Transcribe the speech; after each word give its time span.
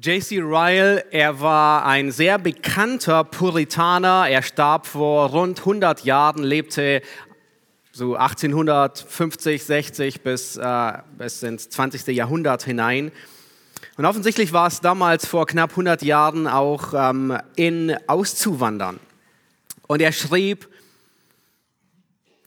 J.C. 0.00 0.40
Ryle, 0.40 1.04
er 1.10 1.40
war 1.40 1.84
ein 1.84 2.10
sehr 2.10 2.38
bekannter 2.38 3.24
Puritaner. 3.24 4.26
Er 4.26 4.40
starb 4.40 4.86
vor 4.86 5.28
rund 5.28 5.58
100 5.58 6.06
Jahren, 6.06 6.42
lebte 6.42 7.02
so 7.92 8.16
1850, 8.16 9.62
60 9.62 10.22
bis, 10.22 10.56
äh, 10.56 10.92
bis 11.18 11.42
ins 11.42 11.68
20. 11.68 12.06
Jahrhundert 12.06 12.62
hinein. 12.62 13.12
Und 13.98 14.06
offensichtlich 14.06 14.54
war 14.54 14.66
es 14.66 14.80
damals 14.80 15.26
vor 15.26 15.46
knapp 15.46 15.72
100 15.72 16.00
Jahren 16.00 16.46
auch 16.46 16.94
ähm, 16.94 17.36
in 17.56 17.94
auszuwandern. 18.06 18.98
Und 19.88 20.00
er 20.00 20.12
schrieb, 20.12 20.70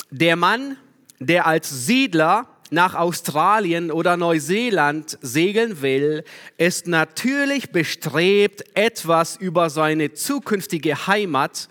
der 0.10 0.36
Mann, 0.36 0.78
der 1.20 1.46
als 1.46 1.70
Siedler 1.70 2.48
nach 2.72 2.96
Australien 2.96 3.92
oder 3.92 4.18
Neuseeland 4.18 5.18
segeln 5.22 5.82
will, 5.82 6.24
ist 6.58 6.88
natürlich 6.88 7.72
bestrebt, 7.72 8.64
etwas 8.76 9.38
über 9.38 9.70
seine 9.70 10.14
zukünftige 10.14 11.08
Heimat, 11.08 11.70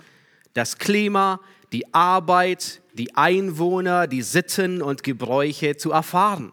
das 0.53 0.79
Klima, 0.79 1.41
die 1.73 1.93
Arbeit, 1.93 2.81
die 2.93 3.15
Einwohner, 3.17 4.07
die 4.07 4.23
Sitten 4.23 4.83
und 4.83 5.03
Gebräuche 5.03 5.77
zu 5.77 5.91
erfahren. 5.91 6.53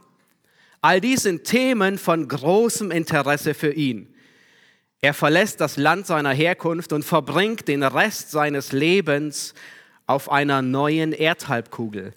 All 0.81 0.99
dies 0.99 1.23
sind 1.23 1.43
Themen 1.43 1.99
von 1.99 2.27
großem 2.27 2.89
Interesse 2.89 3.53
für 3.53 3.71
ihn. 3.71 4.11
Er 5.01 5.13
verlässt 5.13 5.61
das 5.61 5.77
Land 5.77 6.07
seiner 6.07 6.33
Herkunft 6.33 6.93
und 6.93 7.03
verbringt 7.03 7.67
den 7.67 7.83
Rest 7.83 8.31
seines 8.31 8.71
Lebens 8.71 9.53
auf 10.07 10.31
einer 10.31 10.61
neuen 10.61 11.13
Erdhalbkugel. 11.13 12.13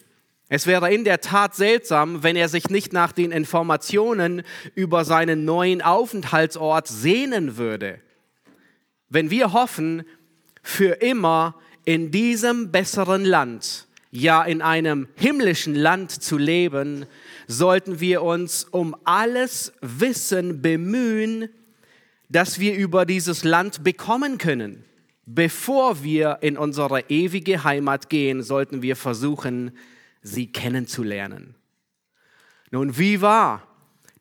Es 0.55 0.69
wäre 0.69 0.95
in 0.95 1.03
der 1.03 1.21
Tat 1.21 1.57
seltsam, 1.57 2.23
wenn 2.23 2.37
er 2.37 2.49
sich 2.49 2.71
nicht 2.71 2.93
nach 2.93 3.11
den 3.11 3.33
Informationen 3.33 4.45
über 4.77 5.05
seinen 5.05 5.45
neuen 5.45 5.83
Aufenthaltsort 5.83 6.87
sehnen 6.87 7.57
würde. 7.57 7.99
Wenn 9.09 9.31
wir 9.31 9.53
hoffen, 9.53 10.05
für 10.63 11.03
immer 11.03 11.57
in 11.85 12.13
diesem 12.13 12.71
besseren 12.71 13.25
Land, 13.25 13.89
ja 14.13 14.45
in 14.45 14.63
einem 14.63 15.09
himmlischen 15.17 15.75
Land 15.75 16.13
zu 16.13 16.39
leben, 16.39 17.07
sollten 17.49 17.99
wir 17.99 18.23
uns 18.23 18.63
um 18.63 18.95
alles 19.03 19.73
Wissen 19.81 20.63
bemühen, 20.63 21.49
das 22.29 22.61
wir 22.61 22.77
über 22.77 23.07
dieses 23.07 23.43
Land 23.43 23.83
bekommen 23.83 24.39
können. 24.39 24.85
Bevor 25.27 26.05
wir 26.05 26.39
in 26.43 26.57
unsere 26.57 27.01
ewige 27.09 27.65
Heimat 27.65 28.09
gehen, 28.09 28.45
sollten 28.45 28.83
wir 28.83 28.95
versuchen, 28.95 29.73
sie 30.25 30.51
kennenzulernen. 30.51 31.55
Nun, 32.73 32.99
wie 32.99 33.21
war? 33.21 33.63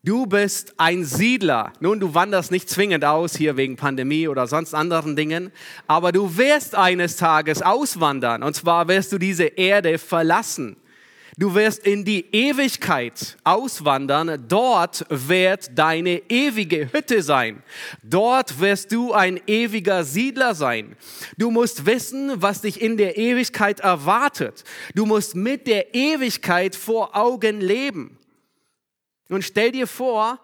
Du 0.03 0.25
bist 0.25 0.73
ein 0.77 1.05
Siedler. 1.05 1.71
Nun, 1.79 1.99
du 2.01 2.13
wanderst 2.13 2.51
nicht 2.51 2.69
zwingend 2.69 3.05
aus 3.05 3.35
hier 3.37 3.55
wegen 3.55 3.77
Pandemie 3.77 4.27
oder 4.27 4.47
sonst 4.47 4.75
anderen 4.75 5.15
Dingen, 5.15 5.51
aber 5.87 6.11
du 6.11 6.37
wirst 6.37 6.75
eines 6.75 7.15
Tages 7.15 7.61
auswandern 7.61 8.43
und 8.43 8.53
zwar 8.53 8.89
wirst 8.89 9.13
du 9.13 9.17
diese 9.17 9.45
Erde 9.45 9.97
verlassen. 9.97 10.75
Du 11.37 11.55
wirst 11.55 11.85
in 11.85 12.05
die 12.05 12.25
Ewigkeit 12.31 13.37
auswandern. 13.43 14.45
Dort 14.47 15.05
wird 15.09 15.77
deine 15.77 16.21
ewige 16.29 16.91
Hütte 16.91 17.23
sein. 17.23 17.63
Dort 18.03 18.59
wirst 18.59 18.91
du 18.91 19.13
ein 19.13 19.41
ewiger 19.47 20.03
Siedler 20.03 20.53
sein. 20.53 20.95
Du 21.37 21.49
musst 21.49 21.85
wissen, 21.85 22.41
was 22.41 22.61
dich 22.61 22.81
in 22.81 22.97
der 22.97 23.17
Ewigkeit 23.17 23.79
erwartet. 23.79 24.63
Du 24.93 25.05
musst 25.05 25.35
mit 25.35 25.65
der 25.65 25.95
Ewigkeit 25.95 26.75
vor 26.75 27.15
Augen 27.15 27.61
leben. 27.61 28.19
Und 29.29 29.43
stell 29.43 29.71
dir 29.71 29.87
vor, 29.87 30.39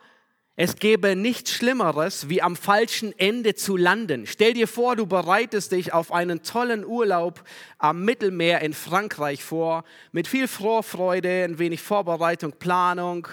es 0.62 0.76
gäbe 0.76 1.16
nichts 1.16 1.54
Schlimmeres, 1.54 2.28
wie 2.28 2.42
am 2.42 2.58
falschen 2.58 3.18
Ende 3.18 3.56
zu 3.56 3.78
landen. 3.78 4.28
Stell 4.28 4.52
dir 4.52 4.68
vor, 4.68 4.98
du 4.98 5.06
bereitest 5.06 5.72
dich 5.72 5.94
auf 5.94 6.12
einen 6.12 6.44
tollen 6.44 6.84
Urlaub 6.84 7.46
am 7.78 8.04
Mittelmeer 8.04 8.60
in 8.60 8.74
Frankreich 8.74 9.42
vor, 9.42 9.86
mit 10.12 10.28
viel 10.28 10.50
Vorfreude, 10.50 11.46
ein 11.46 11.60
wenig 11.60 11.82
Vorbereitung, 11.82 12.52
Planung, 12.60 13.30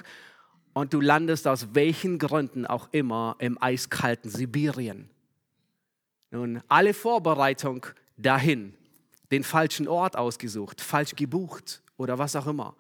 und 0.73 0.95
du 0.95 1.01
landest 1.01 1.49
aus 1.49 1.67
welchen 1.73 2.21
Gründen 2.21 2.65
auch 2.65 2.91
immer 2.93 3.35
im 3.41 3.61
eiskalten 3.61 4.31
Sibirien. 4.31 5.11
Nun, 6.31 6.63
alle 6.69 6.95
Vorbereitung 6.95 7.87
dahin, 8.17 8.73
den 9.33 9.43
falschen 9.43 9.89
Ort 9.89 10.17
ausgesucht, 10.17 10.81
falsch 10.81 11.17
gebucht 11.17 11.83
oder 11.97 12.21
was 12.21 12.37
auch 12.37 12.47
immer. 12.47 12.77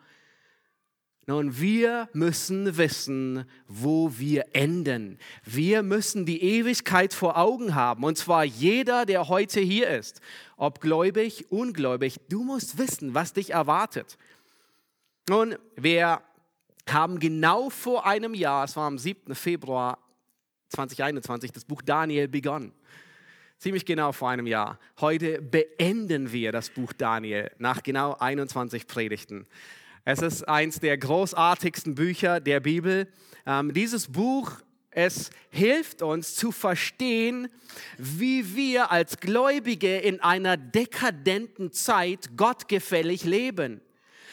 Nun, 1.28 1.58
wir 1.58 2.08
müssen 2.12 2.76
wissen, 2.76 3.50
wo 3.66 4.16
wir 4.16 4.44
enden. 4.52 5.18
Wir 5.44 5.82
müssen 5.82 6.24
die 6.24 6.40
Ewigkeit 6.40 7.12
vor 7.12 7.36
Augen 7.36 7.74
haben. 7.74 8.04
Und 8.04 8.16
zwar 8.16 8.44
jeder, 8.44 9.04
der 9.06 9.26
heute 9.26 9.58
hier 9.58 9.90
ist. 9.90 10.20
Ob 10.56 10.80
gläubig, 10.80 11.50
ungläubig. 11.50 12.20
Du 12.28 12.44
musst 12.44 12.78
wissen, 12.78 13.14
was 13.14 13.32
dich 13.32 13.50
erwartet. 13.50 14.16
Nun, 15.28 15.56
wir 15.74 16.22
haben 16.88 17.18
genau 17.18 17.70
vor 17.70 18.06
einem 18.06 18.32
Jahr, 18.32 18.64
es 18.64 18.76
war 18.76 18.86
am 18.86 18.96
7. 18.96 19.34
Februar 19.34 19.98
2021, 20.68 21.50
das 21.50 21.64
Buch 21.64 21.82
Daniel 21.82 22.28
begonnen. 22.28 22.72
Ziemlich 23.58 23.84
genau 23.84 24.12
vor 24.12 24.30
einem 24.30 24.46
Jahr. 24.46 24.78
Heute 25.00 25.42
beenden 25.42 26.30
wir 26.30 26.52
das 26.52 26.70
Buch 26.70 26.92
Daniel 26.92 27.50
nach 27.58 27.82
genau 27.82 28.14
21 28.14 28.86
Predigten. 28.86 29.48
Es 30.08 30.22
ist 30.22 30.48
eins 30.48 30.78
der 30.78 30.96
großartigsten 30.98 31.96
Bücher 31.96 32.38
der 32.38 32.60
Bibel. 32.60 33.08
Ähm, 33.44 33.74
dieses 33.74 34.06
Buch, 34.06 34.52
es 34.92 35.30
hilft 35.50 36.00
uns 36.00 36.36
zu 36.36 36.52
verstehen, 36.52 37.48
wie 37.98 38.54
wir 38.54 38.92
als 38.92 39.18
Gläubige 39.18 39.98
in 39.98 40.20
einer 40.20 40.56
dekadenten 40.56 41.72
Zeit 41.72 42.36
gottgefällig 42.36 43.24
leben. 43.24 43.80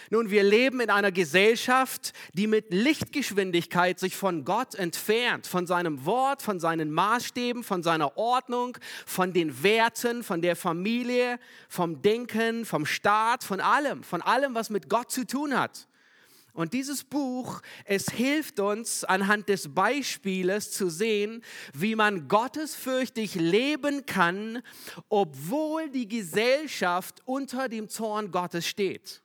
Nun, 0.09 0.29
wir 0.29 0.43
leben 0.43 0.79
in 0.79 0.89
einer 0.89 1.11
Gesellschaft, 1.11 2.13
die 2.33 2.47
mit 2.47 2.73
Lichtgeschwindigkeit 2.73 3.99
sich 3.99 4.15
von 4.15 4.45
Gott 4.45 4.75
entfernt, 4.75 5.47
von 5.47 5.67
seinem 5.67 6.05
Wort, 6.05 6.41
von 6.41 6.59
seinen 6.59 6.91
Maßstäben, 6.91 7.63
von 7.63 7.83
seiner 7.83 8.17
Ordnung, 8.17 8.77
von 9.05 9.33
den 9.33 9.63
Werten, 9.63 10.23
von 10.23 10.41
der 10.41 10.55
Familie, 10.55 11.39
vom 11.69 12.01
Denken, 12.01 12.65
vom 12.65 12.85
Staat, 12.85 13.43
von 13.43 13.59
allem, 13.59 14.03
von 14.03 14.21
allem, 14.21 14.55
was 14.55 14.69
mit 14.69 14.89
Gott 14.89 15.11
zu 15.11 15.25
tun 15.25 15.57
hat. 15.57 15.87
Und 16.53 16.73
dieses 16.73 17.03
Buch, 17.03 17.61
es 17.83 18.05
hilft 18.11 18.59
uns 18.59 19.03
anhand 19.03 19.49
des 19.49 19.73
Beispieles 19.73 20.71
zu 20.71 20.87
sehen, 20.89 21.43
wie 21.73 21.95
man 21.95 22.27
gottesfürchtig 22.27 23.33
leben 23.33 24.05
kann, 24.05 24.61
obwohl 25.09 25.89
die 25.89 26.07
Gesellschaft 26.07 27.23
unter 27.25 27.69
dem 27.69 27.89
Zorn 27.89 28.29
Gottes 28.29 28.67
steht. 28.67 29.23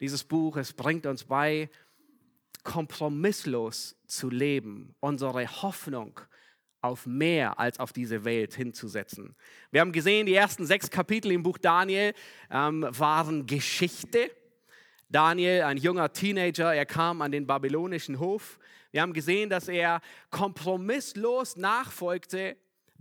Dieses 0.00 0.24
Buch, 0.24 0.56
es 0.56 0.72
bringt 0.72 1.06
uns 1.06 1.24
bei, 1.24 1.68
kompromisslos 2.62 3.96
zu 4.06 4.30
leben, 4.30 4.94
unsere 5.00 5.46
Hoffnung 5.62 6.20
auf 6.82 7.06
mehr 7.06 7.58
als 7.58 7.78
auf 7.78 7.92
diese 7.92 8.24
Welt 8.24 8.54
hinzusetzen. 8.54 9.36
Wir 9.70 9.82
haben 9.82 9.92
gesehen, 9.92 10.26
die 10.26 10.34
ersten 10.34 10.64
sechs 10.64 10.90
Kapitel 10.90 11.30
im 11.32 11.42
Buch 11.42 11.58
Daniel 11.58 12.14
ähm, 12.50 12.86
waren 12.90 13.46
Geschichte. 13.46 14.30
Daniel, 15.10 15.62
ein 15.62 15.76
junger 15.76 16.12
Teenager, 16.12 16.74
er 16.74 16.86
kam 16.86 17.20
an 17.20 17.32
den 17.32 17.46
babylonischen 17.46 18.18
Hof. 18.18 18.58
Wir 18.92 19.02
haben 19.02 19.12
gesehen, 19.12 19.50
dass 19.50 19.68
er 19.68 20.00
kompromisslos 20.30 21.56
nachfolgte 21.56 22.56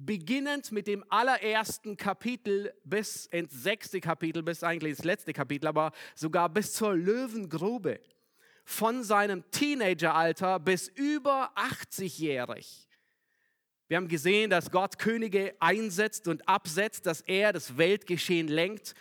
beginnend 0.05 0.71
mit 0.71 0.87
dem 0.87 1.03
allerersten 1.09 1.97
Kapitel 1.97 2.73
bis 2.83 3.25
ins 3.27 3.51
sechste 3.51 3.99
Kapitel, 3.99 4.43
bis 4.43 4.63
eigentlich 4.63 4.91
ins 4.91 5.03
letzte 5.03 5.33
Kapitel, 5.33 5.67
aber 5.67 5.91
sogar 6.15 6.49
bis 6.49 6.73
zur 6.73 6.95
Löwengrube. 6.95 7.99
Von 8.63 9.03
seinem 9.03 9.49
Teenageralter 9.49 10.59
bis 10.59 10.89
über 10.89 11.51
80-jährig. 11.55 12.88
Wir 13.88 13.97
haben 13.97 14.07
gesehen, 14.07 14.51
dass 14.51 14.69
Gott 14.69 15.00
Könige 15.00 15.56
einsetzt 15.59 16.27
und 16.27 16.47
absetzt, 16.47 17.07
dass 17.07 17.21
er 17.21 17.51
das 17.51 17.77
Weltgeschehen 17.77 18.47
lenkt. 18.47 18.94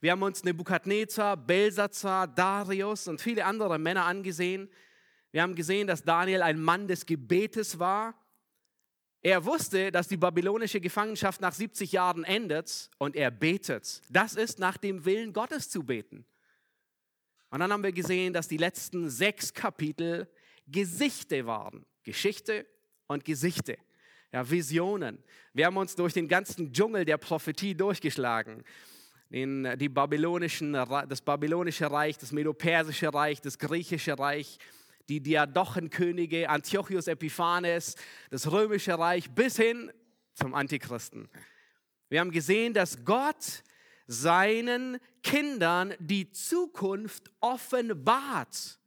Wir 0.00 0.12
haben 0.12 0.22
uns 0.22 0.44
Nebukadnezar, 0.44 1.36
Belsazar, 1.36 2.28
Darius 2.28 3.08
und 3.08 3.20
viele 3.20 3.44
andere 3.44 3.80
Männer 3.80 4.04
angesehen. 4.04 4.70
Wir 5.32 5.42
haben 5.42 5.56
gesehen, 5.56 5.88
dass 5.88 6.04
Daniel 6.04 6.42
ein 6.42 6.62
Mann 6.62 6.86
des 6.86 7.04
Gebetes 7.04 7.80
war 7.80 8.14
er 9.22 9.44
wusste, 9.44 9.90
dass 9.90 10.08
die 10.08 10.16
babylonische 10.16 10.80
Gefangenschaft 10.80 11.40
nach 11.40 11.52
70 11.52 11.92
Jahren 11.92 12.24
endet 12.24 12.90
und 12.98 13.16
er 13.16 13.30
betet. 13.30 14.00
Das 14.10 14.34
ist 14.34 14.58
nach 14.58 14.76
dem 14.76 15.04
Willen 15.04 15.32
Gottes 15.32 15.68
zu 15.68 15.82
beten. 15.82 16.24
Und 17.50 17.60
dann 17.60 17.72
haben 17.72 17.82
wir 17.82 17.92
gesehen, 17.92 18.32
dass 18.32 18.46
die 18.46 18.58
letzten 18.58 19.10
sechs 19.10 19.52
Kapitel 19.52 20.28
Gesichte 20.66 21.46
waren. 21.46 21.84
Geschichte 22.04 22.66
und 23.06 23.24
Gesichte. 23.24 23.78
Ja, 24.32 24.48
Visionen. 24.48 25.18
Wir 25.54 25.66
haben 25.66 25.76
uns 25.78 25.96
durch 25.96 26.12
den 26.12 26.28
ganzen 26.28 26.72
Dschungel 26.72 27.04
der 27.04 27.16
Prophetie 27.16 27.74
durchgeschlagen. 27.74 28.62
Den, 29.30 29.76
die 29.78 29.88
babylonischen, 29.88 30.72
das 30.72 31.20
babylonische 31.20 31.90
Reich, 31.90 32.16
das 32.18 32.32
medopersische 32.32 33.12
Reich, 33.12 33.40
das 33.40 33.58
griechische 33.58 34.18
Reich, 34.18 34.58
die 35.08 35.20
Diadochenkönige, 35.20 36.48
Antiochus 36.48 37.06
Epiphanes, 37.06 37.96
das 38.30 38.50
römische 38.50 38.98
Reich 38.98 39.30
bis 39.30 39.56
hin 39.56 39.90
zum 40.34 40.54
Antichristen. 40.54 41.28
Wir 42.08 42.20
haben 42.20 42.30
gesehen, 42.30 42.74
dass 42.74 43.04
Gott 43.04 43.62
seinen 44.06 44.98
Kindern 45.22 45.94
die 45.98 46.30
Zukunft 46.30 47.30
offenbart. 47.40 48.78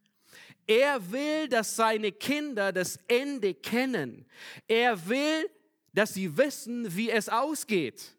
Er 0.68 1.12
will, 1.12 1.48
dass 1.48 1.76
seine 1.76 2.12
Kinder 2.12 2.72
das 2.72 2.98
Ende 3.08 3.54
kennen. 3.54 4.26
Er 4.68 5.08
will, 5.08 5.50
dass 5.94 6.14
sie 6.14 6.38
wissen, 6.38 6.96
wie 6.96 7.10
es 7.10 7.30
ausgeht. 7.30 8.16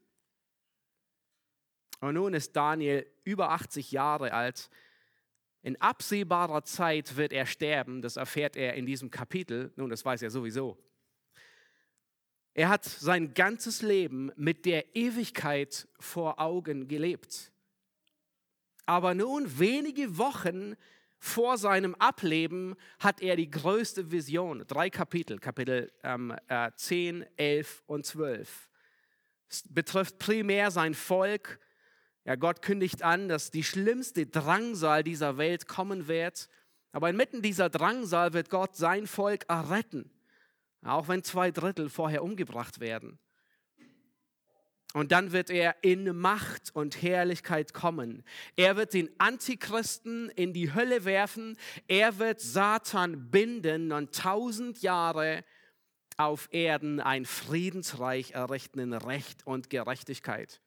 Und 2.01 2.15
nun 2.15 2.35
ist 2.35 2.55
Daniel 2.55 3.07
über 3.25 3.51
80 3.51 3.93
Jahre 3.93 4.33
alt. 4.33 4.69
In 5.63 5.81
absehbarer 5.81 6.65
Zeit 6.65 7.17
wird 7.17 7.33
er 7.33 7.47
sterben. 7.47 8.03
Das 8.03 8.17
erfährt 8.17 8.57
er 8.57 8.75
in 8.75 8.85
diesem 8.85 9.11
Kapitel. 9.11 9.73
Nun, 9.77 9.91
das 9.91 10.05
weiß 10.05 10.23
er 10.23 10.31
sowieso. 10.31 10.77
Er 12.55 12.69
hat 12.69 12.85
sein 12.85 13.33
ganzes 13.33 13.81
Leben 13.81 14.31
mit 14.37 14.67
der 14.67 14.95
Ewigkeit 14.95 15.89
vor 15.99 16.39
Augen 16.39 16.89
gelebt. 16.89 17.51
Aber 18.85 19.15
nun, 19.15 19.59
wenige 19.59 20.19
Wochen 20.19 20.75
vor 21.19 21.57
seinem 21.57 21.95
Ableben, 21.95 22.75
hat 22.99 23.23
er 23.23 23.37
die 23.37 23.51
größte 23.51 24.11
Vision. 24.11 24.65
Drei 24.67 24.91
Kapitel, 24.91 25.39
Kapitel 25.39 25.93
ähm, 26.03 26.35
äh, 26.49 26.71
10, 26.75 27.25
11 27.37 27.85
und 27.87 28.05
12. 28.05 28.69
Es 29.49 29.63
betrifft 29.69 30.19
primär 30.19 30.71
sein 30.73 30.95
Volk, 30.95 31.61
ja, 32.25 32.37
Gott 32.37 32.63
kündigt 32.63 33.03
an, 33.03 33.29
dass 33.29 33.51
die 33.51 33.65
schlimmste 33.65 34.27
Drangsal 34.27 35.03
dieser 35.03 35.39
Welt 35.39 35.67
kommen 35.67 36.07
wird. 36.07 36.49
Aber 36.93 37.11
inmitten 37.11 37.43
dieser 37.43 37.69
Drangsal 37.69 38.33
wird 38.33 38.51
Gott 38.51 38.77
sein 38.77 39.07
Volk 39.07 39.45
erretten. 39.49 40.11
Auch 40.85 41.09
wenn 41.09 41.25
zwei 41.25 41.51
Drittel 41.51 41.89
vorher 41.89 42.23
umgebracht 42.23 42.81
werden. 42.81 43.19
Und 44.93 45.11
dann 45.11 45.33
wird 45.33 45.49
er 45.49 45.77
in 45.83 46.15
Macht 46.17 46.71
und 46.75 47.01
Herrlichkeit 47.01 47.73
kommen. 47.73 48.25
Er 48.57 48.77
wird 48.77 48.93
den 48.93 49.09
Antichristen 49.19 50.29
in 50.31 50.53
die 50.53 50.75
Hölle 50.75 51.05
werfen. 51.05 51.57
Er 51.89 52.19
wird 52.19 52.41
Satan 52.41 53.31
binden 53.31 53.91
und 53.93 54.15
tausend 54.15 54.83
Jahre 54.83 55.45
auf 56.19 56.49
Erden 56.53 57.01
ein 57.01 57.25
Friedensreich 57.25 58.33
errichten 58.33 58.81
in 58.81 58.93
Recht 58.93 59.47
und 59.47 59.71
Gerechtigkeit. 59.71 60.61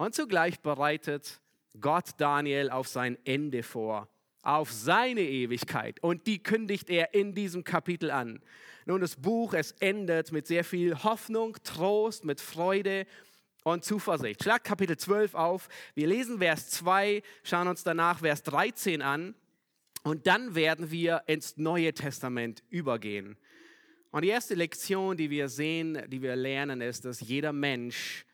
Und 0.00 0.14
zugleich 0.14 0.60
bereitet 0.60 1.42
Gott 1.78 2.12
Daniel 2.16 2.70
auf 2.70 2.88
sein 2.88 3.18
Ende 3.26 3.62
vor, 3.62 4.08
auf 4.40 4.72
seine 4.72 5.20
Ewigkeit. 5.20 6.02
Und 6.02 6.26
die 6.26 6.42
kündigt 6.42 6.88
er 6.88 7.12
in 7.12 7.34
diesem 7.34 7.64
Kapitel 7.64 8.10
an. 8.10 8.40
Nun, 8.86 9.02
das 9.02 9.16
Buch, 9.16 9.52
es 9.52 9.72
endet 9.72 10.32
mit 10.32 10.46
sehr 10.46 10.64
viel 10.64 11.04
Hoffnung, 11.04 11.54
Trost, 11.64 12.24
mit 12.24 12.40
Freude 12.40 13.06
und 13.62 13.84
Zuversicht. 13.84 14.42
Schlag 14.42 14.64
Kapitel 14.64 14.96
12 14.96 15.34
auf. 15.34 15.68
Wir 15.92 16.06
lesen 16.06 16.38
Vers 16.38 16.70
2, 16.70 17.22
schauen 17.42 17.68
uns 17.68 17.84
danach 17.84 18.20
Vers 18.20 18.42
13 18.44 19.02
an. 19.02 19.34
Und 20.02 20.26
dann 20.26 20.54
werden 20.54 20.90
wir 20.90 21.24
ins 21.26 21.58
Neue 21.58 21.92
Testament 21.92 22.62
übergehen. 22.70 23.36
Und 24.12 24.22
die 24.22 24.30
erste 24.30 24.54
Lektion, 24.54 25.18
die 25.18 25.28
wir 25.28 25.50
sehen, 25.50 26.02
die 26.08 26.22
wir 26.22 26.36
lernen, 26.36 26.80
ist, 26.80 27.04
dass 27.04 27.20
jeder 27.20 27.52
Mensch 27.52 28.24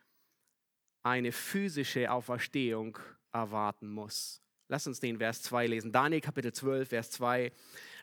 eine 1.07 1.31
physische 1.31 2.11
Auferstehung 2.11 2.99
erwarten 3.33 3.89
muss. 3.89 4.43
Lass 4.69 4.89
uns 4.89 4.99
den 4.99 5.19
Vers 5.19 5.43
2 5.43 5.69
lesen. 5.69 5.93
Daniel 5.93 6.21
Kapitel 6.21 6.53
12, 6.53 6.89
Vers 6.89 7.13
2. 7.13 7.53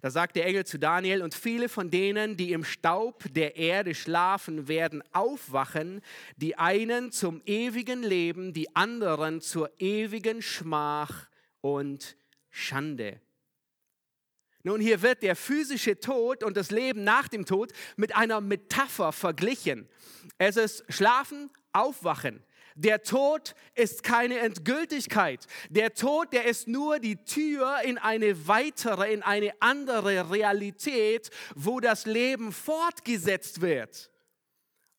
Da 0.02 0.10
sagt 0.10 0.38
der 0.38 0.46
Engel 0.46 0.66
zu 0.66 0.80
Daniel, 0.80 1.22
und 1.22 1.36
viele 1.36 1.68
von 1.68 1.92
denen, 1.92 2.38
die 2.38 2.54
im 2.54 2.64
Staub 2.64 3.26
der 3.34 3.58
Erde 3.58 3.94
schlafen, 3.94 4.70
werden 4.70 5.04
aufwachen, 5.12 6.00
die 6.38 6.58
einen 6.58 7.12
zum 7.12 7.42
ewigen 7.46 8.04
Leben, 8.04 8.54
die 8.54 8.74
anderen 8.74 9.42
zur 9.42 9.70
ewigen 9.80 10.42
Schmach 10.42 11.28
und 11.60 12.16
Schande. 12.50 13.20
Nun, 14.66 14.80
hier 14.80 15.02
wird 15.02 15.24
der 15.24 15.36
physische 15.36 16.00
Tod 16.00 16.42
und 16.42 16.56
das 16.56 16.72
Leben 16.72 17.04
nach 17.04 17.28
dem 17.28 17.46
Tod 17.46 17.74
mit 17.98 18.16
einer 18.16 18.40
Metapher 18.40 19.12
verglichen. 19.12 19.90
Es 20.38 20.56
ist 20.56 20.86
Schlafen, 20.88 21.50
Aufwachen. 21.74 22.42
Der 22.75 23.04
Tod 23.04 23.56
ist 23.75 24.04
keine 24.04 24.40
Endgültigkeit. 24.40 25.46
Der 25.70 25.94
Tod, 25.94 26.34
der 26.34 26.46
ist 26.46 26.68
nur 26.68 27.00
die 27.00 27.24
Tür 27.24 27.81
in 27.84 27.98
eine 27.98 28.48
weitere, 28.48 29.14
in 29.14 29.22
eine 29.22 29.54
andere 29.62 30.31
Realität, 30.31 31.30
wo 31.56 31.80
das 31.80 32.06
Leben 32.06 32.52
fortgesetzt 32.52 33.62
wird. 33.62 34.10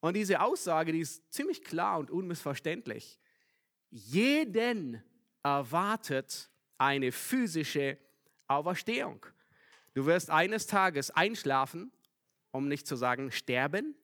Und 0.01 0.15
diese 0.15 0.41
Aussage, 0.41 0.93
die 0.93 1.01
ist 1.01 1.33
ziemlich 1.33 1.65
klar 1.65 1.99
und 1.99 2.11
unmissverständlich. 2.11 3.19
Jeden 3.91 5.03
erwartet 5.43 6.51
eine 6.79 7.11
physische 7.11 7.99
Auferstehung. 8.47 9.25
Du 9.95 10.07
wirst 10.07 10.31
eines 10.31 10.67
Tages 10.67 11.11
einschlafen, 11.11 11.93
um 12.51 12.69
nicht 12.69 12.87
zu 12.87 12.97
sagen 12.97 13.31
sterben, 13.31 13.97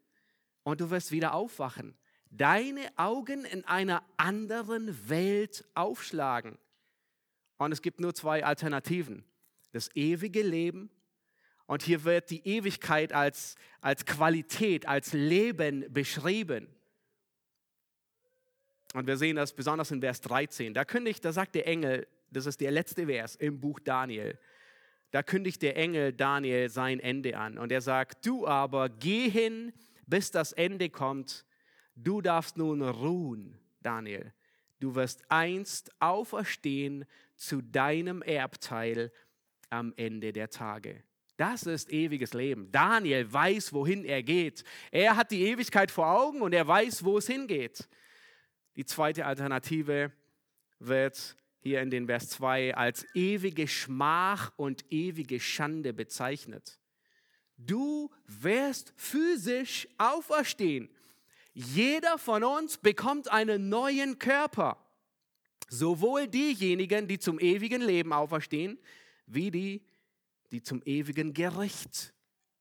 und 0.62 0.80
du 0.80 0.90
wirst 0.90 1.10
wieder 1.10 1.34
aufwachen 1.34 1.96
deine 2.30 2.86
Augen 2.96 3.44
in 3.44 3.64
einer 3.64 4.02
anderen 4.16 5.08
Welt 5.08 5.64
aufschlagen. 5.74 6.58
Und 7.58 7.72
es 7.72 7.82
gibt 7.82 8.00
nur 8.00 8.14
zwei 8.14 8.44
Alternativen. 8.44 9.24
Das 9.72 9.94
ewige 9.94 10.42
Leben. 10.42 10.90
Und 11.66 11.82
hier 11.82 12.04
wird 12.04 12.30
die 12.30 12.46
Ewigkeit 12.46 13.12
als, 13.12 13.56
als 13.80 14.06
Qualität, 14.06 14.88
als 14.88 15.12
Leben 15.12 15.84
beschrieben. 15.92 16.68
Und 18.94 19.06
wir 19.06 19.16
sehen 19.16 19.36
das 19.36 19.52
besonders 19.52 19.90
in 19.90 20.00
Vers 20.00 20.20
13. 20.22 20.74
Da 20.74 20.84
kündigt, 20.84 21.24
da 21.24 21.32
sagt 21.32 21.54
der 21.54 21.66
Engel, 21.66 22.08
das 22.30 22.46
ist 22.46 22.60
der 22.60 22.70
letzte 22.70 23.06
Vers 23.06 23.36
im 23.36 23.60
Buch 23.60 23.78
Daniel. 23.78 24.38
Da 25.12 25.22
kündigt 25.22 25.62
der 25.62 25.76
Engel 25.76 26.12
Daniel 26.12 26.68
sein 26.70 26.98
Ende 26.98 27.36
an. 27.36 27.58
Und 27.58 27.72
er 27.72 27.80
sagt, 27.80 28.26
du 28.26 28.46
aber 28.46 28.88
geh 28.88 29.28
hin, 29.28 29.72
bis 30.06 30.30
das 30.30 30.52
Ende 30.52 30.90
kommt 30.90 31.44
Du 32.02 32.22
darfst 32.22 32.56
nun 32.56 32.82
ruhen, 32.82 33.58
Daniel. 33.82 34.32
Du 34.78 34.94
wirst 34.94 35.30
einst 35.30 35.90
auferstehen 36.00 37.04
zu 37.36 37.60
deinem 37.60 38.22
Erbteil 38.22 39.12
am 39.68 39.92
Ende 39.96 40.32
der 40.32 40.48
Tage. 40.48 41.02
Das 41.36 41.64
ist 41.64 41.90
ewiges 41.90 42.32
Leben. 42.32 42.70
Daniel 42.72 43.30
weiß, 43.30 43.72
wohin 43.72 44.04
er 44.04 44.22
geht. 44.22 44.64
Er 44.90 45.16
hat 45.16 45.30
die 45.30 45.42
Ewigkeit 45.42 45.90
vor 45.90 46.06
Augen 46.06 46.40
und 46.40 46.54
er 46.54 46.66
weiß, 46.66 47.04
wo 47.04 47.18
es 47.18 47.26
hingeht. 47.26 47.88
Die 48.76 48.84
zweite 48.84 49.26
Alternative 49.26 50.12
wird 50.78 51.36
hier 51.60 51.82
in 51.82 51.90
den 51.90 52.06
Vers 52.06 52.30
2 52.30 52.74
als 52.74 53.06
ewige 53.14 53.68
Schmach 53.68 54.52
und 54.56 54.90
ewige 54.90 55.38
Schande 55.38 55.92
bezeichnet. 55.92 56.78
Du 57.58 58.10
wirst 58.26 58.94
physisch 58.96 59.86
auferstehen. 59.98 60.88
Jeder 61.52 62.18
von 62.18 62.44
uns 62.44 62.78
bekommt 62.78 63.30
einen 63.30 63.68
neuen 63.68 64.18
Körper. 64.18 64.76
Sowohl 65.68 66.26
diejenigen, 66.26 67.06
die 67.06 67.18
zum 67.18 67.38
ewigen 67.38 67.80
Leben 67.80 68.12
auferstehen, 68.12 68.78
wie 69.26 69.50
die, 69.50 69.82
die 70.50 70.62
zum 70.62 70.82
ewigen 70.84 71.32
Gericht 71.32 72.12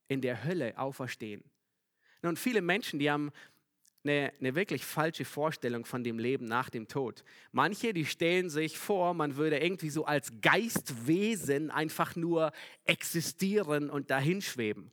in 0.08 0.22
der 0.22 0.44
Hölle 0.44 0.78
auferstehen. 0.78 1.44
Nun, 2.22 2.36
viele 2.36 2.62
Menschen, 2.62 3.00
die 3.00 3.10
haben 3.10 3.32
eine, 4.04 4.32
eine, 4.40 4.56
wirklich 4.56 4.86
falsche 4.86 5.26
Vorstellung 5.26 5.86
von 5.86 6.04
dem 6.04 6.20
Leben 6.20 6.46
nach 6.46 6.70
dem 6.70 6.88
Tod. 6.88 7.24
Manche, 7.52 7.94
die 7.94 8.06
stellen 8.06 8.50
sich 8.50 8.78
vor, 8.78 9.14
man 9.14 9.36
würde 9.36 9.58
irgendwie 9.60 9.90
so 9.90 10.06
als 10.06 10.32
Geistwesen 10.42 11.70
einfach 11.70 12.16
nur 12.16 12.52
existieren 12.86 13.90
und 13.90 14.10
dahinschweben. 14.10 14.92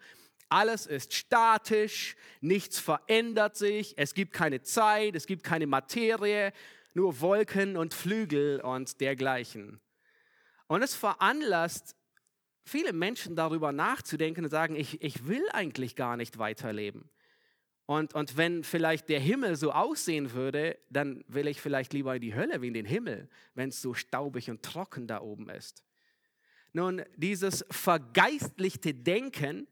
Alles 0.49 0.87
ist 0.87 1.13
statisch, 1.13 2.17
nichts 2.41 2.79
verändert 2.79 3.57
sich, 3.57 3.95
es 3.97 4.15
gibt 4.15 4.33
keine 4.33 4.63
Zeit, 4.63 5.17
es 5.17 5.27
gibt 5.27 5.43
keine 5.43 5.67
Materie, 5.67 6.53
nur 6.95 7.21
Wolken 7.21 7.77
und 7.77 7.95
Flügel 7.95 8.61
und 8.61 9.01
dergleichen. 9.01 9.81
Und 10.69 10.83
es 10.83 10.95
veranlasst 10.95 11.97
viele 12.65 12.93
Menschen 12.93 13.37
darüber 13.37 13.73
nachzudenken 13.73 14.45
und 14.45 14.51
sagen, 14.51 14.77
ich, 14.77 15.03
ich 15.03 15.27
will 15.27 15.45
eigentlich 15.53 15.97
gar 15.97 16.17
nicht 16.17 16.39
weiterleben. 16.39 17.11
Und, 17.87 18.15
und 18.15 18.37
wenn 18.37 18.65
vielleicht 18.65 19.09
der 19.09 19.21
Himmel 19.21 19.55
so 19.55 19.71
aussehen 19.71 20.33
würde, 20.33 20.77
dann 20.91 21.25
will 21.29 21.47
ich 21.47 21.61
vielleicht 21.61 21.93
lieber 21.93 22.17
in 22.17 22.21
die 22.21 22.35
Hölle 22.35 22.61
wie 22.61 22.69
in 22.69 22.75
den 22.75 22.85
Himmel, 22.85 23.29
wenn 23.55 23.69
es 23.69 23.81
so 23.81 23.95
staubig 23.95 24.51
und 24.51 24.63
trocken 24.63 25.07
da 25.07 25.21
oben 25.21 25.49
ist. 25.49 25.85
Nun, 26.73 27.03
dieses 27.17 27.65
vergeistlichte 27.71 28.93
Denken 28.93 29.69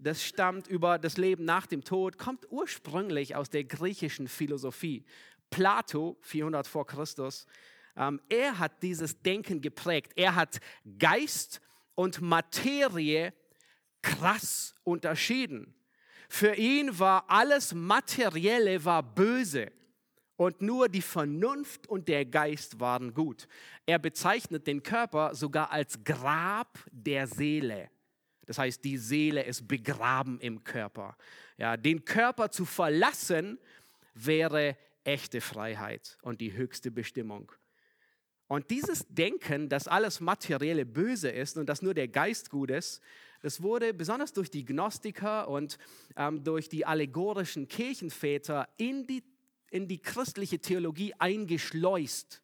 das 0.00 0.24
stammt 0.24 0.66
über 0.66 0.98
das 0.98 1.16
Leben 1.16 1.44
nach 1.44 1.66
dem 1.66 1.84
Tod, 1.84 2.18
kommt 2.18 2.50
ursprünglich 2.50 3.36
aus 3.36 3.50
der 3.50 3.64
griechischen 3.64 4.28
Philosophie. 4.28 5.04
Plato, 5.50 6.16
400 6.22 6.66
vor 6.66 6.86
Christus, 6.86 7.46
ähm, 7.96 8.20
er 8.28 8.58
hat 8.58 8.82
dieses 8.82 9.20
Denken 9.20 9.60
geprägt. 9.60 10.12
Er 10.16 10.34
hat 10.34 10.60
Geist 10.98 11.60
und 11.94 12.20
Materie 12.20 13.34
krass 14.00 14.74
unterschieden. 14.84 15.74
Für 16.28 16.54
ihn 16.54 16.98
war 16.98 17.28
alles 17.28 17.74
Materielle 17.74 18.84
war 18.84 19.02
böse 19.02 19.72
und 20.36 20.62
nur 20.62 20.88
die 20.88 21.02
Vernunft 21.02 21.88
und 21.88 22.08
der 22.08 22.24
Geist 22.24 22.80
waren 22.80 23.12
gut. 23.12 23.46
Er 23.84 23.98
bezeichnet 23.98 24.66
den 24.66 24.82
Körper 24.82 25.34
sogar 25.34 25.70
als 25.70 26.02
Grab 26.04 26.78
der 26.90 27.26
Seele. 27.26 27.90
Das 28.50 28.58
heißt, 28.58 28.82
die 28.82 28.98
Seele 28.98 29.44
ist 29.44 29.68
begraben 29.68 30.40
im 30.40 30.64
Körper. 30.64 31.16
Ja, 31.56 31.76
den 31.76 32.04
Körper 32.04 32.50
zu 32.50 32.64
verlassen 32.64 33.60
wäre 34.14 34.76
echte 35.04 35.40
Freiheit 35.40 36.18
und 36.22 36.40
die 36.40 36.52
höchste 36.52 36.90
Bestimmung. 36.90 37.52
Und 38.48 38.68
dieses 38.70 39.06
Denken, 39.06 39.68
dass 39.68 39.86
alles 39.86 40.18
Materielle 40.18 40.84
böse 40.84 41.30
ist 41.30 41.58
und 41.58 41.68
dass 41.68 41.80
nur 41.80 41.94
der 41.94 42.08
Geist 42.08 42.50
gut 42.50 42.72
ist, 42.72 43.00
das 43.40 43.62
wurde 43.62 43.94
besonders 43.94 44.32
durch 44.32 44.50
die 44.50 44.64
Gnostiker 44.64 45.46
und 45.46 45.78
ähm, 46.16 46.42
durch 46.42 46.68
die 46.68 46.84
allegorischen 46.84 47.68
Kirchenväter 47.68 48.68
in 48.78 49.06
die 49.06 49.22
in 49.70 49.86
die 49.86 50.02
christliche 50.02 50.58
Theologie 50.58 51.14
eingeschleust. 51.20 52.42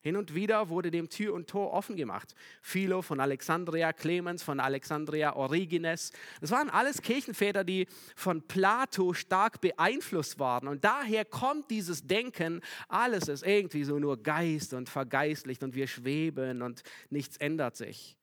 Hin 0.00 0.16
und 0.16 0.34
wieder 0.34 0.68
wurde 0.68 0.92
dem 0.92 1.08
Tür 1.08 1.34
und 1.34 1.48
Tor 1.48 1.72
offen 1.72 1.96
gemacht. 1.96 2.34
Philo 2.62 3.02
von 3.02 3.18
Alexandria, 3.18 3.92
Clemens 3.92 4.44
von 4.44 4.60
Alexandria, 4.60 5.34
Origenes. 5.34 6.12
Das 6.40 6.52
waren 6.52 6.70
alles 6.70 7.02
Kirchenväter, 7.02 7.64
die 7.64 7.88
von 8.14 8.46
Plato 8.46 9.12
stark 9.12 9.60
beeinflusst 9.60 10.38
waren. 10.38 10.68
Und 10.68 10.84
daher 10.84 11.24
kommt 11.24 11.70
dieses 11.70 12.06
Denken, 12.06 12.60
alles 12.88 13.26
ist 13.26 13.44
irgendwie 13.44 13.82
so 13.82 13.98
nur 13.98 14.22
Geist 14.22 14.72
und 14.72 14.88
vergeistlicht 14.88 15.64
und 15.64 15.74
wir 15.74 15.88
schweben 15.88 16.62
und 16.62 16.82
nichts 17.10 17.36
ändert 17.36 17.76
sich. 17.76 18.16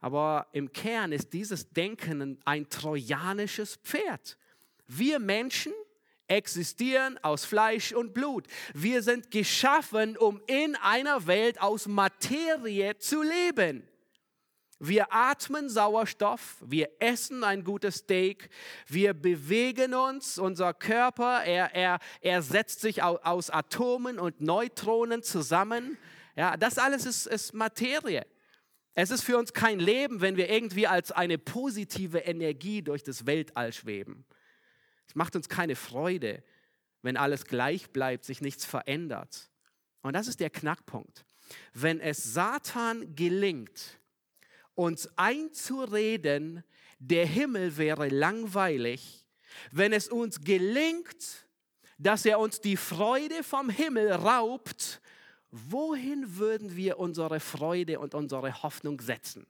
Aber 0.00 0.48
im 0.52 0.72
Kern 0.72 1.12
ist 1.12 1.32
dieses 1.32 1.70
Denken 1.70 2.38
ein 2.44 2.68
trojanisches 2.68 3.76
Pferd. 3.76 4.36
Wir 4.86 5.18
Menschen 5.20 5.72
existieren 6.28 7.18
aus 7.22 7.44
Fleisch 7.44 7.92
und 7.92 8.14
Blut. 8.14 8.46
Wir 8.74 9.02
sind 9.02 9.30
geschaffen, 9.30 10.16
um 10.16 10.40
in 10.46 10.76
einer 10.76 11.26
Welt 11.26 11.60
aus 11.60 11.88
Materie 11.88 12.98
zu 12.98 13.22
leben. 13.22 13.88
Wir 14.80 15.12
atmen 15.12 15.68
Sauerstoff, 15.68 16.56
wir 16.64 16.88
essen 17.00 17.42
ein 17.42 17.64
gutes 17.64 17.96
Steak, 17.96 18.48
wir 18.86 19.12
bewegen 19.12 19.92
uns, 19.92 20.38
unser 20.38 20.72
Körper, 20.72 21.42
er, 21.42 21.74
er, 21.74 21.98
er 22.20 22.42
setzt 22.42 22.80
sich 22.80 23.02
aus 23.02 23.50
Atomen 23.50 24.20
und 24.20 24.40
Neutronen 24.40 25.24
zusammen. 25.24 25.98
Ja, 26.36 26.56
das 26.56 26.78
alles 26.78 27.06
ist, 27.06 27.26
ist 27.26 27.54
Materie. 27.54 28.24
Es 28.94 29.10
ist 29.10 29.22
für 29.22 29.36
uns 29.36 29.52
kein 29.52 29.80
Leben, 29.80 30.20
wenn 30.20 30.36
wir 30.36 30.48
irgendwie 30.48 30.86
als 30.86 31.10
eine 31.10 31.38
positive 31.38 32.18
Energie 32.18 32.80
durch 32.80 33.02
das 33.02 33.26
Weltall 33.26 33.72
schweben. 33.72 34.24
Es 35.08 35.14
macht 35.14 35.34
uns 35.34 35.48
keine 35.48 35.74
Freude, 35.74 36.44
wenn 37.02 37.16
alles 37.16 37.46
gleich 37.46 37.90
bleibt, 37.90 38.24
sich 38.24 38.40
nichts 38.40 38.64
verändert. 38.64 39.50
Und 40.02 40.12
das 40.14 40.28
ist 40.28 40.40
der 40.40 40.50
Knackpunkt. 40.50 41.24
Wenn 41.72 42.00
es 42.00 42.22
Satan 42.22 43.14
gelingt, 43.14 44.00
uns 44.74 45.08
einzureden, 45.16 46.62
der 46.98 47.26
Himmel 47.26 47.76
wäre 47.76 48.08
langweilig, 48.08 49.24
wenn 49.72 49.92
es 49.92 50.08
uns 50.08 50.40
gelingt, 50.40 51.46
dass 51.96 52.24
er 52.24 52.38
uns 52.38 52.60
die 52.60 52.76
Freude 52.76 53.42
vom 53.42 53.70
Himmel 53.70 54.12
raubt, 54.12 55.00
wohin 55.50 56.36
würden 56.36 56.76
wir 56.76 56.98
unsere 56.98 57.40
Freude 57.40 57.98
und 57.98 58.14
unsere 58.14 58.62
Hoffnung 58.62 59.00
setzen? 59.00 59.46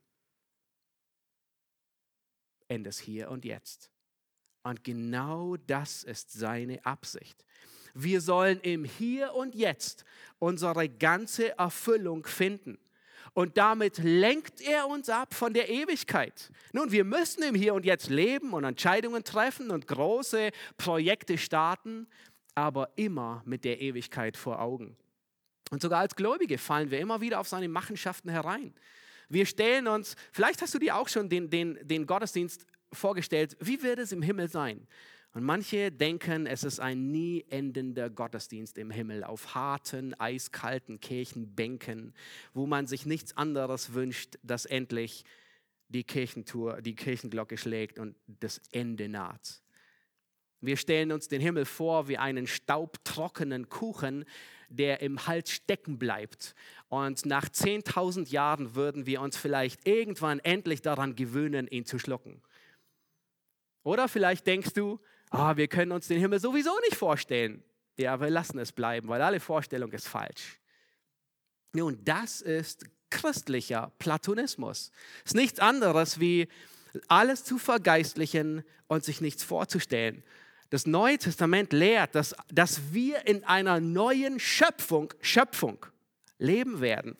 Endes 2.68 2.98
hier 2.98 3.30
und 3.30 3.44
jetzt. 3.44 3.90
Und 4.62 4.84
genau 4.84 5.56
das 5.56 6.04
ist 6.04 6.32
seine 6.32 6.84
Absicht. 6.84 7.44
Wir 7.94 8.20
sollen 8.20 8.60
im 8.60 8.84
Hier 8.84 9.34
und 9.34 9.54
Jetzt 9.54 10.04
unsere 10.38 10.88
ganze 10.88 11.58
Erfüllung 11.58 12.26
finden. 12.26 12.78
Und 13.34 13.56
damit 13.56 13.98
lenkt 13.98 14.60
er 14.60 14.88
uns 14.88 15.08
ab 15.08 15.34
von 15.34 15.52
der 15.52 15.68
Ewigkeit. 15.68 16.50
Nun, 16.72 16.92
wir 16.92 17.04
müssen 17.04 17.42
im 17.42 17.54
Hier 17.54 17.74
und 17.74 17.84
Jetzt 17.84 18.08
leben 18.08 18.52
und 18.52 18.64
Entscheidungen 18.64 19.24
treffen 19.24 19.70
und 19.70 19.86
große 19.86 20.50
Projekte 20.76 21.38
starten, 21.38 22.08
aber 22.54 22.90
immer 22.96 23.42
mit 23.44 23.64
der 23.64 23.80
Ewigkeit 23.80 24.36
vor 24.36 24.60
Augen. 24.60 24.96
Und 25.70 25.82
sogar 25.82 26.00
als 26.00 26.16
Gläubige 26.16 26.58
fallen 26.58 26.90
wir 26.90 26.98
immer 26.98 27.20
wieder 27.20 27.40
auf 27.40 27.48
seine 27.48 27.68
Machenschaften 27.68 28.30
herein. 28.30 28.74
Wir 29.28 29.44
stellen 29.44 29.86
uns, 29.86 30.16
vielleicht 30.32 30.62
hast 30.62 30.74
du 30.74 30.78
dir 30.78 30.96
auch 30.96 31.08
schon 31.08 31.28
den, 31.28 31.50
den, 31.50 31.78
den 31.82 32.06
Gottesdienst 32.06 32.66
vorgestellt, 32.92 33.56
wie 33.60 33.82
wird 33.82 33.98
es 33.98 34.12
im 34.12 34.22
Himmel 34.22 34.48
sein? 34.48 34.86
Und 35.34 35.44
manche 35.44 35.92
denken, 35.92 36.46
es 36.46 36.64
ist 36.64 36.80
ein 36.80 37.10
nie 37.10 37.44
endender 37.50 38.08
Gottesdienst 38.08 38.78
im 38.78 38.90
Himmel 38.90 39.24
auf 39.24 39.54
harten, 39.54 40.18
eiskalten 40.18 41.00
Kirchenbänken, 41.00 42.14
wo 42.54 42.66
man 42.66 42.86
sich 42.86 43.04
nichts 43.04 43.36
anderes 43.36 43.92
wünscht, 43.92 44.38
dass 44.42 44.64
endlich 44.64 45.24
die 45.88 46.04
Kirchentour, 46.04 46.80
die 46.82 46.94
Kirchenglocke 46.94 47.58
schlägt 47.58 47.98
und 47.98 48.14
das 48.26 48.60
Ende 48.72 49.08
naht. 49.08 49.62
Wir 50.60 50.76
stellen 50.76 51.12
uns 51.12 51.28
den 51.28 51.40
Himmel 51.40 51.66
vor 51.66 52.08
wie 52.08 52.18
einen 52.18 52.46
staubtrockenen 52.46 53.68
Kuchen, 53.68 54.24
der 54.68 55.00
im 55.00 55.26
Hals 55.26 55.50
stecken 55.50 55.98
bleibt. 55.98 56.54
Und 56.88 57.26
nach 57.26 57.48
10.000 57.48 58.28
Jahren 58.30 58.74
würden 58.74 59.06
wir 59.06 59.20
uns 59.20 59.36
vielleicht 59.36 59.86
irgendwann 59.86 60.40
endlich 60.40 60.82
daran 60.82 61.14
gewöhnen, 61.14 61.68
ihn 61.68 61.84
zu 61.84 61.98
schlucken. 61.98 62.42
Oder 63.82 64.08
vielleicht 64.08 64.46
denkst 64.46 64.72
du, 64.74 65.00
ah, 65.30 65.56
wir 65.56 65.68
können 65.68 65.92
uns 65.92 66.08
den 66.08 66.18
Himmel 66.20 66.40
sowieso 66.40 66.78
nicht 66.80 66.96
vorstellen. 66.96 67.62
Ja, 67.96 68.20
wir 68.20 68.30
lassen 68.30 68.58
es 68.58 68.72
bleiben, 68.72 69.08
weil 69.08 69.22
alle 69.22 69.40
Vorstellung 69.40 69.90
ist 69.92 70.08
falsch. 70.08 70.60
Nun, 71.72 71.98
das 72.04 72.40
ist 72.40 72.84
christlicher 73.10 73.92
Platonismus. 73.98 74.90
Es 75.24 75.32
ist 75.32 75.34
nichts 75.34 75.60
anderes 75.60 76.20
wie 76.20 76.48
alles 77.08 77.44
zu 77.44 77.58
vergeistlichen 77.58 78.64
und 78.86 79.04
sich 79.04 79.20
nichts 79.20 79.42
vorzustellen. 79.42 80.22
Das 80.70 80.86
Neue 80.86 81.18
Testament 81.18 81.72
lehrt, 81.72 82.14
dass, 82.14 82.34
dass 82.52 82.92
wir 82.92 83.26
in 83.26 83.44
einer 83.44 83.80
neuen 83.80 84.38
Schöpfung, 84.38 85.12
Schöpfung 85.20 85.84
leben 86.38 86.80
werden. 86.80 87.16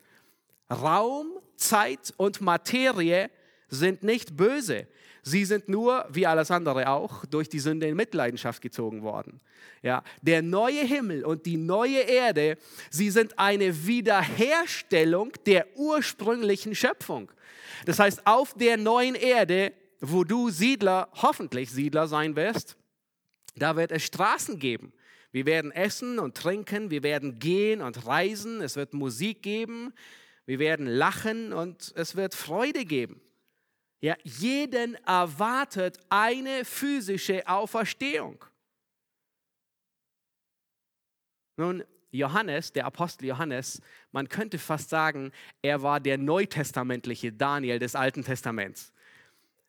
Raum, 0.71 1.39
Zeit 1.57 2.13
und 2.17 2.41
Materie 2.41 3.31
sind 3.69 4.03
nicht 4.03 4.37
böse. 4.37 4.87
Sie 5.29 5.45
sind 5.45 5.69
nur, 5.69 6.07
wie 6.11 6.27
alles 6.27 6.51
andere 6.51 6.89
auch, 6.89 7.27
durch 7.27 7.51
die 7.51 7.59
Sünde 7.59 7.87
in 7.87 7.97
Mitleidenschaft 7.97 8.63
gezogen 8.63 9.03
worden. 9.03 9.41
Ja, 9.83 10.03
der 10.23 10.41
neue 10.41 10.81
Himmel 10.81 11.25
und 11.25 11.45
die 11.45 11.59
neue 11.59 12.01
Erde, 12.01 12.57
sie 12.91 13.11
sind 13.11 13.39
eine 13.39 13.87
Wiederherstellung 13.87 15.33
der 15.45 15.67
ursprünglichen 15.77 16.75
Schöpfung. 16.75 17.31
Das 17.85 17.99
heißt, 17.99 18.27
auf 18.27 18.55
der 18.55 18.79
neuen 18.79 19.15
Erde, 19.15 19.73
wo 20.01 20.25
du 20.25 20.49
Siedler, 20.49 21.09
hoffentlich 21.13 21.71
Siedler 21.71 22.09
sein 22.09 22.35
wirst, 22.35 22.77
da 23.55 23.77
wird 23.77 23.93
es 23.93 24.05
Straßen 24.05 24.59
geben. 24.59 24.95
Wir 25.31 25.45
werden 25.45 25.73
essen 25.73 26.19
und 26.19 26.39
trinken, 26.39 26.91
wir 26.91 27.03
werden 27.03 27.39
gehen 27.39 27.83
und 27.83 28.07
reisen, 28.07 28.63
es 28.63 28.77
wird 28.77 28.95
Musik 28.95 29.43
geben, 29.43 29.93
wir 30.47 30.59
werden 30.59 30.87
lachen 30.87 31.53
und 31.53 31.93
es 31.97 32.17
wird 32.17 32.35
Freude 32.35 32.87
geben. 32.87 33.21
Ja, 34.01 34.17
jeden 34.23 34.95
erwartet 35.07 35.99
eine 36.09 36.65
physische 36.65 37.47
Auferstehung. 37.49 38.45
Nun, 41.57 41.83
Johannes, 42.11 42.73
der 42.73 42.87
Apostel 42.87 43.27
Johannes, 43.27 43.83
man 44.13 44.29
könnte 44.29 44.59
fast 44.59 44.89
sagen, 44.89 45.33
er 45.61 45.83
war 45.83 45.99
der 45.99 46.17
neutestamentliche 46.17 47.33
Daniel 47.33 47.81
des 47.81 47.97
Alten 47.97 48.23
Testaments. 48.25 48.93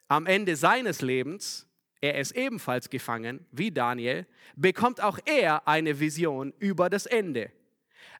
Am 0.08 0.28
Ende 0.28 0.56
seines 0.56 1.02
Lebens, 1.02 1.68
er 2.00 2.20
ist 2.20 2.32
ebenfalls 2.32 2.90
gefangen 2.90 3.46
wie 3.52 3.72
Daniel, 3.72 4.28
bekommt 4.56 5.02
auch 5.02 5.20
er 5.26 5.68
eine 5.68 6.00
Vision 6.00 6.54
über 6.60 6.90
das 6.90 7.08
Ende. 7.08 7.52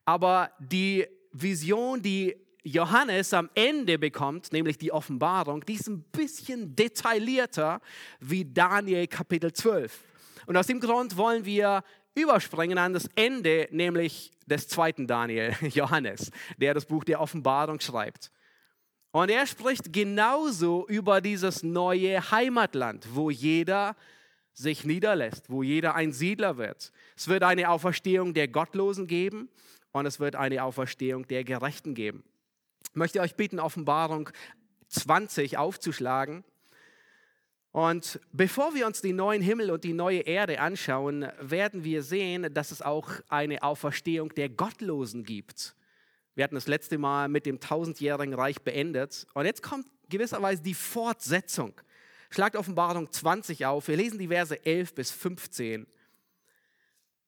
Aber 0.06 0.52
die 0.60 1.08
Vision, 1.32 2.02
die 2.02 2.36
Johannes 2.72 3.34
am 3.34 3.50
Ende 3.56 3.98
bekommt, 3.98 4.52
nämlich 4.54 4.78
die 4.78 4.92
Offenbarung, 4.92 5.66
die 5.66 5.74
ist 5.74 5.88
ein 5.88 6.04
bisschen 6.12 6.76
detaillierter 6.76 7.82
wie 8.20 8.46
Daniel 8.46 9.08
Kapitel 9.08 9.52
12. 9.52 10.00
Und 10.46 10.58
aus 10.58 10.68
dem 10.68 10.80
Grund 10.80 11.18
wollen 11.18 11.46
wir 11.46 11.84
überspringen 12.16 12.78
an 12.78 12.94
das 12.94 13.08
Ende, 13.16 13.68
nämlich 13.72 14.32
des 14.46 14.68
zweiten 14.68 15.08
Daniel, 15.08 15.56
Johannes, 15.62 16.32
der 16.58 16.74
das 16.74 16.86
Buch 16.86 17.04
der 17.04 17.22
Offenbarung 17.22 17.80
schreibt. 17.80 18.32
Und 19.12 19.30
er 19.30 19.48
spricht 19.48 19.92
genauso 19.92 20.88
über 20.88 21.22
dieses 21.22 21.64
neue 21.64 22.32
Heimatland, 22.32 23.08
wo 23.14 23.30
jeder 23.30 23.96
sich 24.54 24.86
niederlässt, 24.86 25.50
wo 25.50 25.64
jeder 25.64 25.96
ein 25.96 26.12
Siedler 26.12 26.58
wird. 26.58 26.92
Es 27.16 27.28
wird 27.28 27.44
eine 27.44 27.70
Auferstehung 27.70 28.34
der 28.34 28.48
Gottlosen 28.48 29.08
geben 29.08 29.50
und 29.92 30.06
es 30.06 30.20
wird 30.20 30.36
eine 30.36 30.64
Auferstehung 30.64 31.28
der 31.28 31.44
Gerechten 31.44 31.96
geben. 31.96 32.24
Möchte 32.94 33.22
euch 33.22 33.36
bitten, 33.36 33.60
Offenbarung 33.60 34.30
20 34.90 35.58
aufzuschlagen. 35.58 36.44
Und 37.72 38.20
bevor 38.32 38.74
wir 38.74 38.88
uns 38.88 39.02
die 39.02 39.14
neuen 39.14 39.42
Himmel 39.42 39.70
und 39.70 39.84
die 39.84 39.94
neue 39.94 40.22
Erde 40.22 40.60
anschauen, 40.60 41.28
werden 41.40 41.84
wir 41.84 42.02
sehen, 42.02 42.52
dass 42.54 42.72
es 42.72 42.82
auch 42.82 43.10
eine 43.30 43.62
Auferstehung 43.62 44.34
der 44.34 44.50
Gottlosen 44.50 45.24
gibt. 45.24 45.76
Wir 46.34 46.44
hatten 46.44 46.56
das 46.56 46.68
letzte 46.68 46.98
Mal 46.98 47.28
mit 47.28 47.46
dem 47.46 47.60
tausendjährigen 47.60 48.34
Reich 48.34 48.62
beendet. 48.62 49.28
Und 49.34 49.46
jetzt 49.46 49.62
kommt 49.62 49.86
gewisserweise 50.10 50.64
die 50.64 50.74
Fortsetzung. 50.74 51.74
Schlagt 52.32 52.56
Offenbarung 52.56 53.12
20 53.12 53.66
auf. 53.66 53.88
Wir 53.88 53.98
lesen 53.98 54.18
die 54.18 54.30
Verse 54.30 54.66
11 54.66 54.96
bis 54.96 55.12
15. 55.12 55.86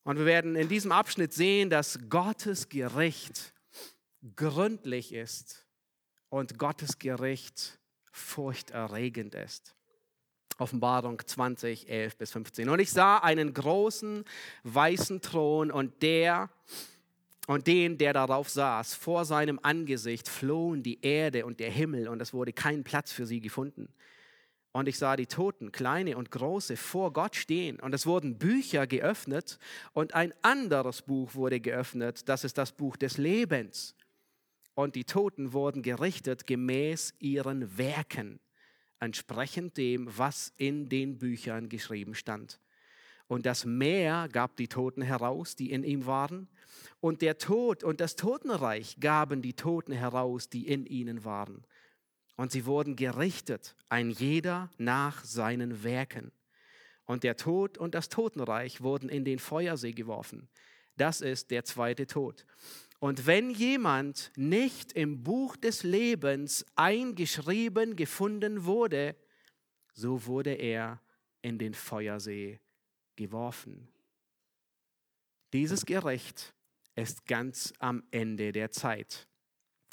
Und 0.03 0.17
wir 0.17 0.25
werden 0.25 0.55
in 0.55 0.69
diesem 0.69 0.91
Abschnitt 0.91 1.33
sehen, 1.33 1.69
dass 1.69 1.99
Gottes 2.09 2.69
Gericht 2.69 3.53
gründlich 4.35 5.13
ist 5.13 5.65
und 6.29 6.57
Gottes 6.57 6.99
Gericht 6.99 7.79
furchterregend 8.11 9.35
ist. 9.35 9.75
Offenbarung 10.57 11.19
20, 11.25 11.89
11 11.89 12.17
bis 12.17 12.31
15. 12.31 12.69
Und 12.69 12.79
ich 12.79 12.91
sah 12.91 13.17
einen 13.17 13.53
großen 13.53 14.23
weißen 14.63 15.21
Thron 15.21 15.71
und 15.71 16.01
der 16.03 16.49
und 17.47 17.67
den, 17.67 17.97
der 17.97 18.13
darauf 18.13 18.49
saß, 18.49 18.93
vor 18.93 19.25
seinem 19.25 19.59
Angesicht 19.63 20.29
flohen 20.29 20.83
die 20.83 21.01
Erde 21.01 21.45
und 21.45 21.59
der 21.59 21.71
Himmel 21.71 22.07
und 22.07 22.21
es 22.21 22.33
wurde 22.33 22.53
kein 22.53 22.83
Platz 22.83 23.11
für 23.11 23.25
sie 23.25 23.41
gefunden. 23.41 23.89
Und 24.73 24.87
ich 24.87 24.97
sah 24.97 25.17
die 25.17 25.25
Toten, 25.25 25.71
kleine 25.71 26.15
und 26.15 26.31
große, 26.31 26.77
vor 26.77 27.11
Gott 27.11 27.35
stehen. 27.35 27.79
Und 27.79 27.93
es 27.93 28.05
wurden 28.05 28.37
Bücher 28.37 28.87
geöffnet 28.87 29.59
und 29.91 30.13
ein 30.13 30.33
anderes 30.43 31.01
Buch 31.01 31.35
wurde 31.35 31.59
geöffnet. 31.59 32.29
Das 32.29 32.45
ist 32.45 32.57
das 32.57 32.71
Buch 32.71 32.95
des 32.95 33.17
Lebens. 33.17 33.95
Und 34.73 34.95
die 34.95 35.05
Toten 35.05 35.53
wurden 35.53 35.81
gerichtet 35.81 36.47
gemäß 36.47 37.13
ihren 37.19 37.77
Werken 37.77 38.39
entsprechend 39.01 39.77
dem, 39.77 40.07
was 40.17 40.53
in 40.57 40.87
den 40.87 41.17
Büchern 41.17 41.69
geschrieben 41.69 42.15
stand. 42.15 42.59
Und 43.27 43.45
das 43.45 43.65
Meer 43.65 44.29
gab 44.31 44.55
die 44.57 44.67
Toten 44.67 45.01
heraus, 45.01 45.55
die 45.55 45.71
in 45.71 45.83
ihm 45.83 46.05
waren. 46.05 46.47
Und 46.99 47.21
der 47.21 47.37
Tod 47.37 47.83
und 47.83 47.99
das 47.99 48.15
Totenreich 48.15 48.97
gaben 48.99 49.41
die 49.41 49.53
Toten 49.53 49.93
heraus, 49.93 50.49
die 50.49 50.67
in 50.67 50.85
ihnen 50.85 51.23
waren. 51.25 51.65
Und 52.35 52.51
sie 52.51 52.65
wurden 52.65 52.95
gerichtet, 52.95 53.75
ein 53.89 54.11
jeder 54.11 54.69
nach 54.77 55.23
seinen 55.23 55.83
Werken. 55.83 56.31
Und 57.05 57.23
der 57.23 57.37
Tod 57.37 57.77
und 57.77 57.95
das 57.95 58.09
Totenreich 58.09 58.81
wurden 58.81 59.09
in 59.09 59.25
den 59.25 59.39
Feuersee 59.39 59.93
geworfen. 59.93 60.47
Das 60.97 61.21
ist 61.21 61.51
der 61.51 61.65
zweite 61.65 62.07
Tod. 62.07 62.45
Und 63.01 63.25
wenn 63.25 63.49
jemand 63.49 64.31
nicht 64.35 64.93
im 64.93 65.23
Buch 65.23 65.55
des 65.55 65.81
Lebens 65.81 66.63
eingeschrieben 66.75 67.95
gefunden 67.95 68.65
wurde, 68.65 69.15
so 69.91 70.27
wurde 70.27 70.51
er 70.51 71.01
in 71.41 71.57
den 71.57 71.73
Feuersee 71.73 72.59
geworfen. 73.15 73.87
Dieses 75.51 75.83
Gericht 75.83 76.53
ist 76.95 77.25
ganz 77.25 77.73
am 77.79 78.03
Ende 78.11 78.51
der 78.51 78.69
Zeit, 78.69 79.27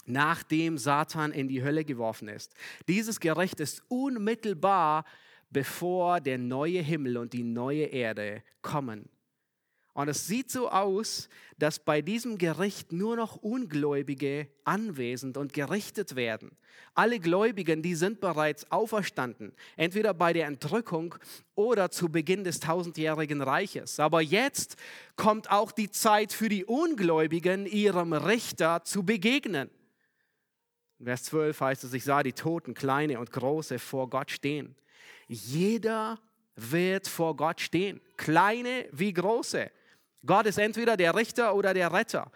nachdem 0.04 0.76
Satan 0.76 1.32
in 1.32 1.48
die 1.48 1.62
Hölle 1.62 1.86
geworfen 1.86 2.28
ist. 2.28 2.54
Dieses 2.88 3.20
Gericht 3.20 3.58
ist 3.60 3.82
unmittelbar, 3.88 5.06
bevor 5.48 6.20
der 6.20 6.36
neue 6.36 6.82
Himmel 6.82 7.16
und 7.16 7.32
die 7.32 7.42
neue 7.42 7.84
Erde 7.84 8.44
kommen. 8.60 9.08
Und 9.98 10.06
es 10.06 10.28
sieht 10.28 10.48
so 10.48 10.70
aus, 10.70 11.28
dass 11.58 11.80
bei 11.80 12.02
diesem 12.02 12.38
Gericht 12.38 12.92
nur 12.92 13.16
noch 13.16 13.34
Ungläubige 13.34 14.46
anwesend 14.62 15.36
und 15.36 15.52
gerichtet 15.52 16.14
werden. 16.14 16.56
Alle 16.94 17.18
Gläubigen, 17.18 17.82
die 17.82 17.96
sind 17.96 18.20
bereits 18.20 18.70
auferstanden, 18.70 19.52
entweder 19.76 20.14
bei 20.14 20.32
der 20.32 20.46
Entrückung 20.46 21.16
oder 21.56 21.90
zu 21.90 22.10
Beginn 22.10 22.44
des 22.44 22.60
tausendjährigen 22.60 23.42
Reiches. 23.42 23.98
Aber 23.98 24.20
jetzt 24.22 24.76
kommt 25.16 25.50
auch 25.50 25.72
die 25.72 25.90
Zeit 25.90 26.32
für 26.32 26.48
die 26.48 26.64
Ungläubigen, 26.64 27.66
ihrem 27.66 28.12
Richter 28.12 28.84
zu 28.84 29.02
begegnen. 29.02 29.68
Vers 31.02 31.24
12 31.24 31.60
heißt 31.60 31.82
es, 31.82 31.92
ich 31.92 32.04
sah 32.04 32.22
die 32.22 32.34
Toten, 32.34 32.72
kleine 32.72 33.18
und 33.18 33.32
große, 33.32 33.80
vor 33.80 34.08
Gott 34.08 34.30
stehen. 34.30 34.76
Jeder 35.26 36.20
wird 36.54 37.08
vor 37.08 37.34
Gott 37.34 37.60
stehen, 37.60 38.00
kleine 38.16 38.86
wie 38.92 39.12
große. 39.12 39.72
Gott 40.26 40.46
ist 40.46 40.58
entweder 40.58 40.96
der 40.96 41.14
Richter 41.14 41.54
oder 41.54 41.74
der 41.74 41.92
Retter. 41.92 42.30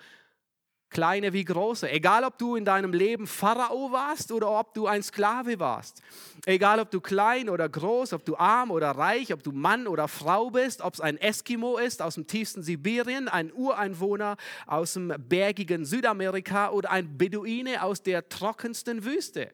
Kleine 0.93 1.33
wie 1.33 1.45
große. 1.45 1.91
Egal, 1.91 2.23
ob 2.23 2.37
du 2.37 2.55
in 2.55 2.67
deinem 2.67 2.93
Leben 2.93 3.27
Pharao 3.27 3.93
warst 3.93 4.31
oder 4.31 4.51
ob 4.51 4.75
du 4.75 4.87
ein 4.87 5.03
Sklave 5.03 5.59
warst. 5.59 6.03
Egal, 6.45 6.81
ob 6.81 6.91
du 6.91 7.01
klein 7.01 7.49
oder 7.49 7.67
groß, 7.67 8.13
ob 8.13 8.27
du 8.27 8.37
arm 8.37 8.71
oder 8.71 8.91
reich, 8.91 9.33
ob 9.33 9.43
du 9.43 9.53
Mann 9.53 9.87
oder 9.87 10.07
Frau 10.07 10.51
bist, 10.51 10.83
ob 10.83 10.93
es 10.93 11.01
ein 11.01 11.17
Eskimo 11.17 11.79
ist 11.79 12.03
aus 12.03 12.17
dem 12.17 12.27
tiefsten 12.27 12.63
Sibirien, 12.63 13.29
ein 13.29 13.51
Ureinwohner 13.55 14.37
aus 14.67 14.93
dem 14.93 15.15
bergigen 15.17 15.87
Südamerika 15.87 16.69
oder 16.71 16.91
ein 16.91 17.17
Beduine 17.17 17.83
aus 17.83 18.03
der 18.03 18.29
trockensten 18.29 19.03
Wüste. 19.03 19.51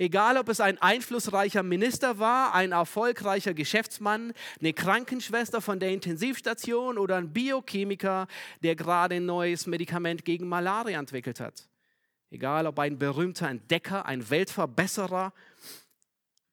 Egal, 0.00 0.38
ob 0.38 0.48
es 0.48 0.60
ein 0.60 0.78
einflussreicher 0.78 1.62
Minister 1.62 2.18
war, 2.18 2.54
ein 2.54 2.72
erfolgreicher 2.72 3.52
Geschäftsmann, 3.52 4.32
eine 4.58 4.72
Krankenschwester 4.72 5.60
von 5.60 5.78
der 5.78 5.90
Intensivstation 5.90 6.96
oder 6.96 7.16
ein 7.16 7.34
Biochemiker, 7.34 8.26
der 8.62 8.76
gerade 8.76 9.16
ein 9.16 9.26
neues 9.26 9.66
Medikament 9.66 10.24
gegen 10.24 10.48
Malaria 10.48 10.98
entwickelt 10.98 11.38
hat. 11.38 11.68
Egal, 12.30 12.66
ob 12.66 12.78
ein 12.78 12.98
berühmter 12.98 13.50
Entdecker, 13.50 14.06
ein 14.06 14.30
Weltverbesserer 14.30 15.34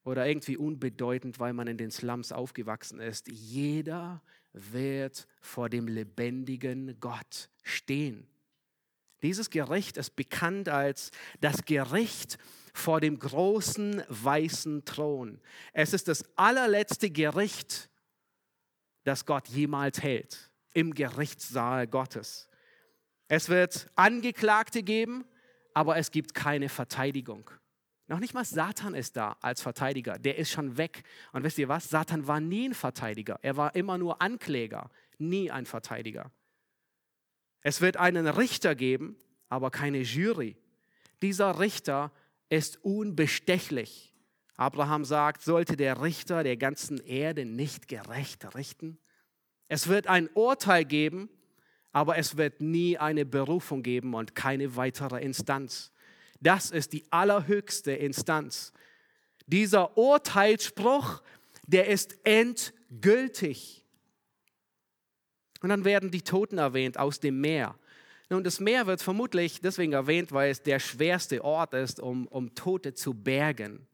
oder 0.04 0.26
irgendwie 0.26 0.58
unbedeutend, 0.58 1.40
weil 1.40 1.54
man 1.54 1.68
in 1.68 1.78
den 1.78 1.90
Slums 1.90 2.32
aufgewachsen 2.32 3.00
ist. 3.00 3.28
Jeder 3.28 4.20
wird 4.52 5.26
vor 5.40 5.70
dem 5.70 5.88
lebendigen 5.88 7.00
Gott 7.00 7.48
stehen. 7.62 8.26
Dieses 9.22 9.48
Gericht 9.48 9.96
ist 9.96 10.16
bekannt 10.16 10.68
als 10.68 11.12
das 11.40 11.64
Gericht 11.64 12.38
vor 12.78 13.00
dem 13.00 13.18
großen 13.18 14.02
weißen 14.08 14.84
Thron. 14.84 15.40
Es 15.72 15.92
ist 15.92 16.08
das 16.08 16.24
allerletzte 16.36 17.10
Gericht, 17.10 17.90
das 19.04 19.26
Gott 19.26 19.48
jemals 19.48 20.02
hält, 20.02 20.50
im 20.72 20.94
Gerichtssaal 20.94 21.86
Gottes. 21.86 22.48
Es 23.28 23.48
wird 23.48 23.90
Angeklagte 23.94 24.82
geben, 24.82 25.24
aber 25.74 25.96
es 25.96 26.10
gibt 26.10 26.34
keine 26.34 26.68
Verteidigung. 26.68 27.50
Noch 28.06 28.20
nicht 28.20 28.32
mal 28.32 28.44
Satan 28.44 28.94
ist 28.94 29.16
da 29.16 29.36
als 29.42 29.60
Verteidiger, 29.60 30.18
der 30.18 30.38
ist 30.38 30.50
schon 30.50 30.78
weg. 30.78 31.02
Und 31.32 31.44
wisst 31.44 31.58
ihr 31.58 31.68
was? 31.68 31.90
Satan 31.90 32.26
war 32.26 32.40
nie 32.40 32.70
ein 32.70 32.74
Verteidiger, 32.74 33.38
er 33.42 33.56
war 33.56 33.74
immer 33.74 33.98
nur 33.98 34.22
Ankläger, 34.22 34.90
nie 35.18 35.50
ein 35.50 35.66
Verteidiger. 35.66 36.30
Es 37.60 37.80
wird 37.80 37.98
einen 37.98 38.26
Richter 38.26 38.74
geben, 38.74 39.16
aber 39.48 39.70
keine 39.70 40.00
Jury. 40.00 40.56
Dieser 41.20 41.58
Richter 41.58 42.12
ist 42.48 42.82
unbestechlich. 42.84 44.14
Abraham 44.56 45.04
sagt, 45.04 45.42
sollte 45.42 45.76
der 45.76 46.02
Richter 46.02 46.42
der 46.42 46.56
ganzen 46.56 46.98
Erde 46.98 47.44
nicht 47.44 47.88
gerecht 47.88 48.54
richten? 48.54 48.98
Es 49.68 49.86
wird 49.88 50.06
ein 50.06 50.28
Urteil 50.34 50.84
geben, 50.84 51.28
aber 51.92 52.16
es 52.16 52.36
wird 52.36 52.60
nie 52.60 52.98
eine 52.98 53.24
Berufung 53.24 53.82
geben 53.82 54.14
und 54.14 54.34
keine 54.34 54.76
weitere 54.76 55.22
Instanz. 55.22 55.92
Das 56.40 56.70
ist 56.70 56.92
die 56.92 57.04
allerhöchste 57.10 57.92
Instanz. 57.92 58.72
Dieser 59.46 59.96
Urteilsspruch, 59.96 61.22
der 61.66 61.88
ist 61.88 62.18
endgültig. 62.24 63.84
Und 65.60 65.70
dann 65.70 65.84
werden 65.84 66.10
die 66.10 66.22
Toten 66.22 66.58
erwähnt 66.58 66.98
aus 66.98 67.20
dem 67.20 67.40
Meer. 67.40 67.78
Nun, 68.30 68.44
das 68.44 68.60
Meer 68.60 68.86
wird 68.86 69.00
vermutlich 69.00 69.60
deswegen 69.60 69.94
erwähnt, 69.94 70.32
weil 70.32 70.50
es 70.50 70.62
der 70.62 70.80
schwerste 70.80 71.42
Ort 71.42 71.72
ist, 71.72 71.98
um, 71.98 72.26
um 72.26 72.54
Tote 72.54 72.92
zu 72.92 73.14
bergen. 73.14 73.86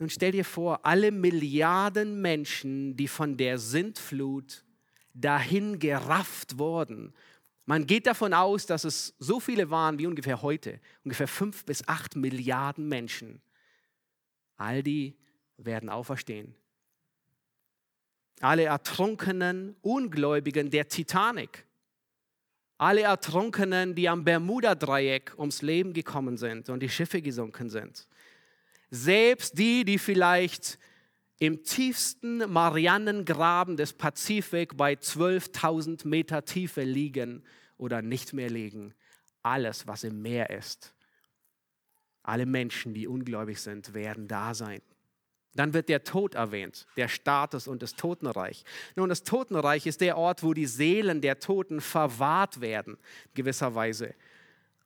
Nun 0.00 0.10
stell 0.10 0.32
dir 0.32 0.44
vor, 0.44 0.84
alle 0.84 1.12
Milliarden 1.12 2.20
Menschen, 2.20 2.96
die 2.96 3.08
von 3.08 3.36
der 3.36 3.58
Sintflut 3.58 4.64
dahin 5.14 5.78
gerafft 5.78 6.58
wurden. 6.58 7.12
Man 7.66 7.86
geht 7.86 8.06
davon 8.06 8.32
aus, 8.32 8.66
dass 8.66 8.84
es 8.84 9.14
so 9.18 9.40
viele 9.40 9.70
waren 9.70 9.98
wie 9.98 10.06
ungefähr 10.06 10.42
heute, 10.42 10.80
ungefähr 11.04 11.28
fünf 11.28 11.64
bis 11.64 11.86
acht 11.86 12.16
Milliarden 12.16 12.88
Menschen. 12.88 13.40
All 14.56 14.82
die 14.82 15.16
werden 15.56 15.88
auferstehen. 15.88 16.54
Alle 18.40 18.64
ertrunkenen 18.64 19.76
Ungläubigen 19.82 20.70
der 20.70 20.88
Titanic 20.88 21.66
alle 22.78 23.02
Ertrunkenen, 23.02 23.94
die 23.94 24.08
am 24.08 24.24
Bermuda-Dreieck 24.24 25.34
ums 25.36 25.62
Leben 25.62 25.92
gekommen 25.92 26.36
sind 26.36 26.70
und 26.70 26.80
die 26.80 26.88
Schiffe 26.88 27.20
gesunken 27.20 27.68
sind. 27.68 28.06
Selbst 28.90 29.58
die, 29.58 29.84
die 29.84 29.98
vielleicht 29.98 30.78
im 31.40 31.62
tiefsten 31.62 32.38
Marianengraben 32.50 33.76
des 33.76 33.92
Pazifik 33.92 34.76
bei 34.76 34.94
12.000 34.94 36.06
Meter 36.06 36.44
Tiefe 36.44 36.82
liegen 36.82 37.42
oder 37.76 38.00
nicht 38.00 38.32
mehr 38.32 38.48
liegen. 38.48 38.94
Alles, 39.42 39.86
was 39.86 40.04
im 40.04 40.22
Meer 40.22 40.50
ist. 40.50 40.94
Alle 42.22 42.46
Menschen, 42.46 42.94
die 42.94 43.06
ungläubig 43.06 43.60
sind, 43.60 43.94
werden 43.94 44.28
da 44.28 44.54
sein. 44.54 44.80
Dann 45.58 45.74
wird 45.74 45.88
der 45.88 46.04
Tod 46.04 46.36
erwähnt, 46.36 46.86
der 46.96 47.08
Status 47.08 47.66
und 47.66 47.82
das 47.82 47.96
Totenreich. 47.96 48.64
Nun, 48.94 49.08
das 49.08 49.24
Totenreich 49.24 49.86
ist 49.86 50.00
der 50.00 50.16
Ort, 50.16 50.44
wo 50.44 50.54
die 50.54 50.66
Seelen 50.66 51.20
der 51.20 51.40
Toten 51.40 51.80
verwahrt 51.80 52.60
werden, 52.60 52.96
gewisserweise. 53.34 54.14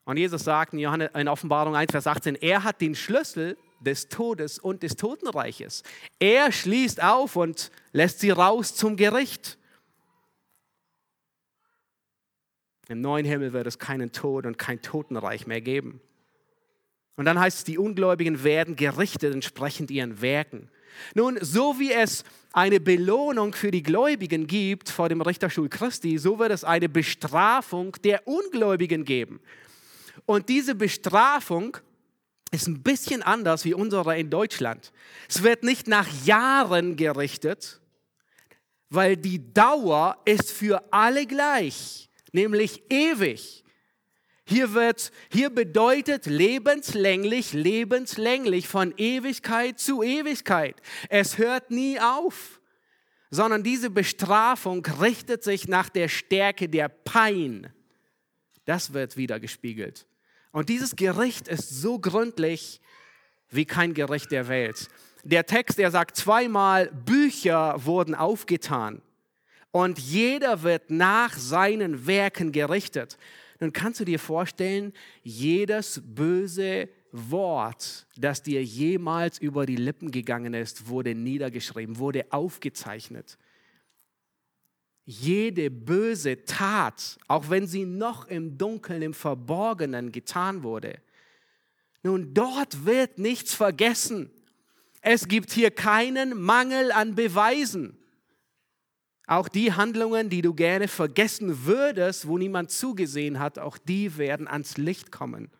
Und 0.06 0.16
Jesus 0.16 0.44
sagt 0.44 0.72
in, 0.72 0.78
Johannes, 0.78 1.10
in 1.14 1.28
Offenbarung 1.28 1.76
1, 1.76 1.92
Vers 1.92 2.06
18, 2.06 2.36
er 2.36 2.64
hat 2.64 2.80
den 2.80 2.94
Schlüssel 2.94 3.58
des 3.80 4.08
Todes 4.08 4.58
und 4.58 4.82
des 4.82 4.96
Totenreiches. 4.96 5.82
Er 6.18 6.50
schließt 6.50 7.02
auf 7.02 7.36
und 7.36 7.70
lässt 7.92 8.20
sie 8.20 8.30
raus 8.30 8.74
zum 8.74 8.96
Gericht. 8.96 9.58
Im 12.88 13.02
neuen 13.02 13.26
Himmel 13.26 13.52
wird 13.52 13.66
es 13.66 13.78
keinen 13.78 14.10
Tod 14.12 14.46
und 14.46 14.56
kein 14.56 14.80
Totenreich 14.80 15.46
mehr 15.46 15.60
geben. 15.60 16.00
Und 17.16 17.24
dann 17.26 17.38
heißt 17.38 17.58
es, 17.58 17.64
die 17.64 17.78
Ungläubigen 17.78 18.42
werden 18.42 18.76
gerichtet 18.76 19.34
entsprechend 19.34 19.90
ihren 19.90 20.20
Werken. 20.20 20.70
Nun, 21.14 21.38
so 21.40 21.78
wie 21.78 21.92
es 21.92 22.24
eine 22.52 22.80
Belohnung 22.80 23.54
für 23.54 23.70
die 23.70 23.82
Gläubigen 23.82 24.46
gibt 24.46 24.88
vor 24.88 25.08
dem 25.08 25.20
Richterstuhl 25.20 25.68
Christi, 25.68 26.18
so 26.18 26.38
wird 26.38 26.52
es 26.52 26.64
eine 26.64 26.88
Bestrafung 26.88 27.96
der 28.04 28.26
Ungläubigen 28.26 29.04
geben. 29.04 29.40
Und 30.26 30.48
diese 30.48 30.74
Bestrafung 30.74 31.76
ist 32.50 32.68
ein 32.68 32.82
bisschen 32.82 33.22
anders 33.22 33.64
wie 33.64 33.74
unsere 33.74 34.18
in 34.18 34.30
Deutschland. 34.30 34.92
Es 35.28 35.42
wird 35.42 35.64
nicht 35.64 35.88
nach 35.88 36.08
Jahren 36.24 36.96
gerichtet, 36.96 37.80
weil 38.90 39.16
die 39.16 39.52
Dauer 39.54 40.18
ist 40.26 40.52
für 40.52 40.82
alle 40.92 41.26
gleich, 41.26 42.10
nämlich 42.32 42.82
ewig. 42.90 43.61
Hier, 44.52 44.74
wird, 44.74 45.12
hier 45.30 45.48
bedeutet 45.48 46.26
lebenslänglich, 46.26 47.54
lebenslänglich 47.54 48.68
von 48.68 48.92
Ewigkeit 48.98 49.80
zu 49.80 50.02
Ewigkeit. 50.02 50.76
Es 51.08 51.38
hört 51.38 51.70
nie 51.70 51.98
auf, 51.98 52.60
sondern 53.30 53.62
diese 53.62 53.88
Bestrafung 53.88 54.84
richtet 55.00 55.42
sich 55.42 55.68
nach 55.68 55.88
der 55.88 56.08
Stärke 56.08 56.68
der 56.68 56.90
Pein. 56.90 57.72
Das 58.66 58.92
wird 58.92 59.16
wieder 59.16 59.40
gespiegelt. 59.40 60.06
Und 60.50 60.68
dieses 60.68 60.96
Gericht 60.96 61.48
ist 61.48 61.70
so 61.70 61.98
gründlich 61.98 62.82
wie 63.48 63.64
kein 63.64 63.94
Gericht 63.94 64.32
der 64.32 64.48
Welt. 64.48 64.90
Der 65.24 65.46
Text, 65.46 65.78
er 65.78 65.90
sagt 65.90 66.14
zweimal, 66.14 66.92
Bücher 66.92 67.86
wurden 67.86 68.14
aufgetan 68.14 69.00
und 69.70 69.98
jeder 69.98 70.62
wird 70.62 70.90
nach 70.90 71.32
seinen 71.38 72.06
Werken 72.06 72.52
gerichtet 72.52 73.16
dann 73.62 73.72
kannst 73.72 74.00
du 74.00 74.04
dir 74.04 74.18
vorstellen, 74.18 74.92
jedes 75.22 76.02
böse 76.04 76.88
Wort, 77.12 78.08
das 78.16 78.42
dir 78.42 78.60
jemals 78.64 79.38
über 79.38 79.66
die 79.66 79.76
Lippen 79.76 80.10
gegangen 80.10 80.52
ist, 80.52 80.88
wurde 80.88 81.14
niedergeschrieben, 81.14 81.98
wurde 81.98 82.26
aufgezeichnet. 82.32 83.38
Jede 85.04 85.70
böse 85.70 86.44
Tat, 86.44 87.20
auch 87.28 87.50
wenn 87.50 87.68
sie 87.68 87.84
noch 87.84 88.26
im 88.26 88.58
Dunkeln, 88.58 89.00
im 89.00 89.14
Verborgenen 89.14 90.10
getan 90.10 90.64
wurde. 90.64 91.00
Nun, 92.02 92.34
dort 92.34 92.84
wird 92.84 93.18
nichts 93.18 93.54
vergessen. 93.54 94.28
Es 95.02 95.28
gibt 95.28 95.52
hier 95.52 95.70
keinen 95.70 96.36
Mangel 96.42 96.90
an 96.90 97.14
Beweisen. 97.14 97.96
Auch 99.26 99.48
die 99.48 99.72
Handlungen, 99.72 100.30
die 100.30 100.42
du 100.42 100.52
gerne 100.52 100.88
vergessen 100.88 101.64
würdest, 101.64 102.26
wo 102.26 102.38
niemand 102.38 102.70
zugesehen 102.70 103.38
hat, 103.38 103.58
auch 103.58 103.78
die 103.78 104.16
werden 104.16 104.48
ans 104.48 104.76
Licht 104.76 105.12
kommen. 105.12 105.50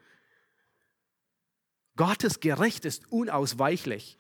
Gottes 1.96 2.40
Gericht 2.40 2.84
ist 2.84 3.10
unausweichlich. 3.12 4.16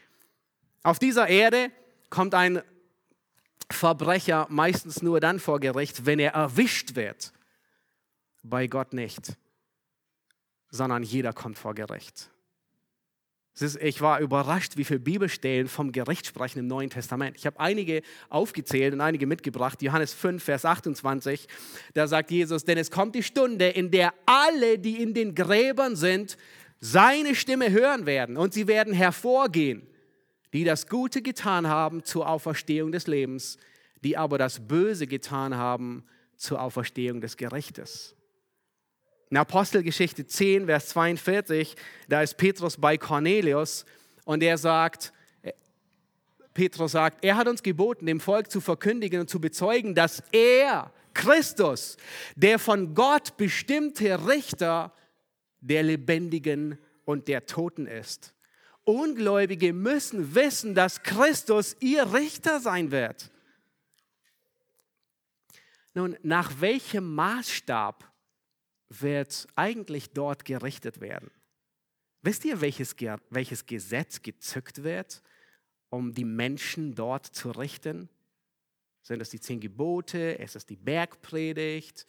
Auf 0.82 0.98
dieser 0.98 1.28
Erde 1.28 1.70
kommt 2.10 2.34
ein 2.34 2.62
Verbrecher 3.70 4.46
meistens 4.50 5.02
nur 5.02 5.20
dann 5.20 5.40
vor 5.40 5.58
Gericht, 5.58 6.04
wenn 6.06 6.18
er 6.18 6.32
erwischt 6.32 6.94
wird. 6.94 7.32
Bei 8.42 8.66
Gott 8.66 8.92
nicht, 8.92 9.36
sondern 10.70 11.02
jeder 11.02 11.32
kommt 11.32 11.58
vor 11.58 11.74
Gericht. 11.74 12.31
Ich 13.60 14.00
war 14.00 14.20
überrascht, 14.20 14.78
wie 14.78 14.84
viele 14.84 15.00
Bibelstellen 15.00 15.68
vom 15.68 15.92
Gericht 15.92 16.26
sprechen 16.26 16.60
im 16.60 16.66
Neuen 16.66 16.88
Testament. 16.88 17.36
Ich 17.36 17.44
habe 17.44 17.60
einige 17.60 18.00
aufgezählt 18.30 18.94
und 18.94 19.02
einige 19.02 19.26
mitgebracht. 19.26 19.82
Johannes 19.82 20.14
5, 20.14 20.42
Vers 20.42 20.64
28, 20.64 21.46
da 21.92 22.06
sagt 22.06 22.30
Jesus, 22.30 22.64
denn 22.64 22.78
es 22.78 22.90
kommt 22.90 23.14
die 23.14 23.22
Stunde, 23.22 23.68
in 23.68 23.90
der 23.90 24.14
alle, 24.24 24.78
die 24.78 25.02
in 25.02 25.12
den 25.12 25.34
Gräbern 25.34 25.96
sind, 25.96 26.38
seine 26.80 27.34
Stimme 27.34 27.70
hören 27.70 28.06
werden 28.06 28.38
und 28.38 28.54
sie 28.54 28.66
werden 28.66 28.94
hervorgehen, 28.94 29.86
die 30.54 30.64
das 30.64 30.88
Gute 30.88 31.20
getan 31.20 31.68
haben 31.68 32.04
zur 32.04 32.28
Auferstehung 32.28 32.90
des 32.90 33.06
Lebens, 33.06 33.58
die 34.02 34.16
aber 34.16 34.38
das 34.38 34.66
Böse 34.66 35.06
getan 35.06 35.56
haben 35.56 36.04
zur 36.36 36.60
Auferstehung 36.60 37.20
des 37.20 37.36
Gerichtes. 37.36 38.16
In 39.32 39.38
Apostelgeschichte 39.38 40.26
10, 40.26 40.66
Vers 40.66 40.88
42, 40.88 41.74
da 42.06 42.20
ist 42.20 42.36
Petrus 42.36 42.76
bei 42.76 42.98
Cornelius 42.98 43.86
und 44.26 44.42
er 44.42 44.58
sagt, 44.58 45.10
Petrus 46.52 46.92
sagt, 46.92 47.24
er 47.24 47.38
hat 47.38 47.48
uns 47.48 47.62
geboten, 47.62 48.04
dem 48.04 48.20
Volk 48.20 48.50
zu 48.50 48.60
verkündigen 48.60 49.20
und 49.22 49.30
zu 49.30 49.40
bezeugen, 49.40 49.94
dass 49.94 50.22
er, 50.32 50.92
Christus, 51.14 51.96
der 52.36 52.58
von 52.58 52.94
Gott 52.94 53.38
bestimmte 53.38 54.28
Richter 54.28 54.92
der 55.62 55.82
Lebendigen 55.82 56.76
und 57.06 57.26
der 57.26 57.46
Toten 57.46 57.86
ist. 57.86 58.34
Ungläubige 58.84 59.72
müssen 59.72 60.34
wissen, 60.34 60.74
dass 60.74 61.04
Christus 61.04 61.74
ihr 61.80 62.12
Richter 62.12 62.60
sein 62.60 62.90
wird. 62.90 63.30
Nun, 65.94 66.18
nach 66.22 66.60
welchem 66.60 67.14
Maßstab 67.14 68.11
wird 69.00 69.46
eigentlich 69.54 70.10
dort 70.10 70.44
gerichtet 70.44 71.00
werden. 71.00 71.30
Wisst 72.22 72.44
ihr, 72.44 72.60
welches, 72.60 72.94
welches 73.30 73.66
Gesetz 73.66 74.22
gezückt 74.22 74.82
wird, 74.84 75.22
um 75.90 76.14
die 76.14 76.24
Menschen 76.24 76.94
dort 76.94 77.26
zu 77.26 77.50
richten? 77.50 78.08
Sind 79.02 79.20
es 79.20 79.30
die 79.30 79.40
zehn 79.40 79.60
Gebote? 79.60 80.18
Ist 80.18 80.54
es 80.54 80.64
die 80.64 80.76
Bergpredigt? 80.76 82.06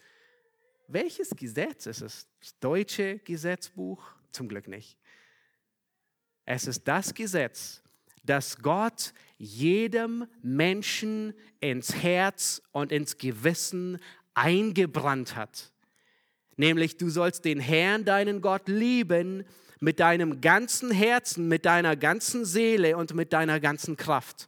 Welches 0.87 1.31
Gesetz? 1.31 1.87
Ist 1.87 2.01
es 2.01 2.27
das 2.39 2.59
deutsche 2.59 3.19
Gesetzbuch? 3.19 4.03
Zum 4.31 4.47
Glück 4.47 4.67
nicht. 4.67 4.97
Es 6.45 6.67
ist 6.67 6.87
das 6.87 7.13
Gesetz, 7.13 7.81
das 8.23 8.57
Gott 8.59 9.13
jedem 9.37 10.27
Menschen 10.41 11.33
ins 11.59 11.95
Herz 11.95 12.61
und 12.71 12.91
ins 12.91 13.17
Gewissen 13.17 13.99
eingebrannt 14.33 15.35
hat. 15.35 15.72
Nämlich 16.57 16.97
du 16.97 17.09
sollst 17.09 17.45
den 17.45 17.59
Herrn, 17.59 18.05
deinen 18.05 18.41
Gott, 18.41 18.67
lieben 18.67 19.45
mit 19.79 19.99
deinem 19.99 20.39
ganzen 20.39 20.91
Herzen, 20.91 21.47
mit 21.47 21.65
deiner 21.65 21.95
ganzen 21.95 22.45
Seele 22.45 22.95
und 22.95 23.13
mit 23.13 23.33
deiner 23.33 23.59
ganzen 23.59 23.97
Kraft. 23.97 24.47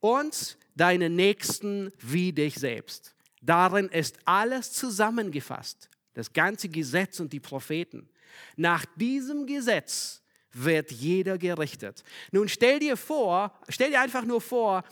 Und 0.00 0.56
deinen 0.74 1.14
Nächsten 1.14 1.92
wie 2.00 2.32
dich 2.32 2.56
selbst. 2.56 3.14
Darin 3.42 3.88
ist 3.88 4.18
alles 4.24 4.72
zusammengefasst, 4.72 5.88
das 6.14 6.32
ganze 6.32 6.68
Gesetz 6.68 7.20
und 7.20 7.32
die 7.32 7.40
Propheten. 7.40 8.08
Nach 8.56 8.84
diesem 8.96 9.46
Gesetz 9.46 10.22
wird 10.52 10.90
jeder 10.90 11.38
gerichtet. 11.38 12.02
Nun 12.30 12.48
stell 12.48 12.78
dir 12.78 12.96
vor, 12.96 13.58
stell 13.68 13.90
dir 13.90 14.00
einfach 14.00 14.24
nur 14.24 14.40
vor, 14.40 14.84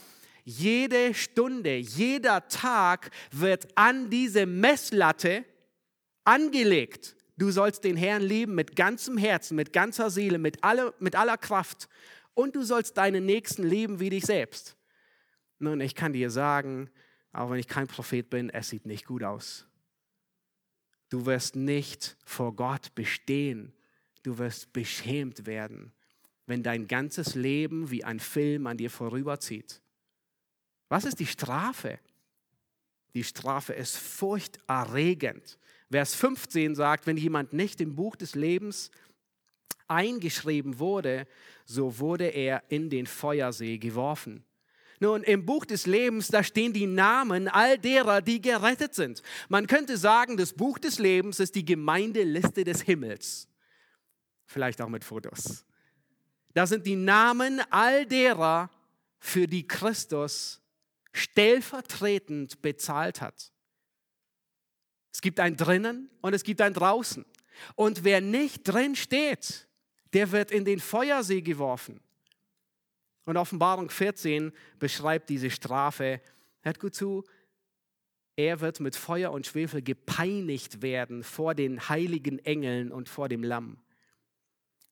jede 0.44 1.14
Stunde, 1.14 1.76
jeder 1.76 2.48
Tag 2.48 3.10
wird 3.30 3.68
an 3.76 4.10
diese 4.10 4.46
Messlatte 4.46 5.44
angelegt. 6.30 7.16
Du 7.36 7.50
sollst 7.50 7.82
den 7.82 7.96
Herrn 7.96 8.22
lieben 8.22 8.54
mit 8.54 8.76
ganzem 8.76 9.18
Herzen, 9.18 9.56
mit 9.56 9.72
ganzer 9.72 10.10
Seele, 10.10 10.38
mit, 10.38 10.62
alle, 10.62 10.94
mit 11.00 11.16
aller 11.16 11.36
Kraft. 11.36 11.88
Und 12.34 12.54
du 12.54 12.62
sollst 12.62 12.96
deinen 12.96 13.26
Nächsten 13.26 13.64
lieben 13.64 13.98
wie 13.98 14.10
dich 14.10 14.24
selbst. 14.24 14.76
Nun, 15.58 15.80
ich 15.80 15.96
kann 15.96 16.12
dir 16.12 16.30
sagen, 16.30 16.88
auch 17.32 17.50
wenn 17.50 17.58
ich 17.58 17.66
kein 17.66 17.88
Prophet 17.88 18.30
bin, 18.30 18.48
es 18.48 18.68
sieht 18.68 18.86
nicht 18.86 19.06
gut 19.06 19.24
aus. 19.24 19.66
Du 21.08 21.26
wirst 21.26 21.56
nicht 21.56 22.16
vor 22.24 22.54
Gott 22.54 22.94
bestehen. 22.94 23.72
Du 24.22 24.38
wirst 24.38 24.72
beschämt 24.72 25.46
werden, 25.46 25.92
wenn 26.46 26.62
dein 26.62 26.86
ganzes 26.86 27.34
Leben 27.34 27.90
wie 27.90 28.04
ein 28.04 28.20
Film 28.20 28.68
an 28.68 28.76
dir 28.76 28.90
vorüberzieht. 28.90 29.82
Was 30.88 31.04
ist 31.04 31.18
die 31.18 31.26
Strafe? 31.26 31.98
Die 33.14 33.24
Strafe 33.24 33.72
ist 33.72 33.96
furchterregend. 33.96 35.58
Vers 35.90 36.14
15 36.14 36.74
sagt, 36.74 37.07
wenn 37.07 37.16
jemand 37.16 37.53
nicht 37.53 37.81
im 37.81 37.96
Buch 37.96 38.16
des 38.16 38.35
Lebens 38.35 38.90
eingeschrieben 39.88 40.79
wurde, 40.79 41.26
so 41.64 41.98
wurde 41.98 42.26
er 42.26 42.62
in 42.68 42.90
den 42.90 43.07
Feuersee 43.07 43.79
geworfen. 43.79 44.44
Nun, 45.00 45.22
im 45.22 45.46
Buch 45.46 45.64
des 45.64 45.87
Lebens, 45.87 46.29
da 46.29 46.44
stehen 46.44 46.72
die 46.72 46.87
Namen 46.87 47.48
all 47.48 47.79
derer, 47.79 48.20
die 48.20 48.40
gerettet 48.40 48.94
sind. 48.94 49.22
Man 49.48 49.66
könnte 49.66 49.96
sagen, 49.96 50.37
das 50.37 50.53
Buch 50.53 50.79
des 50.79 50.98
Lebens 50.98 51.40
ist 51.40 51.55
die 51.55 51.64
Gemeindeliste 51.64 52.64
des 52.64 52.83
Himmels. 52.83 53.48
vielleicht 54.46 54.83
auch 54.83 54.88
mit 54.88 55.05
Fotos. 55.05 55.64
Da 56.55 56.66
sind 56.66 56.85
die 56.87 56.96
Namen 56.96 57.61
all 57.70 58.05
derer, 58.05 58.68
für 59.20 59.46
die 59.46 59.68
Christus 59.68 60.61
stellvertretend 61.12 62.62
bezahlt 62.62 63.20
hat. 63.20 63.53
Es 65.12 65.20
gibt 65.20 65.40
ein 65.40 65.56
drinnen 65.56 66.10
und 66.20 66.34
es 66.34 66.44
gibt 66.44 66.60
ein 66.60 66.74
draußen. 66.74 67.24
Und 67.74 68.04
wer 68.04 68.20
nicht 68.20 68.64
drin 68.64 68.94
steht, 68.96 69.66
der 70.12 70.32
wird 70.32 70.50
in 70.50 70.64
den 70.64 70.80
Feuersee 70.80 71.42
geworfen. 71.42 72.00
Und 73.24 73.36
Offenbarung 73.36 73.90
14 73.90 74.52
beschreibt 74.78 75.28
diese 75.28 75.50
Strafe. 75.50 76.20
Hört 76.62 76.80
gut 76.80 76.94
zu. 76.94 77.24
Er 78.36 78.60
wird 78.60 78.80
mit 78.80 78.96
Feuer 78.96 79.32
und 79.32 79.46
Schwefel 79.46 79.82
gepeinigt 79.82 80.82
werden 80.82 81.22
vor 81.22 81.54
den 81.54 81.88
heiligen 81.88 82.38
Engeln 82.40 82.90
und 82.90 83.08
vor 83.08 83.28
dem 83.28 83.42
Lamm. 83.42 83.78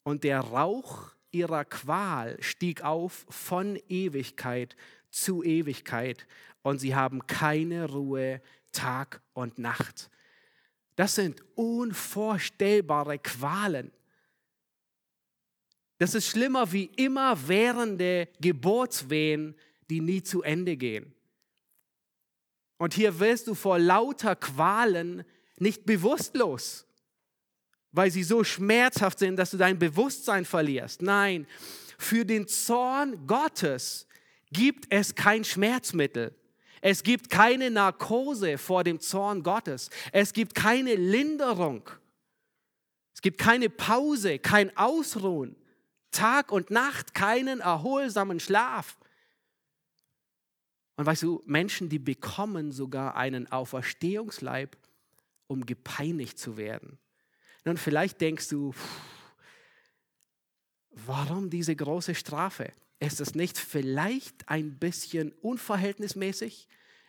Und 0.02 0.24
der 0.24 0.40
Rauch 0.40 1.14
ihrer 1.30 1.64
Qual 1.64 2.36
stieg 2.42 2.82
auf 2.82 3.26
von 3.28 3.78
Ewigkeit 3.88 4.76
zu 5.10 5.42
Ewigkeit. 5.42 6.26
Und 6.62 6.78
sie 6.78 6.94
haben 6.94 7.26
keine 7.26 7.90
Ruhe 7.90 8.42
Tag 8.72 9.20
und 9.32 9.58
Nacht. 9.58 10.10
Das 10.96 11.14
sind 11.14 11.42
unvorstellbare 11.54 13.18
Qualen. 13.18 13.92
Das 15.98 16.14
ist 16.14 16.28
schlimmer 16.28 16.72
wie 16.72 16.84
immerwährende 16.96 18.28
Geburtswehen, 18.40 19.54
die 19.90 20.00
nie 20.00 20.22
zu 20.22 20.42
Ende 20.42 20.76
gehen. 20.76 21.12
Und 22.78 22.94
hier 22.94 23.18
wirst 23.18 23.48
du 23.48 23.54
vor 23.54 23.78
lauter 23.78 24.36
Qualen 24.36 25.24
nicht 25.58 25.84
bewusstlos, 25.84 26.86
weil 27.90 28.10
sie 28.10 28.22
so 28.22 28.44
schmerzhaft 28.44 29.18
sind, 29.18 29.36
dass 29.36 29.50
du 29.50 29.56
dein 29.56 29.78
Bewusstsein 29.78 30.44
verlierst. 30.44 31.02
Nein, 31.02 31.46
für 31.98 32.24
den 32.24 32.46
Zorn 32.46 33.26
Gottes 33.26 34.06
gibt 34.52 34.86
es 34.90 35.14
kein 35.14 35.44
Schmerzmittel. 35.44 36.34
Es 36.80 37.02
gibt 37.02 37.30
keine 37.30 37.70
Narkose 37.70 38.58
vor 38.58 38.84
dem 38.84 39.00
Zorn 39.00 39.42
Gottes. 39.42 39.90
Es 40.12 40.32
gibt 40.32 40.54
keine 40.54 40.94
Linderung. 40.94 41.88
Es 43.14 43.22
gibt 43.22 43.38
keine 43.38 43.68
Pause, 43.68 44.38
kein 44.38 44.76
Ausruhen. 44.76 45.56
Tag 46.10 46.52
und 46.52 46.70
Nacht 46.70 47.14
keinen 47.14 47.60
erholsamen 47.60 48.40
Schlaf. 48.40 48.96
Und 50.96 51.06
weißt 51.06 51.22
du, 51.22 51.42
Menschen, 51.46 51.88
die 51.88 51.98
bekommen 51.98 52.72
sogar 52.72 53.16
einen 53.16 53.50
Auferstehungsleib, 53.50 54.76
um 55.46 55.64
gepeinigt 55.64 56.38
zu 56.38 56.56
werden. 56.56 56.98
Nun, 57.64 57.76
vielleicht 57.76 58.20
denkst 58.20 58.48
du, 58.48 58.74
warum 60.90 61.50
diese 61.50 61.76
große 61.76 62.14
Strafe? 62.14 62.72
Ist 63.00 63.20
es 63.20 63.34
nicht 63.34 63.58
vielleicht 63.58 64.48
ein 64.48 64.78
bisschen 64.78 65.32
unverhältnismäßig? 65.40 66.68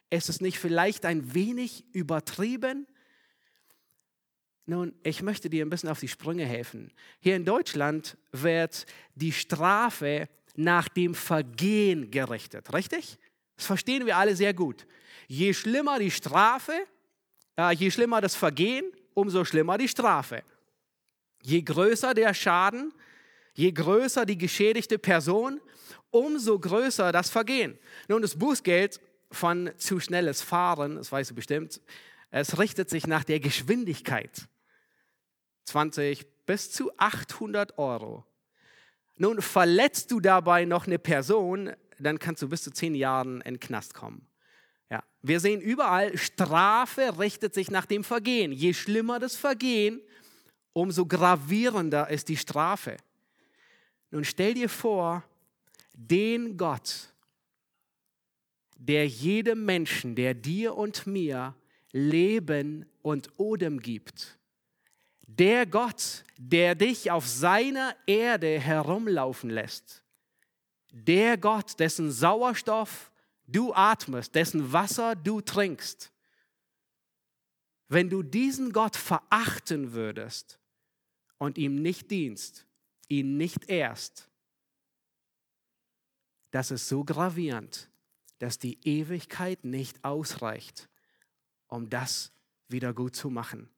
Ist 0.09 0.29
es 0.29 0.41
nicht 0.41 0.59
vielleicht 0.59 1.05
ein 1.05 1.33
wenig 1.33 1.83
übertrieben? 1.93 2.87
Nun, 4.65 4.93
ich 5.01 5.23
möchte 5.23 5.49
dir 5.49 5.65
ein 5.65 5.69
bisschen 5.69 5.89
auf 5.89 5.99
die 5.99 6.07
Sprünge 6.07 6.45
helfen. 6.45 6.91
Hier 7.19 7.35
in 7.35 7.43
Deutschland 7.43 8.17
wird 8.31 8.85
die 9.15 9.31
Strafe 9.31 10.29
nach 10.55 10.87
dem 10.89 11.15
Vergehen 11.15 12.11
gerichtet, 12.11 12.71
richtig? 12.71 13.17
Das 13.55 13.65
verstehen 13.65 14.05
wir 14.05 14.17
alle 14.17 14.35
sehr 14.35 14.53
gut. 14.53 14.85
Je 15.27 15.53
schlimmer 15.53 15.97
die 15.97 16.11
Strafe, 16.11 16.73
äh, 17.57 17.73
je 17.73 17.89
schlimmer 17.89 18.21
das 18.21 18.35
Vergehen, 18.35 18.85
umso 19.15 19.43
schlimmer 19.43 19.77
die 19.77 19.87
Strafe. 19.87 20.43
Je 21.41 21.61
größer 21.61 22.13
der 22.13 22.33
Schaden, 22.33 22.93
je 23.53 23.71
größer 23.71 24.25
die 24.25 24.37
geschädigte 24.37 24.99
Person, 24.99 25.59
umso 26.11 26.59
größer 26.59 27.11
das 27.11 27.29
Vergehen. 27.29 27.77
Nun, 28.07 28.21
das 28.21 28.37
Bußgeld 28.37 28.99
von 29.31 29.71
zu 29.77 29.99
schnelles 29.99 30.41
Fahren, 30.41 30.95
das 30.95 31.11
weißt 31.11 31.31
du 31.31 31.35
bestimmt, 31.35 31.81
es 32.31 32.59
richtet 32.59 32.89
sich 32.89 33.07
nach 33.07 33.23
der 33.23 33.39
Geschwindigkeit. 33.39 34.47
20 35.65 36.25
bis 36.45 36.71
zu 36.71 36.91
800 36.97 37.77
Euro. 37.77 38.25
Nun, 39.17 39.41
verletzt 39.41 40.11
du 40.11 40.19
dabei 40.19 40.65
noch 40.65 40.87
eine 40.87 40.97
Person, 40.97 41.73
dann 41.99 42.19
kannst 42.19 42.41
du 42.41 42.49
bis 42.49 42.63
zu 42.63 42.71
10 42.71 42.95
Jahren 42.95 43.41
in 43.41 43.55
den 43.55 43.59
Knast 43.59 43.93
kommen. 43.93 44.27
Ja. 44.89 45.03
Wir 45.21 45.39
sehen 45.39 45.61
überall, 45.61 46.17
Strafe 46.17 47.19
richtet 47.19 47.53
sich 47.53 47.69
nach 47.69 47.85
dem 47.85 48.03
Vergehen. 48.03 48.51
Je 48.51 48.73
schlimmer 48.73 49.19
das 49.19 49.35
Vergehen, 49.35 50.01
umso 50.73 51.05
gravierender 51.05 52.09
ist 52.09 52.29
die 52.29 52.37
Strafe. 52.37 52.97
Nun 54.11 54.23
stell 54.23 54.53
dir 54.53 54.69
vor, 54.69 55.23
den 55.99 56.55
Gott, 56.55 57.13
der 58.77 59.05
jedem 59.05 59.65
Menschen, 59.65 60.15
der 60.15 60.33
dir 60.33 60.75
und 60.75 61.05
mir 61.05 61.55
Leben 61.91 62.85
und 63.01 63.37
Odem 63.37 63.81
gibt, 63.81 64.39
der 65.27 65.65
Gott, 65.65 66.23
der 66.37 66.75
dich 66.75 67.11
auf 67.11 67.27
seiner 67.27 67.95
Erde 68.07 68.59
herumlaufen 68.59 69.49
lässt. 69.49 70.03
Der 70.91 71.37
Gott, 71.37 71.79
dessen 71.79 72.11
Sauerstoff 72.11 73.11
du 73.45 73.73
atmest, 73.73 74.33
dessen 74.35 74.71
Wasser 74.71 75.15
du 75.15 75.41
trinkst. 75.41 76.11
Wenn 77.89 78.09
du 78.09 78.23
diesen 78.23 78.71
Gott 78.71 78.95
verachten 78.95 79.91
würdest 79.91 80.59
und 81.37 81.57
ihm 81.57 81.75
nicht 81.75 82.09
dienst, 82.09 82.65
ihn 83.07 83.37
nicht 83.37 83.69
ehrst, 83.69 84.28
das 86.51 86.71
ist 86.71 86.87
so 86.87 87.03
gravierend, 87.03 87.89
dass 88.39 88.59
die 88.59 88.79
Ewigkeit 88.87 89.63
nicht 89.63 90.03
ausreicht, 90.03 90.89
um 91.67 91.89
das 91.89 92.31
wieder 92.67 92.93
gut 92.93 93.15
zu 93.15 93.29
machen. 93.29 93.69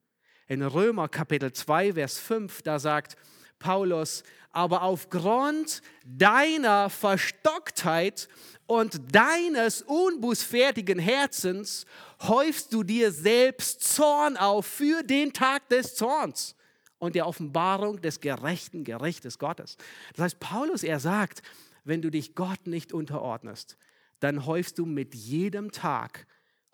In 0.48 0.62
Römer 0.62 1.08
Kapitel 1.08 1.52
2, 1.52 1.94
Vers 1.94 2.18
5, 2.18 2.62
da 2.62 2.78
sagt 2.78 3.16
Paulus, 3.58 4.22
aber 4.50 4.82
aufgrund 4.82 5.80
deiner 6.04 6.90
Verstocktheit 6.90 8.28
und 8.66 9.14
deines 9.14 9.82
unbußfertigen 9.82 10.98
Herzens 10.98 11.86
häufst 12.22 12.72
du 12.72 12.82
dir 12.82 13.12
selbst 13.12 13.82
Zorn 13.82 14.36
auf 14.36 14.66
für 14.66 15.02
den 15.02 15.32
Tag 15.32 15.68
des 15.68 15.94
Zorns 15.94 16.54
und 16.98 17.14
der 17.14 17.26
Offenbarung 17.26 18.00
des 18.00 18.20
gerechten 18.20 18.84
Gerichtes 18.84 19.38
Gottes. 19.38 19.76
Das 20.14 20.24
heißt, 20.24 20.40
Paulus, 20.40 20.82
er 20.82 21.00
sagt, 21.00 21.42
wenn 21.84 22.02
du 22.02 22.10
dich 22.10 22.34
Gott 22.34 22.66
nicht 22.66 22.92
unterordnest, 22.92 23.76
dann 24.20 24.46
häufst 24.46 24.78
du 24.78 24.86
mit 24.86 25.14
jedem 25.14 25.72
Tag 25.72 26.26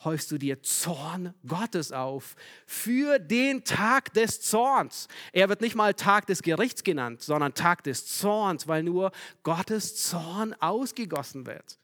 häufst 0.04 0.30
du 0.30 0.38
dir 0.38 0.62
Zorn 0.62 1.34
Gottes 1.46 1.92
auf 1.92 2.36
für 2.66 3.18
den 3.18 3.64
Tag 3.64 4.12
des 4.14 4.40
Zorns. 4.40 5.08
Er 5.32 5.48
wird 5.48 5.60
nicht 5.60 5.74
mal 5.74 5.94
Tag 5.94 6.26
des 6.26 6.42
Gerichts 6.42 6.84
genannt, 6.84 7.22
sondern 7.22 7.54
Tag 7.54 7.82
des 7.84 8.06
Zorns, 8.06 8.68
weil 8.68 8.82
nur 8.82 9.10
Gottes 9.42 9.96
Zorn 9.96 10.54
ausgegossen 10.60 11.46
wird. 11.46 11.78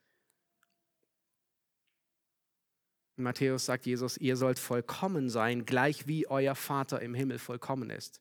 In 3.16 3.24
Matthäus 3.24 3.66
sagt 3.66 3.86
Jesus, 3.86 4.16
ihr 4.16 4.36
sollt 4.36 4.58
vollkommen 4.58 5.30
sein, 5.30 5.66
gleich 5.66 6.08
wie 6.08 6.26
euer 6.26 6.56
Vater 6.56 7.00
im 7.00 7.14
Himmel 7.14 7.38
vollkommen 7.38 7.90
ist. 7.90 8.20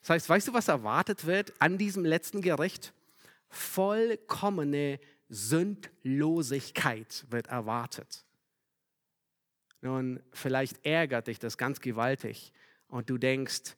Das 0.00 0.10
heißt, 0.10 0.28
weißt 0.28 0.48
du, 0.48 0.52
was 0.52 0.68
erwartet 0.68 1.26
wird 1.26 1.52
an 1.60 1.78
diesem 1.78 2.04
letzten 2.04 2.42
Gericht? 2.42 2.92
Vollkommene 3.48 5.00
Sündlosigkeit 5.28 7.26
wird 7.30 7.48
erwartet. 7.48 8.24
Nun, 9.80 10.22
vielleicht 10.32 10.84
ärgert 10.84 11.26
dich 11.26 11.38
das 11.38 11.58
ganz 11.58 11.80
gewaltig 11.80 12.52
und 12.88 13.10
du 13.10 13.18
denkst, 13.18 13.76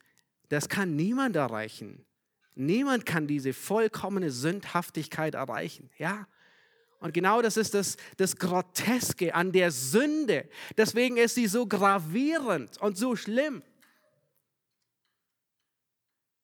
das 0.49 0.69
kann 0.69 0.95
niemand 0.95 1.35
erreichen. 1.35 2.05
Niemand 2.55 3.05
kann 3.05 3.27
diese 3.27 3.53
vollkommene 3.53 4.31
Sündhaftigkeit 4.31 5.35
erreichen. 5.35 5.89
Ja? 5.97 6.27
Und 6.99 7.13
genau 7.13 7.41
das 7.41 7.55
ist 7.57 7.73
das, 7.73 7.95
das 8.17 8.35
Groteske 8.35 9.33
an 9.33 9.51
der 9.51 9.71
Sünde. 9.71 10.49
Deswegen 10.75 11.17
ist 11.17 11.35
sie 11.35 11.47
so 11.47 11.65
gravierend 11.65 12.77
und 12.81 12.97
so 12.97 13.15
schlimm. 13.15 13.63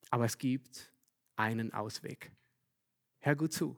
Aber 0.09 0.25
es 0.25 0.37
gibt 0.37 0.91
einen 1.35 1.73
Ausweg. 1.73 2.31
Hör 3.25 3.35
gut 3.35 3.53
zu. 3.53 3.75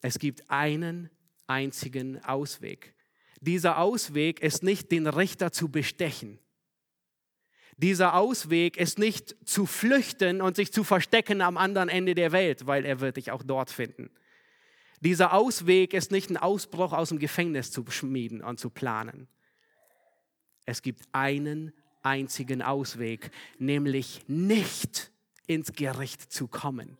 Es 0.00 0.18
gibt 0.18 0.50
einen 0.50 1.10
einzigen 1.46 2.24
Ausweg. 2.24 2.92
Dieser 3.40 3.78
Ausweg 3.78 4.40
ist 4.40 4.64
nicht, 4.64 4.90
den 4.90 5.06
Richter 5.06 5.52
zu 5.52 5.68
bestechen. 5.68 6.40
Dieser 7.76 8.14
Ausweg 8.14 8.78
ist 8.78 8.98
nicht 8.98 9.36
zu 9.48 9.64
flüchten 9.64 10.40
und 10.40 10.56
sich 10.56 10.72
zu 10.72 10.82
verstecken 10.82 11.40
am 11.40 11.56
anderen 11.56 11.88
Ende 11.88 12.16
der 12.16 12.32
Welt, 12.32 12.66
weil 12.66 12.84
er 12.84 12.98
wird 12.98 13.16
dich 13.16 13.30
auch 13.30 13.44
dort 13.44 13.70
finden. 13.70 14.10
Dieser 15.00 15.32
Ausweg 15.32 15.94
ist 15.94 16.10
nicht 16.10 16.28
ein 16.28 16.36
Ausbruch 16.36 16.92
aus 16.94 17.10
dem 17.10 17.20
Gefängnis 17.20 17.70
zu 17.70 17.88
schmieden 17.88 18.42
und 18.42 18.58
zu 18.58 18.70
planen. 18.70 19.28
Es 20.64 20.82
gibt 20.82 21.02
einen 21.12 21.72
einzigen 22.02 22.60
Ausweg, 22.60 23.30
nämlich 23.58 24.24
nicht 24.26 25.12
ins 25.46 25.74
Gericht 25.74 26.32
zu 26.32 26.48
kommen. 26.48 26.98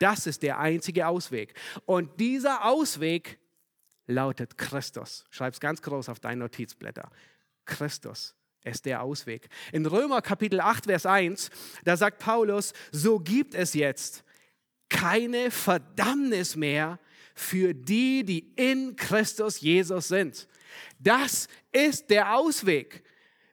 Das 0.00 0.26
ist 0.26 0.42
der 0.42 0.58
einzige 0.58 1.06
Ausweg. 1.06 1.54
Und 1.86 2.20
dieser 2.20 2.64
Ausweg 2.64 3.38
lautet 4.06 4.56
Christus. 4.58 5.24
Schreib 5.30 5.54
es 5.54 5.60
ganz 5.60 5.82
groß 5.82 6.08
auf 6.08 6.20
deine 6.20 6.40
Notizblätter. 6.40 7.10
Christus 7.64 8.34
ist 8.64 8.86
der 8.86 9.02
Ausweg. 9.02 9.48
In 9.72 9.86
Römer 9.86 10.22
Kapitel 10.22 10.60
8, 10.60 10.86
Vers 10.86 11.06
1, 11.06 11.50
da 11.84 11.96
sagt 11.96 12.18
Paulus, 12.18 12.72
so 12.90 13.18
gibt 13.18 13.54
es 13.54 13.74
jetzt 13.74 14.24
keine 14.88 15.50
Verdammnis 15.50 16.56
mehr 16.56 16.98
für 17.34 17.74
die, 17.74 18.24
die 18.24 18.52
in 18.56 18.96
Christus 18.96 19.60
Jesus 19.60 20.08
sind. 20.08 20.48
Das 20.98 21.46
ist 21.72 22.10
der 22.10 22.36
Ausweg. 22.36 23.04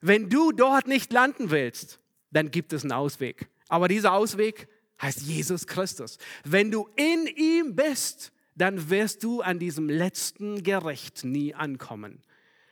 Wenn 0.01 0.29
du 0.29 0.51
dort 0.51 0.88
nicht 0.88 1.12
landen 1.12 1.51
willst, 1.51 1.99
dann 2.31 2.51
gibt 2.51 2.73
es 2.73 2.84
einen 2.84 2.91
Ausweg. 2.91 3.47
Aber 3.67 3.88
dieser 3.88 4.13
Ausweg 4.13 4.67
heißt 5.01 5.21
Jesus 5.21 5.67
Christus. 5.67 6.17
Wenn 6.43 6.71
du 6.71 6.89
in 6.95 7.27
ihm 7.27 7.75
bist, 7.75 8.31
dann 8.55 8.89
wirst 8.89 9.23
du 9.23 9.41
an 9.41 9.60
diesem 9.60 9.89
letzten 9.89 10.63
Gericht 10.63 11.23
nie 11.23 11.53
ankommen. 11.53 12.21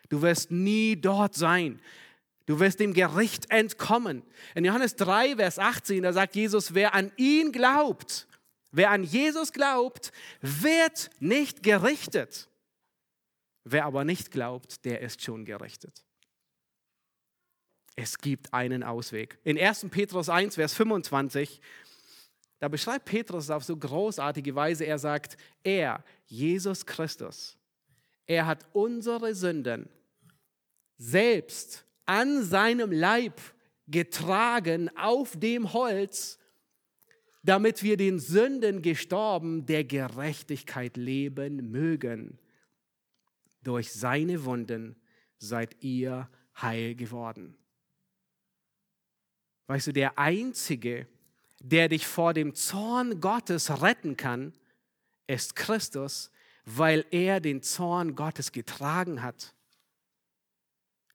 Du 0.10 0.22
wirst 0.22 0.52
nie 0.52 0.96
dort 0.96 1.36
sein. 1.36 1.82
Du 2.46 2.60
wirst 2.60 2.80
dem 2.80 2.94
Gericht 2.94 3.50
entkommen. 3.52 4.24
In 4.56 4.66
Johannes 4.66 4.96
3, 4.96 5.38
Vers 5.38 5.60
18, 5.60 6.04
da 6.04 6.14
sagt 6.14 6.36
Jesus, 6.36 6.74
wer 6.74 6.94
an 6.94 7.12
ihn 7.16 7.52
glaubt, 7.52 8.28
wer 8.72 8.92
an 8.92 9.04
Jesus 9.04 9.54
glaubt, 9.54 10.12
wird 10.42 11.10
nicht 11.20 11.64
gerichtet. 11.64 12.50
Wer 13.64 13.86
aber 13.86 14.04
nicht 14.04 14.32
glaubt, 14.32 14.84
der 14.84 15.00
ist 15.00 15.22
schon 15.22 15.46
gerichtet. 15.46 16.04
Es 17.96 18.18
gibt 18.18 18.54
einen 18.54 18.84
Ausweg. 18.84 19.38
In 19.44 19.58
1. 19.58 19.88
Petrus 19.92 20.28
1, 20.28 20.56
Vers 20.56 20.74
25, 20.74 21.62
da 22.64 22.70
beschreibt 22.70 23.04
Petrus 23.04 23.50
auf 23.50 23.66
so 23.66 23.76
großartige 23.76 24.56
Weise, 24.56 24.86
er 24.86 24.98
sagt, 24.98 25.36
er, 25.64 26.02
Jesus 26.28 26.86
Christus, 26.86 27.58
er 28.26 28.46
hat 28.46 28.66
unsere 28.72 29.36
Sünden 29.36 29.90
selbst 30.96 31.86
an 32.06 32.42
seinem 32.42 32.94
Leib 32.94 33.42
getragen 33.86 34.90
auf 34.96 35.38
dem 35.38 35.74
Holz, 35.74 36.40
damit 37.44 37.84
wir 37.84 37.98
den 37.98 38.18
Sünden 38.18 38.82
gestorben 38.82 39.66
der 39.66 39.84
Gerechtigkeit 39.84 40.96
leben 40.96 41.70
mögen. 41.70 42.40
Durch 43.62 43.92
seine 43.92 44.46
Wunden 44.46 44.96
seid 45.38 45.84
ihr 45.84 46.30
heil 46.62 46.96
geworden. 46.96 47.58
Weißt 49.68 49.88
du, 49.88 49.92
der 49.92 50.18
Einzige, 50.18 51.08
der 51.64 51.88
dich 51.90 52.06
vor 52.06 52.34
dem 52.34 52.54
Zorn 52.54 53.22
Gottes 53.22 53.82
retten 53.82 54.18
kann, 54.18 54.54
ist 55.28 55.56
Christus, 55.56 56.30
weil 56.66 57.06
er 57.10 57.40
den 57.40 57.64
Zorn 57.64 58.16
Gottes 58.16 58.52
getragen 58.52 59.24
hat. 59.24 59.56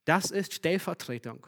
Das 0.06 0.30
ist 0.30 0.54
Stellvertretung. 0.54 1.46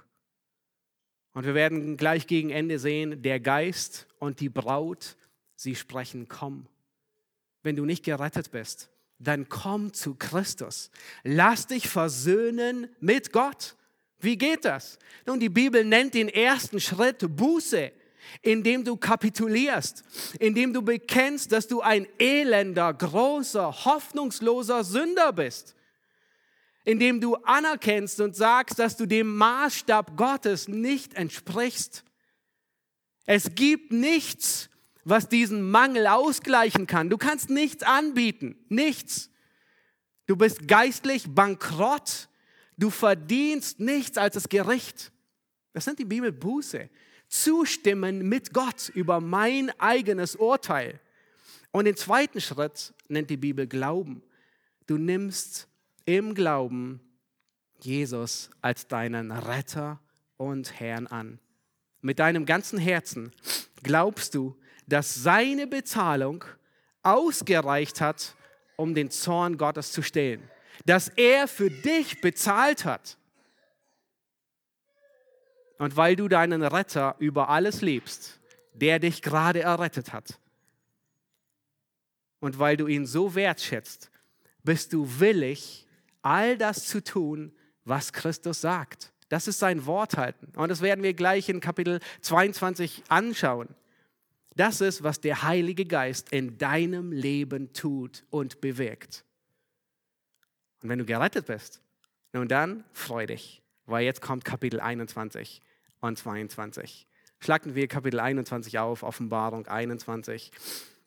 Und 1.33 1.47
wir 1.47 1.55
werden 1.55 1.97
gleich 1.97 2.27
gegen 2.27 2.51
Ende 2.51 2.79
sehen, 2.79 3.23
der 3.23 3.41
Geist 3.41 4.07
und 4.19 4.41
die 4.41 4.51
Braut, 4.51 5.17
sie 5.57 5.75
sprechen, 5.75 6.29
komm. 6.29 6.67
Wenn 7.63 7.77
du 7.77 7.87
nicht 7.87 8.05
gerettet 8.05 8.51
bist, 8.51 8.91
dann 9.19 9.49
komm 9.49 9.95
zu 9.95 10.15
Christus. 10.15 10.91
Lass 11.23 11.67
dich 11.67 11.89
versöhnen 11.89 12.89
mit 13.01 13.33
Gott. 13.33 13.77
Wie 14.19 14.37
geht 14.37 14.67
das? 14.67 14.99
Nun, 15.25 15.41
die 15.41 15.49
Bibel 15.49 15.85
nennt 15.85 16.13
den 16.13 16.29
ersten 16.29 16.81
Schritt 16.81 17.25
Buße, 17.37 17.93
indem 18.43 18.85
du 18.85 18.97
kapitulierst, 18.97 20.05
indem 20.39 20.73
du 20.73 20.83
bekennst, 20.83 21.53
dass 21.53 21.67
du 21.67 21.81
ein 21.81 22.07
elender, 22.19 22.93
großer, 22.93 23.85
hoffnungsloser 23.85 24.85
Sünder 24.85 25.33
bist 25.33 25.75
indem 26.85 27.21
du 27.21 27.37
anerkennst 27.37 28.21
und 28.21 28.35
sagst, 28.35 28.79
dass 28.79 28.97
du 28.97 29.07
dem 29.07 29.37
Maßstab 29.37 30.17
Gottes 30.17 30.69
nicht 30.69 31.15
entsprichst. 31.15 32.05
Es 33.27 33.55
gibt 33.55 33.93
nichts, 33.93 34.71
was 35.05 35.29
diesen 35.29 35.71
Mangel 35.71 36.07
ausgleichen 36.07 36.87
kann. 36.87 37.11
Du 37.11 37.19
kannst 37.19 37.51
nichts 37.51 37.83
anbieten, 37.83 38.57
nichts. 38.69 39.31
Du 40.27 40.37
bist 40.37 40.69
geistlich 40.69 41.27
bankrott. 41.29 42.29
Du 42.77 42.91
verdienst 42.91 43.79
nichts 43.79 44.17
als 44.17 44.35
das 44.35 44.49
Gericht. 44.49 45.13
Das 45.73 45.87
nennt 45.87 45.99
die 45.99 46.05
Bibel 46.05 46.33
Buße. 46.33 46.89
Zustimmen 47.31 48.29
mit 48.29 48.53
Gott 48.53 48.91
über 48.91 49.21
mein 49.21 49.71
eigenes 49.79 50.37
Urteil. 50.37 51.01
Und 51.71 51.85
den 51.85 51.97
zweiten 51.97 52.41
Schritt 52.41 52.93
nennt 53.09 53.31
die 53.31 53.37
Bibel 53.37 53.67
Glauben. 53.67 54.23
Du 54.87 54.99
nimmst 54.99 55.69
im 56.05 56.35
Glauben 56.35 57.01
Jesus 57.79 58.51
als 58.61 58.89
deinen 58.89 59.31
Retter 59.31 60.01
und 60.37 60.81
Herrn 60.81 61.07
an. 61.07 61.39
Mit 62.01 62.19
deinem 62.19 62.47
ganzen 62.47 62.79
Herzen 62.79 63.33
glaubst 63.83 64.35
du, 64.35 64.57
dass 64.89 65.15
seine 65.15 65.69
Bezahlung 65.69 66.45
ausgereicht 67.05 68.01
hat, 68.01 68.35
um 68.77 68.95
den 68.95 69.11
Zorn 69.11 69.57
Gottes 69.57 69.93
zu 69.93 70.03
stillen. 70.03 70.43
Dass 70.85 71.09
er 71.09 71.47
für 71.47 71.71
dich 71.71 72.21
bezahlt 72.21 72.85
hat. 72.85 73.19
Und 75.81 75.97
weil 75.97 76.15
du 76.15 76.29
deinen 76.29 76.63
Retter 76.63 77.17
über 77.21 77.49
alles 77.49 77.81
liebst, 77.81 78.39
der 78.75 78.99
dich 78.99 79.23
gerade 79.23 79.63
errettet 79.63 80.13
hat, 80.13 80.39
und 82.39 82.59
weil 82.59 82.77
du 82.77 82.87
ihn 82.87 83.07
so 83.07 83.35
wertschätzt, 83.35 84.11
bist 84.63 84.93
du 84.93 85.21
willig, 85.21 85.87
all 86.21 86.59
das 86.59 86.87
zu 86.87 87.03
tun, 87.03 87.53
was 87.85 88.13
Christus 88.13 88.61
sagt. 88.61 89.11
Das 89.31 89.49
ist 89.49 89.59
sein 89.59 89.87
Wort 89.87 90.19
halten. 90.19 90.53
Und 90.55 90.69
das 90.69 90.83
werden 90.83 91.03
wir 91.03 91.15
gleich 91.15 91.49
in 91.49 91.61
Kapitel 91.61 92.01
22 92.21 93.05
anschauen. 93.09 93.69
Das 94.57 94.83
ist, 94.83 95.03
was 95.03 95.23
der 95.23 95.45
Heilige 95.45 95.87
Geist 95.87 96.31
in 96.31 96.59
deinem 96.59 97.11
Leben 97.11 97.73
tut 97.73 98.25
und 98.29 98.61
bewirkt. 98.61 99.25
Und 100.83 100.91
wenn 100.91 100.99
du 100.99 101.07
gerettet 101.07 101.47
bist, 101.47 101.81
nun 102.35 102.49
dann 102.49 102.85
freu 102.93 103.25
dich, 103.25 103.63
weil 103.87 104.05
jetzt 104.05 104.21
kommt 104.21 104.45
Kapitel 104.45 104.79
21 104.79 105.63
und 106.01 106.19
22. 106.19 107.07
Schlagen 107.41 107.75
wir 107.75 107.89
Kapitel 107.89 108.21
21 108.21 108.79
auf, 108.79 109.03
Offenbarung 109.03 109.67
21. 109.67 110.51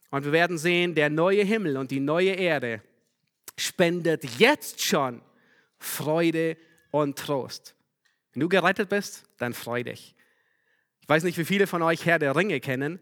Und 0.10 0.26
wir 0.26 0.32
werden 0.32 0.58
sehen, 0.58 0.96
der 0.96 1.10
neue 1.10 1.44
Himmel 1.44 1.78
und 1.78 1.92
die 1.92 2.00
neue 2.00 2.32
Erde 2.32 2.82
spendet 3.58 4.24
jetzt 4.40 4.82
schon 4.82 5.22
Freude 5.78 6.58
und 6.92 7.18
Trost. 7.18 7.76
Wenn 8.34 8.42
du 8.42 8.50
gerettet 8.50 8.90
bist, 8.90 9.26
dann 9.38 9.54
freu 9.54 9.84
dich. 9.84 10.16
Ich 11.02 11.10
weiß 11.10 11.24
nicht, 11.24 11.38
wie 11.38 11.46
viele 11.46 11.68
von 11.68 11.82
euch 11.82 12.06
Herr 12.06 12.20
der 12.20 12.36
Ringe 12.36 12.60
kennen, 12.60 13.00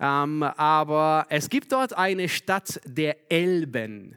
ähm, 0.00 0.42
aber 0.42 1.26
es 1.28 1.50
gibt 1.50 1.72
dort 1.72 1.96
eine 1.96 2.28
Stadt 2.28 2.80
der 2.84 3.30
Elben. 3.30 4.16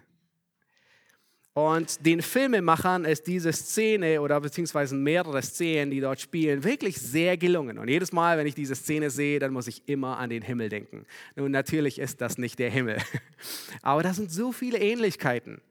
Und 1.56 2.06
den 2.06 2.22
Filmemachern 2.22 3.06
ist 3.06 3.28
diese 3.28 3.54
Szene 3.54 4.20
oder 4.20 4.42
beziehungsweise 4.42 4.94
mehrere 4.94 5.42
Szenen, 5.42 5.90
die 5.90 6.02
dort 6.02 6.20
spielen, 6.20 6.66
wirklich 6.66 6.98
sehr 6.98 7.38
gelungen. 7.38 7.78
Und 7.78 7.88
jedes 7.88 8.12
Mal, 8.12 8.38
wenn 8.38 8.46
ich 8.46 8.56
diese 8.56 8.76
Szene 8.76 9.10
sehe, 9.10 9.40
dann 9.40 9.54
muss 9.54 9.68
ich 9.68 9.82
immer 9.86 10.18
an 10.18 10.30
den 10.30 10.42
Himmel 10.42 10.68
denken. 10.68 11.06
Nun, 11.38 11.52
natürlich 11.52 11.98
ist 11.98 12.20
das 12.20 12.38
nicht 12.38 12.60
der 12.60 12.70
Himmel. 12.70 12.98
Aber 13.82 14.04
da 14.04 14.14
sind 14.14 14.34
so 14.34 14.52
viele 14.52 14.80
Ähnlichkeiten. 14.80 15.62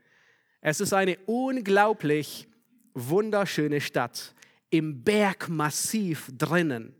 Es 0.62 0.80
ist 0.80 0.94
eine 0.94 1.18
unglaublich 1.26 2.48
wunderschöne 2.94 3.82
Stadt 3.82 4.34
im 4.70 5.04
Bergmassiv 5.04 6.32
drinnen. 6.32 6.94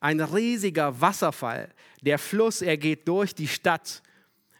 Ein 0.00 0.22
riesiger 0.22 0.98
Wasserfall. 0.98 1.74
Der 2.00 2.18
Fluss, 2.18 2.62
er 2.62 2.78
geht 2.78 3.06
durch 3.06 3.34
die 3.34 3.48
Stadt. 3.48 4.02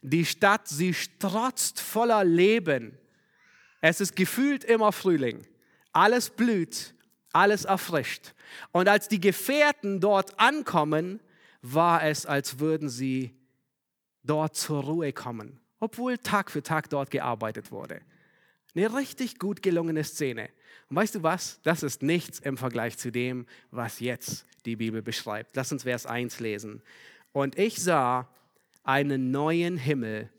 Die 0.02 0.26
Stadt, 0.26 0.68
sie 0.68 0.92
strotzt 0.92 1.80
voller 1.80 2.24
Leben. 2.24 2.98
Es 3.87 4.01
ist 4.01 4.16
gefühlt 4.16 4.64
immer 4.64 4.93
Frühling. 4.93 5.47
Alles 5.93 6.30
blüht, 6.30 6.95
alles 7.32 7.66
erfrischt. 7.66 8.32
Und 8.72 8.89
als 8.89 9.09
die 9.09 9.20
Gefährten 9.20 10.01
dort 10.01 10.41
ankommen, 10.41 11.20
war 11.61 12.03
es, 12.03 12.24
als 12.24 12.61
würden 12.61 12.89
sie 12.89 13.37
dort 14.22 14.57
zur 14.57 14.85
Ruhe 14.85 15.12
kommen, 15.12 15.61
obwohl 15.80 16.16
Tag 16.16 16.51
für 16.51 16.62
Tag 16.62 16.89
dort 16.89 17.11
gearbeitet 17.11 17.70
wurde. 17.72 18.01
Eine 18.74 18.97
richtig 18.97 19.39
gut 19.39 19.61
gelungene 19.61 20.03
Szene. 20.03 20.49
Und 20.89 20.97
weißt 20.97 21.16
du 21.16 21.22
was? 21.22 21.61
Das 21.62 21.82
ist 21.82 22.03
nichts 22.03 22.39
im 22.39 22.57
Vergleich 22.57 22.97
zu 22.97 23.12
dem, 23.12 23.45
was 23.70 24.01
jetzt 24.01 24.47
die 24.64 24.76
Bibel 24.76 25.03
beschreibt. 25.03 25.57
Lass 25.57 25.72
uns 25.72 25.82
Vers 25.82 26.07
1 26.07 26.41
lesen. 26.41 26.82
Und 27.32 27.59
ich 27.59 27.82
sah 27.82 28.30
einen 28.82 29.30
neuen 29.30 29.76
Himmel 29.76 30.30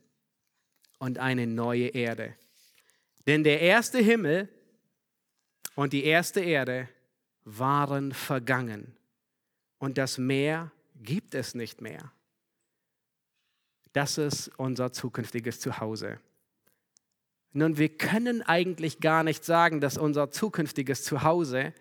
und 0.97 1.19
eine 1.19 1.45
neue 1.45 1.89
Erde. 1.89 2.33
Denn 3.27 3.43
der 3.43 3.61
erste 3.61 3.99
Himmel 3.99 4.49
und 5.75 5.93
die 5.93 6.03
erste 6.03 6.41
Erde 6.41 6.87
waren 7.43 8.13
vergangen 8.13 8.95
und 9.79 9.97
das 9.97 10.17
Meer 10.17 10.71
gibt 10.95 11.35
es 11.35 11.55
nicht 11.55 11.81
mehr. 11.81 12.11
Das 13.93 14.17
ist 14.17 14.51
unser 14.57 14.91
zukünftiges 14.91 15.59
Zuhause. 15.59 16.19
Nun, 17.53 17.77
wir 17.77 17.89
können 17.89 18.41
eigentlich 18.41 18.99
gar 18.99 19.23
nicht 19.23 19.45
sagen, 19.45 19.79
dass 19.79 19.97
unser 19.97 20.29
zukünftiges 20.29 21.03
Zuhause 21.03 21.73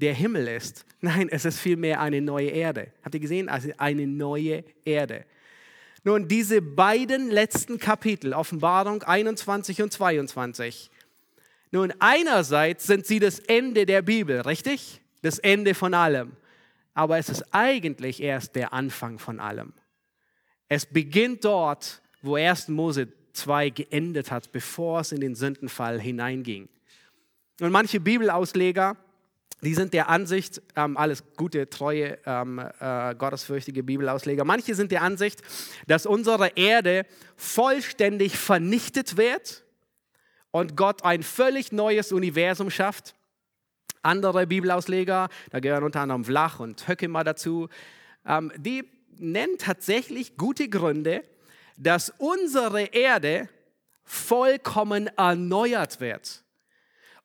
der 0.00 0.14
Himmel 0.14 0.46
ist. 0.46 0.86
Nein, 1.00 1.28
es 1.28 1.44
ist 1.44 1.58
vielmehr 1.58 2.00
eine 2.00 2.20
neue 2.20 2.50
Erde. 2.50 2.92
Habt 3.02 3.14
ihr 3.16 3.20
gesehen? 3.20 3.48
Also 3.48 3.70
eine 3.78 4.06
neue 4.06 4.64
Erde. 4.84 5.24
Nun, 6.04 6.28
diese 6.28 6.62
beiden 6.62 7.30
letzten 7.30 7.78
Kapitel, 7.78 8.32
Offenbarung 8.32 9.02
21 9.02 9.82
und 9.82 9.92
22, 9.92 10.90
nun, 11.70 11.92
einerseits 11.98 12.86
sind 12.86 13.06
sie 13.06 13.18
das 13.18 13.40
Ende 13.40 13.84
der 13.84 14.02
Bibel, 14.02 14.40
richtig? 14.40 15.02
Das 15.22 15.38
Ende 15.38 15.74
von 15.74 15.92
allem. 15.92 16.32
Aber 16.94 17.18
es 17.18 17.28
ist 17.28 17.44
eigentlich 17.52 18.22
erst 18.22 18.56
der 18.56 18.72
Anfang 18.72 19.18
von 19.18 19.38
allem. 19.38 19.72
Es 20.68 20.86
beginnt 20.86 21.44
dort, 21.44 22.00
wo 22.22 22.36
1. 22.36 22.68
Mose 22.68 23.08
2 23.34 23.70
geendet 23.70 24.30
hat, 24.30 24.50
bevor 24.50 25.00
es 25.00 25.12
in 25.12 25.20
den 25.20 25.34
Sündenfall 25.34 26.00
hineinging. 26.00 26.68
Und 27.60 27.70
manche 27.70 28.00
Bibelausleger, 28.00 28.96
die 29.62 29.74
sind 29.74 29.92
der 29.92 30.08
Ansicht, 30.08 30.62
ähm, 30.76 30.96
alles 30.96 31.24
gute, 31.36 31.68
treue, 31.68 32.18
ähm, 32.26 32.60
äh, 32.80 33.14
gottesfürchtige 33.14 33.82
Bibelausleger, 33.82 34.44
manche 34.44 34.74
sind 34.74 34.92
der 34.92 35.02
Ansicht, 35.02 35.42
dass 35.86 36.06
unsere 36.06 36.48
Erde 36.56 37.06
vollständig 37.36 38.38
vernichtet 38.38 39.16
wird 39.16 39.64
und 40.50 40.76
Gott 40.76 41.04
ein 41.04 41.22
völlig 41.22 41.72
neues 41.72 42.12
Universum 42.12 42.70
schafft. 42.70 43.14
Andere 44.02 44.46
Bibelausleger, 44.46 45.28
da 45.50 45.60
gehören 45.60 45.84
unter 45.84 46.00
anderem 46.00 46.24
Vlach 46.24 46.60
und 46.60 46.86
Höckemer 46.86 47.24
dazu, 47.24 47.68
ähm, 48.24 48.52
die 48.56 48.88
nennen 49.16 49.58
tatsächlich 49.58 50.36
gute 50.36 50.68
Gründe, 50.68 51.24
dass 51.76 52.12
unsere 52.18 52.82
Erde 52.82 53.48
vollkommen 54.04 55.08
erneuert 55.16 56.00
wird. 56.00 56.42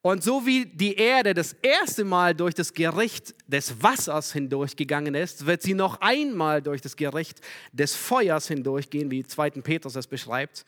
Und 0.06 0.22
so 0.22 0.46
wie 0.46 0.66
die 0.66 0.96
Erde 0.96 1.34
das 1.34 1.54
erste 1.62 2.04
Mal 2.04 2.36
durch 2.36 2.54
das 2.54 2.74
Gericht 2.74 3.34
des 3.48 3.82
Wassers 3.82 4.34
hindurchgegangen 4.34 5.16
ist, 5.16 5.46
wird 5.46 5.62
sie 5.62 5.74
noch 5.74 6.02
einmal 6.02 6.62
durch 6.62 6.82
das 6.82 6.98
Gericht 6.98 7.40
des 7.72 7.96
Feuers 7.96 8.50
hindurchgehen, 8.50 9.10
wie 9.12 9.24
2. 9.24 9.52
Petrus 9.62 9.96
es 9.96 10.08
beschreibt. 10.08 10.66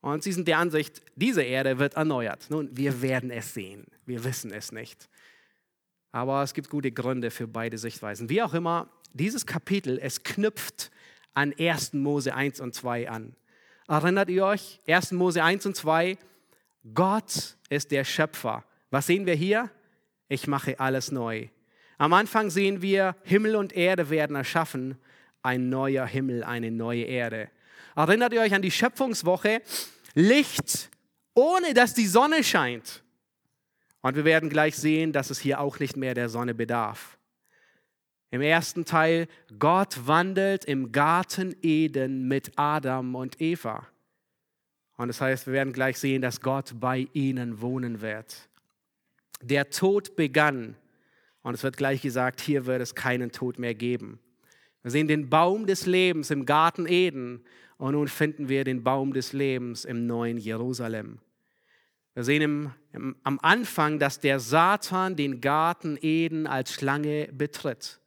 Und 0.00 0.22
sie 0.22 0.30
sind 0.30 0.46
der 0.46 0.58
Ansicht, 0.58 1.02
diese 1.16 1.42
Erde 1.42 1.80
wird 1.80 1.94
erneuert. 1.94 2.46
Nun, 2.48 2.70
wir 2.72 3.02
werden 3.02 3.32
es 3.32 3.54
sehen. 3.54 3.88
Wir 4.06 4.22
wissen 4.22 4.52
es 4.52 4.70
nicht. 4.70 5.08
Aber 6.12 6.44
es 6.44 6.54
gibt 6.54 6.70
gute 6.70 6.92
Gründe 6.92 7.32
für 7.32 7.48
beide 7.48 7.76
Sichtweisen. 7.76 8.28
Wie 8.28 8.40
auch 8.40 8.54
immer, 8.54 8.88
dieses 9.12 9.46
Kapitel, 9.46 9.98
es 10.00 10.22
knüpft 10.22 10.92
an 11.34 11.52
1. 11.58 11.94
Mose 11.94 12.36
1 12.36 12.60
und 12.60 12.72
2 12.72 13.10
an. 13.10 13.34
Erinnert 13.88 14.28
ihr 14.30 14.44
euch? 14.44 14.78
1. 14.86 15.10
Mose 15.10 15.42
1 15.42 15.66
und 15.66 15.74
2. 15.74 16.16
Gott 16.94 17.56
ist 17.68 17.90
der 17.90 18.04
Schöpfer. 18.04 18.64
Was 18.90 19.06
sehen 19.06 19.26
wir 19.26 19.34
hier? 19.34 19.70
Ich 20.28 20.46
mache 20.46 20.78
alles 20.80 21.10
neu. 21.10 21.48
Am 21.98 22.12
Anfang 22.12 22.50
sehen 22.50 22.82
wir, 22.82 23.16
Himmel 23.24 23.56
und 23.56 23.72
Erde 23.72 24.10
werden 24.10 24.36
erschaffen. 24.36 24.96
Ein 25.42 25.68
neuer 25.68 26.06
Himmel, 26.06 26.44
eine 26.44 26.70
neue 26.70 27.04
Erde. 27.04 27.50
Erinnert 27.94 28.32
ihr 28.32 28.40
euch 28.40 28.54
an 28.54 28.62
die 28.62 28.70
Schöpfungswoche? 28.70 29.62
Licht, 30.14 30.90
ohne 31.34 31.74
dass 31.74 31.94
die 31.94 32.06
Sonne 32.06 32.42
scheint. 32.42 33.02
Und 34.02 34.16
wir 34.16 34.24
werden 34.24 34.48
gleich 34.48 34.76
sehen, 34.76 35.12
dass 35.12 35.30
es 35.30 35.38
hier 35.38 35.60
auch 35.60 35.78
nicht 35.78 35.96
mehr 35.96 36.14
der 36.14 36.28
Sonne 36.28 36.54
bedarf. 36.54 37.18
Im 38.30 38.40
ersten 38.40 38.84
Teil, 38.84 39.26
Gott 39.58 40.06
wandelt 40.06 40.64
im 40.64 40.92
Garten 40.92 41.54
Eden 41.62 42.28
mit 42.28 42.52
Adam 42.56 43.14
und 43.14 43.40
Eva. 43.40 43.86
Und 45.00 45.08
das 45.08 45.22
heißt, 45.22 45.46
wir 45.46 45.54
werden 45.54 45.72
gleich 45.72 45.96
sehen, 45.96 46.20
dass 46.20 46.42
Gott 46.42 46.74
bei 46.78 47.08
ihnen 47.14 47.62
wohnen 47.62 48.02
wird. 48.02 48.50
Der 49.40 49.70
Tod 49.70 50.14
begann. 50.14 50.76
Und 51.40 51.54
es 51.54 51.62
wird 51.62 51.78
gleich 51.78 52.02
gesagt, 52.02 52.42
hier 52.42 52.66
wird 52.66 52.82
es 52.82 52.94
keinen 52.94 53.32
Tod 53.32 53.58
mehr 53.58 53.74
geben. 53.74 54.20
Wir 54.82 54.90
sehen 54.90 55.08
den 55.08 55.30
Baum 55.30 55.64
des 55.66 55.86
Lebens 55.86 56.30
im 56.30 56.44
Garten 56.44 56.84
Eden 56.86 57.42
und 57.78 57.92
nun 57.92 58.08
finden 58.08 58.50
wir 58.50 58.62
den 58.62 58.84
Baum 58.84 59.14
des 59.14 59.32
Lebens 59.32 59.86
im 59.86 60.06
neuen 60.06 60.36
Jerusalem. 60.36 61.18
Wir 62.12 62.24
sehen 62.24 62.42
im, 62.42 62.70
im, 62.92 63.16
am 63.22 63.38
Anfang, 63.40 63.98
dass 63.98 64.20
der 64.20 64.38
Satan 64.38 65.16
den 65.16 65.40
Garten 65.40 65.96
Eden 66.02 66.46
als 66.46 66.74
Schlange 66.74 67.30
betritt. 67.32 68.00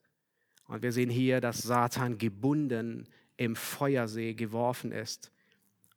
Und 0.67 0.83
wir 0.83 0.91
sehen 0.91 1.09
hier, 1.09 1.41
dass 1.41 1.63
Satan 1.63 2.19
gebunden 2.19 3.09
im 3.35 3.55
Feuersee 3.55 4.35
geworfen 4.35 4.91
ist. 4.91 5.32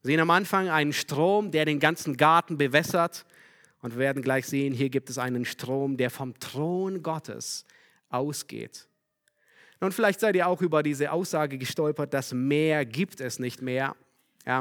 Sehen 0.07 0.21
am 0.21 0.31
Anfang 0.31 0.69
einen 0.69 0.93
Strom, 0.93 1.51
der 1.51 1.65
den 1.65 1.81
ganzen 1.81 2.17
Garten 2.17 2.57
bewässert. 2.57 3.27
Und 3.83 3.95
wir 3.95 3.99
werden 3.99 4.23
gleich 4.23 4.47
sehen, 4.47 4.73
hier 4.73 4.89
gibt 4.89 5.11
es 5.11 5.19
einen 5.19 5.45
Strom, 5.45 5.97
der 5.97 6.11
vom 6.11 6.39
Thron 6.39 7.03
Gottes 7.03 7.67
ausgeht. 8.09 8.87
Und 9.81 9.93
vielleicht 9.93 10.21
seid 10.21 10.37
ihr 10.37 10.47
auch 10.47 10.63
über 10.63 10.85
diese 10.85 11.11
Aussage 11.11 11.59
gestolpert, 11.59 12.15
das 12.15 12.33
Meer 12.33 12.87
gibt 12.87 13.21
es 13.21 13.41
nicht 13.41 13.63
mehr. 13.63 13.97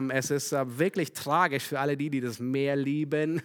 Es 0.09 0.31
ist 0.31 0.51
äh, 0.51 0.79
wirklich 0.79 1.13
tragisch 1.13 1.63
für 1.63 1.79
alle 1.79 1.95
die, 1.95 2.09
die 2.09 2.21
das 2.21 2.39
Meer 2.39 2.75
lieben. 2.75 3.43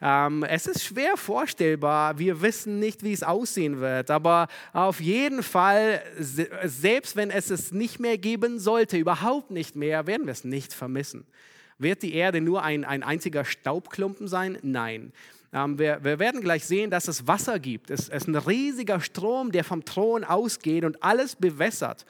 Ähm, 0.00 0.44
es 0.44 0.66
ist 0.66 0.84
schwer 0.84 1.16
vorstellbar. 1.16 2.18
Wir 2.18 2.42
wissen 2.42 2.78
nicht, 2.78 3.02
wie 3.02 3.12
es 3.12 3.22
aussehen 3.22 3.80
wird. 3.80 4.10
Aber 4.10 4.48
auf 4.72 5.00
jeden 5.00 5.42
Fall, 5.42 6.02
selbst 6.18 7.16
wenn 7.16 7.30
es 7.30 7.50
es 7.50 7.72
nicht 7.72 8.00
mehr 8.00 8.18
geben 8.18 8.58
sollte, 8.58 8.96
überhaupt 8.96 9.50
nicht 9.50 9.76
mehr, 9.76 10.06
werden 10.06 10.26
wir 10.26 10.32
es 10.32 10.44
nicht 10.44 10.72
vermissen. 10.72 11.26
Wird 11.78 12.02
die 12.02 12.14
Erde 12.14 12.40
nur 12.40 12.62
ein, 12.62 12.84
ein 12.84 13.02
einziger 13.02 13.44
Staubklumpen 13.44 14.28
sein? 14.28 14.58
Nein. 14.62 15.12
Ähm, 15.52 15.78
wir, 15.78 16.02
wir, 16.02 16.18
werden 16.18 16.40
gleich 16.40 16.64
sehen, 16.64 16.90
dass 16.90 17.08
es 17.08 17.26
Wasser 17.26 17.58
gibt. 17.58 17.90
Es, 17.90 18.08
es 18.08 18.22
ist 18.22 18.28
ein 18.28 18.36
riesiger 18.36 19.00
Strom, 19.00 19.52
der 19.52 19.64
vom 19.64 19.84
Thron 19.84 20.24
ausgeht 20.24 20.84
und 20.84 21.02
alles 21.02 21.36
bewässert. 21.36 22.04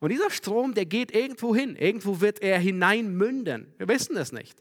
Und 0.00 0.10
dieser 0.10 0.30
Strom, 0.30 0.74
der 0.74 0.86
geht 0.86 1.14
irgendwo 1.14 1.54
hin. 1.54 1.76
Irgendwo 1.76 2.20
wird 2.20 2.42
er 2.42 2.58
hineinmünden. 2.58 3.72
Wir 3.78 3.88
wissen 3.88 4.16
es 4.16 4.32
nicht. 4.32 4.58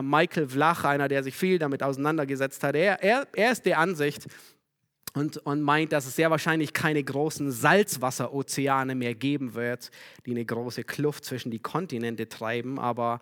Michael 0.00 0.48
Vlach, 0.48 0.84
einer, 0.84 1.08
der 1.08 1.22
sich 1.22 1.34
viel 1.34 1.58
damit 1.58 1.82
auseinandergesetzt 1.82 2.62
hat, 2.62 2.76
er, 2.76 3.02
er, 3.02 3.26
er 3.34 3.52
ist 3.52 3.66
der 3.66 3.78
Ansicht, 3.78 4.26
und, 5.14 5.36
und, 5.38 5.60
meint, 5.60 5.92
dass 5.92 6.06
es 6.06 6.16
sehr 6.16 6.30
wahrscheinlich 6.30 6.72
keine 6.72 7.04
großen 7.04 7.50
Salzwasserozeane 7.50 8.94
mehr 8.94 9.14
geben 9.14 9.52
wird, 9.52 9.90
die 10.24 10.30
eine 10.30 10.44
große 10.44 10.84
Kluft 10.84 11.26
zwischen 11.26 11.50
die 11.50 11.58
Kontinente 11.58 12.30
treiben, 12.30 12.78
aber 12.78 13.20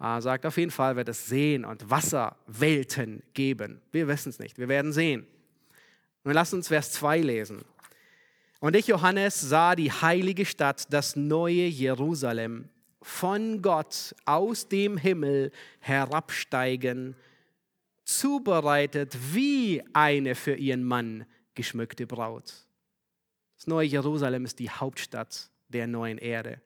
äh, 0.00 0.20
sagt, 0.20 0.46
auf 0.46 0.56
jeden 0.56 0.70
Fall 0.70 0.96
wird 0.96 1.08
es 1.08 1.26
Seen 1.26 1.64
und 1.64 1.90
Wasserwelten 1.90 3.22
geben. 3.32 3.80
Wir 3.90 4.06
wissen 4.06 4.28
es 4.28 4.38
nicht, 4.38 4.58
wir 4.58 4.68
werden 4.68 4.92
sehen. 4.92 5.26
Und 6.22 6.32
lasst 6.32 6.54
uns 6.54 6.68
Vers 6.68 6.92
2 6.92 7.18
lesen. 7.20 7.64
Und 8.60 8.76
ich, 8.76 8.86
Johannes, 8.86 9.40
sah 9.40 9.74
die 9.74 9.92
heilige 9.92 10.46
Stadt, 10.46 10.86
das 10.90 11.16
neue 11.16 11.66
Jerusalem, 11.66 12.68
von 13.04 13.60
Gott 13.60 14.14
aus 14.24 14.68
dem 14.68 14.96
Himmel 14.96 15.52
herabsteigen, 15.80 17.14
zubereitet 18.04 19.16
wie 19.32 19.82
eine 19.92 20.34
für 20.34 20.54
ihren 20.54 20.84
Mann 20.84 21.26
geschmückte 21.54 22.06
Braut. 22.06 22.66
Das 23.56 23.66
neue 23.66 23.86
Jerusalem 23.86 24.44
ist 24.44 24.58
die 24.58 24.70
Hauptstadt 24.70 25.50
der 25.68 25.86
neuen 25.86 26.18
Erde. 26.18 26.60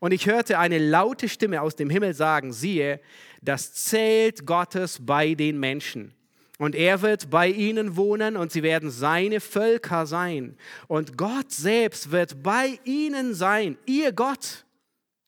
Und 0.00 0.12
ich 0.12 0.26
hörte 0.26 0.58
eine 0.58 0.78
laute 0.78 1.28
Stimme 1.28 1.62
aus 1.62 1.76
dem 1.76 1.88
Himmel 1.88 2.12
sagen, 2.14 2.52
siehe, 2.52 3.00
das 3.40 3.72
Zelt 3.74 4.46
Gottes 4.46 4.98
bei 5.00 5.34
den 5.34 5.58
Menschen. 5.58 6.14
Und 6.58 6.74
er 6.74 7.02
wird 7.02 7.30
bei 7.30 7.48
ihnen 7.48 7.96
wohnen 7.96 8.36
und 8.36 8.52
sie 8.52 8.62
werden 8.62 8.90
seine 8.90 9.40
Völker 9.40 10.06
sein. 10.06 10.56
Und 10.86 11.16
Gott 11.16 11.50
selbst 11.50 12.12
wird 12.12 12.42
bei 12.42 12.78
ihnen 12.84 13.34
sein, 13.34 13.78
ihr 13.86 14.12
Gott. 14.12 14.64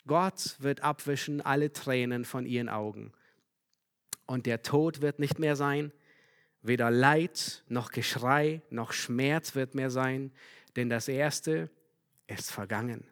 Gott 0.06 0.56
wird 0.58 0.82
abwischen 0.82 1.40
alle 1.40 1.72
Tränen 1.72 2.24
von 2.24 2.46
ihren 2.46 2.68
Augen. 2.68 3.12
Und 4.26 4.46
der 4.46 4.62
Tod 4.62 5.00
wird 5.00 5.18
nicht 5.18 5.38
mehr 5.38 5.56
sein, 5.56 5.92
weder 6.62 6.90
Leid 6.90 7.64
noch 7.68 7.90
Geschrei 7.90 8.62
noch 8.70 8.92
Schmerz 8.92 9.54
wird 9.54 9.74
mehr 9.74 9.90
sein, 9.90 10.32
denn 10.74 10.88
das 10.88 11.08
Erste 11.08 11.70
ist 12.26 12.50
vergangen. 12.50 13.04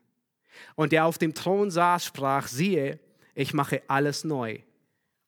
Und 0.74 0.92
der 0.92 1.04
auf 1.04 1.18
dem 1.18 1.34
Thron 1.34 1.70
saß, 1.70 2.04
sprach, 2.04 2.46
siehe, 2.46 2.98
ich 3.34 3.54
mache 3.54 3.82
alles 3.88 4.24
neu. 4.24 4.60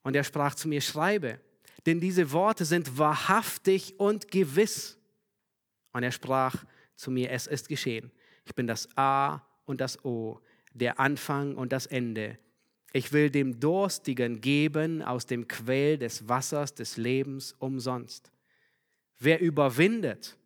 Und 0.03 0.15
er 0.15 0.25
sprach 0.25 0.55
zu 0.55 0.69
mir, 0.69 0.81
schreibe, 0.81 1.41
denn 1.85 2.01
diese 2.01 2.33
Worte 2.33 2.65
sind 2.65 2.99
wahrhaftig 2.99 3.99
und 3.99 4.31
gewiss. 4.31 4.99
Und 5.93 6.03
er 6.03 6.13
sprach 6.13 6.65
zu 6.97 7.11
mir, 7.11 7.31
es 7.31 7.47
ist 7.47 7.69
geschehen. 7.69 8.11
Ich 8.45 8.55
bin 8.55 8.67
das 8.67 8.89
A 8.97 9.41
und 9.65 9.81
das 9.81 10.05
O, 10.05 10.41
der 10.79 11.01
Anfang 11.01 11.57
und 11.57 11.73
das 11.73 11.87
Ende. 11.87 12.39
Ich 12.93 13.13
will 13.13 13.31
dem 13.31 13.61
Durstigen 13.61 14.41
geben 14.41 15.03
aus 15.03 15.27
dem 15.27 15.49
Quell 15.49 15.99
des 15.99 16.29
Wassers 16.29 16.75
des 16.75 16.97
Lebens 16.97 17.55
umsonst. 17.59 18.31
Wer 19.19 19.41
überwindet, 19.41 20.37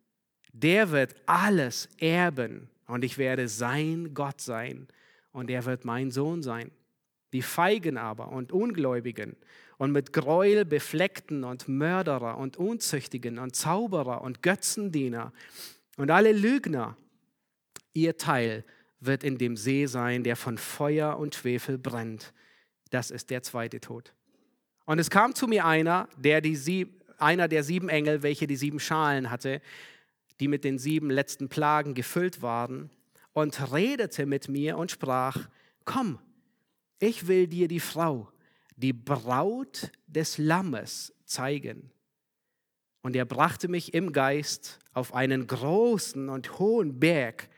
der 0.53 0.91
wird 0.91 1.15
alles 1.25 1.87
erben 1.97 2.69
und 2.87 3.03
ich 3.03 3.17
werde 3.17 3.47
sein 3.47 4.13
Gott 4.13 4.41
sein 4.41 4.87
und 5.31 5.49
er 5.49 5.65
wird 5.65 5.85
mein 5.85 6.11
Sohn 6.11 6.43
sein. 6.43 6.71
Die 7.33 7.41
Feigen 7.41 7.97
aber 7.97 8.29
und 8.29 8.51
Ungläubigen 8.51 9.37
und 9.77 9.91
mit 9.91 10.11
Gräuel 10.11 10.65
befleckten 10.65 11.43
und 11.43 11.67
Mörderer 11.67 12.37
und 12.37 12.57
Unzüchtigen 12.57 13.39
und 13.39 13.55
Zauberer 13.55 14.21
und 14.21 14.43
Götzendiener 14.43 15.31
und 15.97 16.11
alle 16.11 16.33
Lügner, 16.33 16.97
ihr 17.93 18.17
Teil 18.17 18.65
wird 19.01 19.23
in 19.23 19.37
dem 19.37 19.57
See 19.57 19.87
sein, 19.87 20.23
der 20.23 20.35
von 20.35 20.57
Feuer 20.57 21.17
und 21.17 21.35
Schwefel 21.35 21.77
brennt. 21.77 22.33
Das 22.91 23.11
ist 23.11 23.29
der 23.29 23.43
zweite 23.43 23.81
Tod. 23.81 24.13
Und 24.85 24.99
es 24.99 25.09
kam 25.09 25.35
zu 25.35 25.47
mir 25.47 25.65
einer, 25.65 26.07
der 26.17 26.41
die 26.41 26.55
sieb, 26.55 27.03
einer 27.17 27.47
der 27.47 27.63
sieben 27.63 27.89
Engel, 27.89 28.23
welche 28.23 28.47
die 28.47 28.55
sieben 28.55 28.79
Schalen 28.79 29.29
hatte, 29.29 29.61
die 30.39 30.47
mit 30.47 30.63
den 30.63 30.77
sieben 30.77 31.09
letzten 31.09 31.49
Plagen 31.49 31.93
gefüllt 31.93 32.41
waren, 32.41 32.89
und 33.33 33.71
redete 33.71 34.25
mit 34.25 34.49
mir 34.49 34.77
und 34.77 34.91
sprach, 34.91 35.47
komm, 35.85 36.19
ich 36.99 37.27
will 37.27 37.47
dir 37.47 37.67
die 37.67 37.79
Frau, 37.79 38.27
die 38.75 38.93
Braut 38.93 39.91
des 40.07 40.37
Lammes 40.37 41.13
zeigen. 41.25 41.91
Und 43.01 43.15
er 43.15 43.25
brachte 43.25 43.67
mich 43.67 43.93
im 43.93 44.11
Geist 44.11 44.79
auf 44.93 45.13
einen 45.13 45.47
großen 45.47 46.29
und 46.29 46.59
hohen 46.59 46.99
Berg 46.99 47.49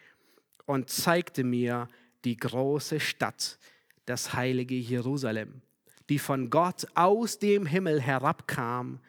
und 0.65 0.89
zeigte 0.89 1.43
mir 1.43 1.87
die 2.23 2.37
große 2.37 2.99
Stadt, 2.99 3.57
das 4.05 4.33
heilige 4.33 4.75
Jerusalem, 4.75 5.61
die 6.09 6.19
von 6.19 6.49
Gott 6.49 6.85
aus 6.95 7.39
dem 7.39 7.65
Himmel 7.65 8.01
herabkam, 8.01 8.99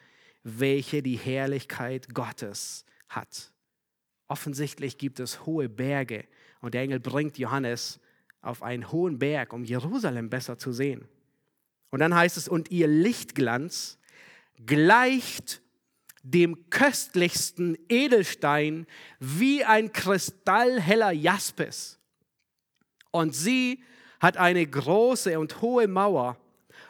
welche 0.43 1.01
die 1.01 1.17
Herrlichkeit 1.17 2.13
Gottes 2.13 2.85
hat. 3.09 3.51
Offensichtlich 4.27 4.97
gibt 4.97 5.19
es 5.19 5.45
hohe 5.45 5.69
Berge 5.69 6.25
und 6.61 6.73
der 6.73 6.81
Engel 6.81 6.99
bringt 6.99 7.37
Johannes 7.37 7.99
auf 8.41 8.63
einen 8.63 8.91
hohen 8.91 9.19
Berg, 9.19 9.53
um 9.53 9.63
Jerusalem 9.63 10.29
besser 10.29 10.57
zu 10.57 10.71
sehen. 10.71 11.07
Und 11.89 11.99
dann 11.99 12.15
heißt 12.15 12.37
es, 12.37 12.47
und 12.47 12.71
ihr 12.71 12.87
Lichtglanz 12.87 13.97
gleicht 14.65 15.61
dem 16.25 16.69
köstlichsten 16.71 17.77
Edelstein 17.87 18.87
wie 19.19 19.63
ein 19.63 19.93
kristallheller 19.93 21.11
Jaspis. 21.11 21.99
Und 23.11 23.35
sie 23.35 23.83
hat 24.19 24.37
eine 24.37 24.65
große 24.65 25.39
und 25.39 25.61
hohe 25.61 25.87
Mauer 25.87 26.37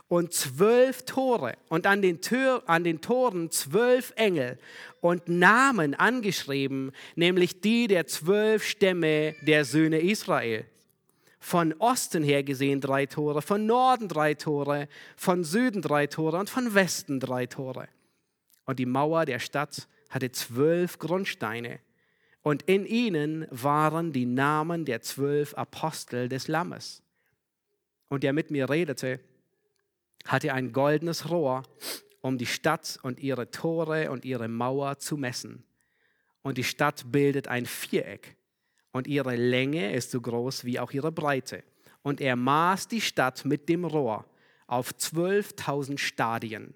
und 0.08 0.34
zwölf 0.34 1.04
Tore 1.04 1.58
und 1.68 1.86
an 1.86 2.02
den, 2.02 2.22
Tür, 2.22 2.64
an 2.66 2.86
den 2.86 3.02
Toren 3.02 3.52
zwölf 3.52 4.14
Engel 4.16 4.58
und 5.02 5.28
Namen 5.28 5.96
angeschrieben, 5.96 6.92
nämlich 7.16 7.60
die 7.60 7.88
der 7.88 8.08
zwölf 8.08 8.64
Stämme 8.64 9.36
der 9.46 9.66
Söhne 9.66 10.00
Israel. 10.00 10.66
Von 11.40 11.74
Osten 11.74 12.24
her 12.24 12.44
gesehen 12.44 12.82
drei 12.82 13.06
Tore, 13.06 13.42
von 13.42 13.66
Norden 13.66 14.08
drei 14.08 14.34
Tore, 14.34 14.88
von 15.18 15.44
Süden 15.44 15.82
drei 15.82 16.08
Tore 16.08 16.40
und 16.40 16.50
von 16.50 16.74
Westen 16.74 17.20
drei 17.20 17.46
Tore. 17.46 17.90
Und 18.66 18.80
die 18.80 18.86
Mauer 18.86 19.26
der 19.26 19.40
Stadt 19.40 19.88
hatte 20.10 20.32
zwölf 20.32 21.00
Grundsteine. 21.00 21.80
Und 22.42 22.64
in 22.64 22.86
ihnen 22.86 23.48
waren 23.50 24.14
die 24.14 24.26
Namen 24.26 24.86
der 24.86 25.02
zwölf 25.02 25.54
Apostel 25.56 26.30
des 26.30 26.48
Lammes. 26.48 27.02
Und 28.08 28.24
der 28.24 28.34
mit 28.34 28.52
mir 28.52 28.70
redete, 28.70 29.20
hatte 30.26 30.54
ein 30.54 30.72
goldenes 30.72 31.30
Rohr, 31.30 31.64
um 32.22 32.38
die 32.38 32.46
Stadt 32.46 33.00
und 33.04 33.20
ihre 33.20 33.52
Tore 33.52 34.12
und 34.12 34.26
ihre 34.26 34.48
Mauer 34.48 34.98
zu 35.00 35.18
messen. 35.18 35.64
Und 36.42 36.58
die 36.58 36.64
Stadt 36.64 37.12
bildet 37.12 37.48
ein 37.48 37.66
Viereck 37.66 38.36
und 38.92 39.08
ihre 39.08 39.36
Länge 39.36 39.94
ist 39.94 40.12
so 40.12 40.22
groß 40.22 40.66
wie 40.66 40.80
auch 40.80 40.92
ihre 40.92 41.12
Breite. 41.12 41.64
Und 42.02 42.22
er 42.22 42.36
maß 42.36 42.88
die 42.88 43.02
Stadt 43.02 43.44
mit 43.44 43.68
dem 43.68 43.84
Rohr 43.84 44.26
auf 44.68 44.92
12.000 44.92 45.98
Stadien. 45.98 46.74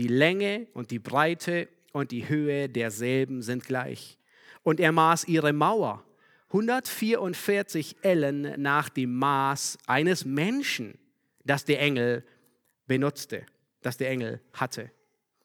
Die 0.00 0.08
Länge 0.08 0.66
und 0.72 0.92
die 0.92 0.98
Breite 0.98 1.68
und 1.92 2.10
die 2.10 2.26
Höhe 2.26 2.70
derselben 2.70 3.42
sind 3.42 3.66
gleich. 3.66 4.16
Und 4.62 4.80
er 4.80 4.92
maß 4.92 5.28
ihre 5.28 5.52
Mauer 5.52 6.02
144 6.46 7.96
Ellen 8.00 8.62
nach 8.62 8.88
dem 8.88 9.14
Maß 9.16 9.76
eines 9.86 10.24
Menschen, 10.24 10.98
das 11.44 11.66
der 11.66 11.82
Engel 11.82 12.24
benutzte, 12.86 13.44
das 13.82 13.98
der 13.98 14.08
Engel 14.08 14.40
hatte. 14.54 14.90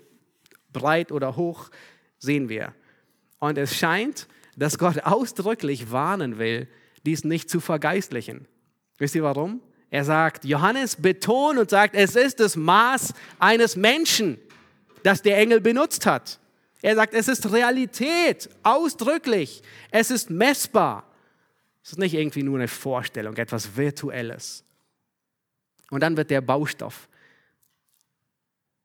breit 0.71 1.11
oder 1.11 1.35
hoch 1.35 1.69
sehen 2.19 2.49
wir. 2.49 2.73
Und 3.39 3.57
es 3.57 3.75
scheint, 3.75 4.27
dass 4.55 4.77
Gott 4.77 4.99
ausdrücklich 5.03 5.91
warnen 5.91 6.37
will, 6.37 6.67
dies 7.05 7.23
nicht 7.23 7.49
zu 7.49 7.59
vergeistlichen. 7.59 8.47
Wisst 8.97 9.15
ihr 9.15 9.23
warum? 9.23 9.61
Er 9.89 10.03
sagt, 10.03 10.43
Johannes 10.43 10.95
betont 10.95 11.57
und 11.57 11.69
sagt, 11.69 11.95
es 11.95 12.15
ist 12.15 12.39
das 12.39 12.55
Maß 12.55 13.13
eines 13.39 13.75
Menschen, 13.75 14.37
das 15.03 15.21
der 15.21 15.37
Engel 15.37 15.61
benutzt 15.61 16.05
hat. 16.05 16.39
Er 16.81 16.95
sagt, 16.95 17.13
es 17.13 17.27
ist 17.27 17.51
Realität, 17.51 18.49
ausdrücklich. 18.63 19.63
Es 19.91 20.11
ist 20.11 20.29
messbar. 20.29 21.05
Es 21.83 21.91
ist 21.91 21.99
nicht 21.99 22.13
irgendwie 22.13 22.43
nur 22.43 22.57
eine 22.57 22.67
Vorstellung, 22.67 23.35
etwas 23.37 23.77
Virtuelles. 23.77 24.63
Und 25.89 26.01
dann 26.01 26.17
wird 26.17 26.29
der 26.29 26.41
Baustoff 26.41 27.07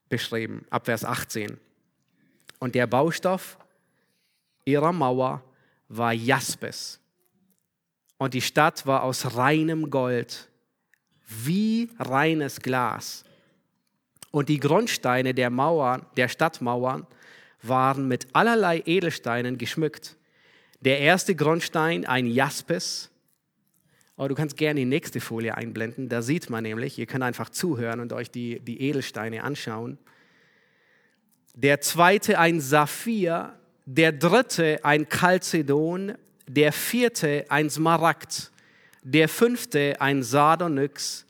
beschrieben, 0.07 0.65
ab 0.69 0.85
Vers 0.85 1.03
18. 1.03 1.59
Und 2.59 2.75
der 2.75 2.87
Baustoff 2.87 3.57
ihrer 4.63 4.93
Mauer 4.93 5.43
war 5.89 6.13
Jaspis. 6.13 6.99
Und 8.23 8.33
die 8.33 8.41
Stadt 8.41 8.87
war 8.87 9.03
aus 9.03 9.35
reinem 9.35 9.89
Gold 9.89 10.47
wie 11.27 11.89
reines 11.99 12.61
Glas. 12.61 13.25
Und 14.31 14.47
die 14.47 14.61
Grundsteine 14.61 15.33
der 15.33 15.49
Mauern, 15.49 16.05
der 16.15 16.29
Stadtmauern, 16.29 17.05
waren 17.63 18.07
mit 18.07 18.27
allerlei 18.31 18.81
Edelsteinen 18.85 19.57
geschmückt. 19.57 20.15
Der 20.79 20.99
erste 20.99 21.35
Grundstein 21.35 22.05
ein 22.05 22.25
Jaspis. 22.25 23.11
Oh, 24.15 24.29
du 24.29 24.35
kannst 24.35 24.55
gerne 24.55 24.79
die 24.79 24.85
nächste 24.85 25.19
Folie 25.19 25.57
einblenden. 25.57 26.07
Da 26.07 26.21
sieht 26.21 26.49
man 26.49 26.63
nämlich, 26.63 26.97
ihr 26.97 27.07
könnt 27.07 27.25
einfach 27.25 27.49
zuhören 27.49 27.99
und 27.99 28.13
euch 28.13 28.31
die, 28.31 28.61
die 28.61 28.79
Edelsteine 28.83 29.43
anschauen. 29.43 29.97
Der 31.55 31.81
zweite 31.81 32.39
ein 32.39 32.61
Saphir, 32.61 33.59
der 33.85 34.13
dritte 34.13 34.79
ein 34.85 35.09
Chalcedon, 35.09 36.13
der 36.55 36.71
vierte 36.71 37.45
ein 37.49 37.69
Smaragd, 37.69 38.51
der 39.01 39.27
fünfte 39.27 39.99
ein 39.99 40.21
Sardonyx, 40.21 41.25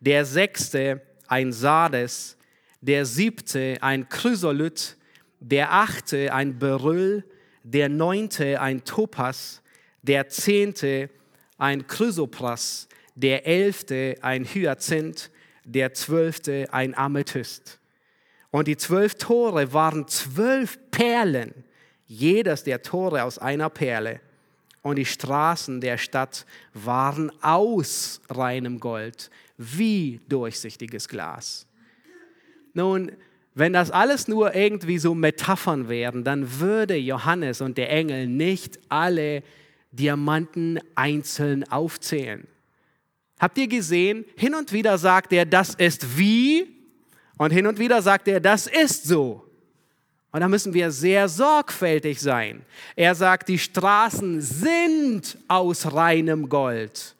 der 0.00 0.26
sechste 0.26 1.00
ein 1.28 1.52
Sardes, 1.52 2.36
der 2.82 3.06
siebte 3.06 3.78
ein 3.80 4.08
Chrysolith, 4.08 4.96
der 5.40 5.72
achte 5.72 6.32
ein 6.32 6.58
Beryl, 6.58 7.24
der 7.62 7.88
neunte 7.88 8.60
ein 8.60 8.84
Topas, 8.84 9.62
der 10.02 10.28
zehnte 10.28 11.08
ein 11.56 11.86
Chrysopras, 11.86 12.86
der 13.14 13.46
elfte 13.46 14.16
ein 14.20 14.44
Hyazinth, 14.44 15.30
der 15.64 15.94
zwölfte 15.94 16.68
ein 16.70 16.94
Amethyst. 16.96 17.80
Und 18.50 18.68
die 18.68 18.76
zwölf 18.76 19.14
Tore 19.14 19.72
waren 19.72 20.06
zwölf 20.06 20.78
Perlen, 20.90 21.64
jedes 22.06 22.62
der 22.62 22.82
Tore 22.82 23.24
aus 23.24 23.38
einer 23.38 23.70
Perle. 23.70 24.20
Und 24.86 24.94
die 24.94 25.04
Straßen 25.04 25.80
der 25.80 25.98
Stadt 25.98 26.46
waren 26.72 27.32
aus 27.42 28.20
reinem 28.30 28.78
Gold, 28.78 29.32
wie 29.58 30.20
durchsichtiges 30.28 31.08
Glas. 31.08 31.66
Nun, 32.72 33.10
wenn 33.52 33.72
das 33.72 33.90
alles 33.90 34.28
nur 34.28 34.54
irgendwie 34.54 34.98
so 34.98 35.12
Metaphern 35.12 35.88
wären, 35.88 36.22
dann 36.22 36.60
würde 36.60 36.94
Johannes 36.94 37.60
und 37.60 37.76
der 37.78 37.90
Engel 37.90 38.28
nicht 38.28 38.78
alle 38.88 39.42
Diamanten 39.90 40.78
einzeln 40.94 41.64
aufzählen. 41.68 42.46
Habt 43.40 43.58
ihr 43.58 43.66
gesehen, 43.66 44.24
hin 44.36 44.54
und 44.54 44.72
wieder 44.72 44.98
sagt 44.98 45.32
er, 45.32 45.46
das 45.46 45.74
ist 45.74 46.16
wie, 46.16 46.68
und 47.38 47.50
hin 47.50 47.66
und 47.66 47.80
wieder 47.80 48.02
sagt 48.02 48.28
er, 48.28 48.38
das 48.38 48.68
ist 48.68 49.02
so. 49.02 49.45
Und 50.36 50.40
da 50.40 50.48
müssen 50.48 50.74
wir 50.74 50.90
sehr 50.90 51.30
sorgfältig 51.30 52.20
sein. 52.20 52.60
Er 52.94 53.14
sagt, 53.14 53.48
die 53.48 53.58
Straßen 53.58 54.42
sind 54.42 55.38
aus 55.48 55.94
reinem 55.94 56.50
Gold, 56.50 57.14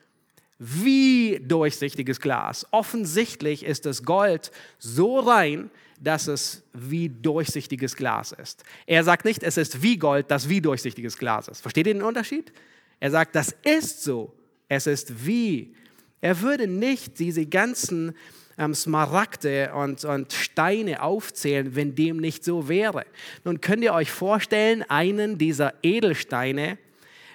wie 0.58 1.40
durchsichtiges 1.42 2.20
Glas. 2.20 2.66
Offensichtlich 2.72 3.64
ist 3.64 3.86
das 3.86 4.02
Gold 4.02 4.50
so 4.78 5.18
rein, 5.18 5.70
dass 5.98 6.26
es 6.26 6.62
wie 6.74 7.08
durchsichtiges 7.08 7.96
Glas 7.96 8.32
ist. 8.32 8.64
Er 8.84 9.02
sagt 9.02 9.24
nicht, 9.24 9.42
es 9.42 9.56
ist 9.56 9.80
wie 9.80 9.96
Gold, 9.96 10.30
das 10.30 10.50
wie 10.50 10.60
durchsichtiges 10.60 11.16
Glas 11.16 11.48
ist. 11.48 11.62
Versteht 11.62 11.86
ihr 11.86 11.94
den 11.94 12.02
Unterschied? 12.02 12.52
Er 13.00 13.12
sagt, 13.12 13.34
das 13.34 13.56
ist 13.64 14.02
so. 14.02 14.30
Es 14.68 14.86
ist 14.86 15.24
wie. 15.26 15.74
Er 16.20 16.42
würde 16.42 16.66
nicht 16.66 17.18
diese 17.18 17.46
ganzen 17.46 18.14
ähm, 18.58 18.74
Smaragde 18.74 19.72
und, 19.74 20.04
und 20.04 20.32
Steine 20.32 21.02
aufzählen, 21.02 21.74
wenn 21.74 21.94
dem 21.94 22.16
nicht 22.18 22.44
so 22.44 22.68
wäre. 22.68 23.04
Nun 23.44 23.60
könnt 23.60 23.82
ihr 23.82 23.94
euch 23.94 24.10
vorstellen, 24.10 24.82
einen 24.88 25.38
dieser 25.38 25.74
Edelsteine, 25.82 26.78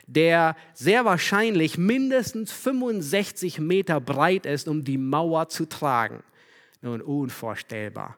der 0.08 0.56
sehr 0.74 1.06
wahrscheinlich 1.06 1.78
mindestens 1.78 2.52
65 2.52 3.60
Meter 3.60 4.02
breit 4.02 4.46
ist, 4.46 4.68
um 4.68 4.84
die 4.84 4.98
Mauer 4.98 5.48
zu 5.50 5.68
tragen. 5.68 6.24
Nun, 6.82 7.02
unvorstellbar. 7.02 8.18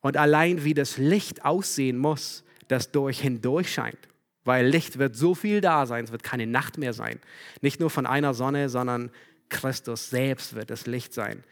Und 0.00 0.16
allein 0.16 0.64
wie 0.64 0.74
das 0.74 0.98
Licht 0.98 1.44
aussehen 1.44 1.96
muss, 1.96 2.44
das 2.68 2.92
durch 2.92 3.20
hindurch 3.20 3.72
scheint. 3.72 3.98
Weil 4.44 4.66
Licht 4.66 4.98
wird 4.98 5.16
so 5.16 5.34
viel 5.34 5.62
da 5.62 5.86
sein, 5.86 6.04
es 6.04 6.12
wird 6.12 6.22
keine 6.22 6.46
Nacht 6.46 6.76
mehr 6.76 6.92
sein. 6.92 7.18
Nicht 7.62 7.80
nur 7.80 7.88
von 7.88 8.04
einer 8.04 8.34
Sonne, 8.34 8.68
sondern 8.68 9.10
Christus 9.48 10.10
selbst 10.10 10.54
wird 10.54 10.70
das 10.70 10.86
Licht 10.86 11.14
sein. 11.14 11.42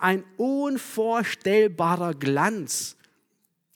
Ein 0.00 0.24
unvorstellbarer 0.36 2.14
Glanz. 2.14 2.96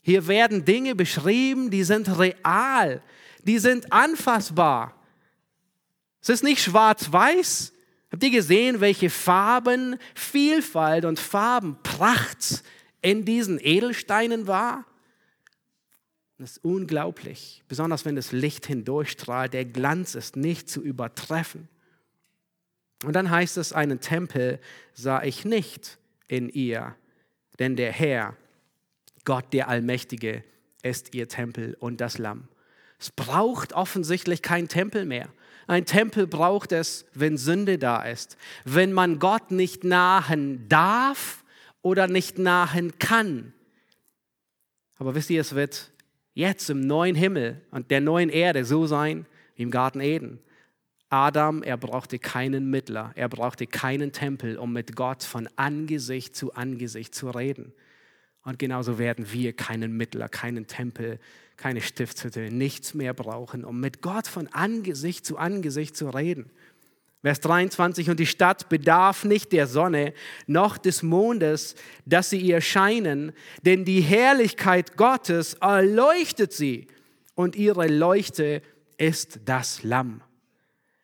Hier 0.02 0.26
werden 0.26 0.64
Dinge 0.64 0.94
beschrieben, 0.94 1.70
die 1.70 1.84
sind 1.84 2.18
real, 2.18 3.02
die 3.44 3.59
sind 3.59 3.92
anfassbar. 3.92 4.94
Es 6.20 6.28
ist 6.28 6.44
nicht 6.44 6.62
schwarz-weiß. 6.62 7.72
Habt 8.11 8.22
ihr 8.22 8.30
gesehen, 8.30 8.80
welche 8.80 9.11
Farben, 9.11 9.96
Vielfalt 10.14 11.04
und 11.04 11.18
Farbenpracht 11.18 12.62
in 13.02 13.24
diesen 13.24 13.59
Edelsteinen 13.61 14.46
war? 14.46 14.86
Das 16.38 16.52
ist 16.52 16.64
unglaublich, 16.64 17.62
besonders 17.68 18.04
wenn 18.04 18.16
das 18.16 18.32
Licht 18.32 18.66
hindurchstrahlt. 18.66 19.52
Der 19.52 19.64
Glanz 19.64 20.14
ist 20.14 20.36
nicht 20.36 20.70
zu 20.70 20.82
übertreffen. 20.82 21.68
Und 23.05 23.14
dann 23.14 23.30
heißt 23.30 23.57
es, 23.59 23.72
einen 23.72 24.01
Tempel 24.01 24.59
sah 24.92 25.22
ich 25.22 25.44
nicht 25.44 25.99
in 26.26 26.49
ihr, 26.49 26.96
denn 27.59 27.76
der 27.76 27.92
Herr, 27.92 28.36
Gott 29.24 29.53
der 29.53 29.68
Allmächtige, 29.68 30.42
ist 30.82 31.14
ihr 31.14 31.28
Tempel 31.28 31.76
und 31.78 32.01
das 32.01 32.18
Lamm. 32.18 32.49
Es 32.99 33.11
braucht 33.11 33.72
offensichtlich 33.72 34.42
kein 34.42 34.68
Tempel 34.68 35.05
mehr. 35.05 35.28
Ein 35.66 35.84
Tempel 35.84 36.26
braucht 36.26 36.72
es, 36.72 37.05
wenn 37.14 37.36
Sünde 37.36 37.78
da 37.78 38.03
ist, 38.03 38.36
wenn 38.64 38.92
man 38.92 39.18
Gott 39.18 39.51
nicht 39.51 39.84
nahen 39.84 40.68
darf 40.68 41.44
oder 41.82 42.09
nicht 42.09 42.38
nahen 42.38 42.99
kann. 42.99 43.53
Aber 44.96 45.14
wisst 45.14 45.30
ihr, 45.30 45.40
es 45.40 45.55
wird 45.55 45.92
jetzt 46.34 46.70
im 46.70 46.80
neuen 46.80 47.14
Himmel 47.14 47.61
und 47.70 47.90
der 47.90 48.01
neuen 48.01 48.30
Erde 48.30 48.64
so 48.64 48.86
sein 48.86 49.26
wie 49.55 49.62
im 49.62 49.70
Garten 49.70 50.01
Eden. 50.01 50.40
Adam, 51.11 51.62
er 51.62 51.78
brauchte 51.78 52.18
keinen 52.18 52.68
Mittler, 52.70 53.12
er 53.14 53.28
brauchte 53.28 53.66
keinen 53.66 54.12
Tempel, 54.12 54.59
um 54.59 54.72
mit 54.72 54.94
Gott 54.94 55.22
von 55.22 55.48
Angesicht 55.56 56.36
zu 56.36 56.52
Angesicht 56.54 57.14
zu 57.14 57.30
reden. 57.30 57.72
Und 58.44 58.59
genauso 58.59 58.98
werden 58.98 59.32
wir 59.32 59.54
keinen 59.54 59.96
Mittler, 59.96 60.28
keinen 60.28 60.66
Tempel, 60.66 61.18
keine 61.56 61.80
Stiftshütte, 61.80 62.50
nichts 62.50 62.94
mehr 62.94 63.14
brauchen, 63.14 63.64
um 63.64 63.80
mit 63.80 64.02
Gott 64.02 64.26
von 64.26 64.48
Angesicht 64.48 65.24
zu 65.24 65.38
Angesicht 65.38 65.96
zu 65.96 66.11
reden. 66.11 66.50
Vers 67.22 67.40
23, 67.40 68.11
und 68.11 68.20
die 68.20 68.26
Stadt 68.26 68.68
bedarf 68.68 69.24
nicht 69.24 69.52
der 69.52 69.66
Sonne 69.66 70.14
noch 70.46 70.78
des 70.78 71.02
Mondes, 71.02 71.74
dass 72.06 72.30
sie 72.30 72.38
ihr 72.38 72.61
scheinen, 72.61 73.32
denn 73.62 73.84
die 73.84 74.00
Herrlichkeit 74.00 74.96
Gottes 74.96 75.54
erleuchtet 75.54 76.52
sie 76.52 76.86
und 77.34 77.56
ihre 77.56 77.88
Leuchte 77.88 78.62
ist 78.98 79.40
das 79.46 79.82
Lamm. 79.82 80.22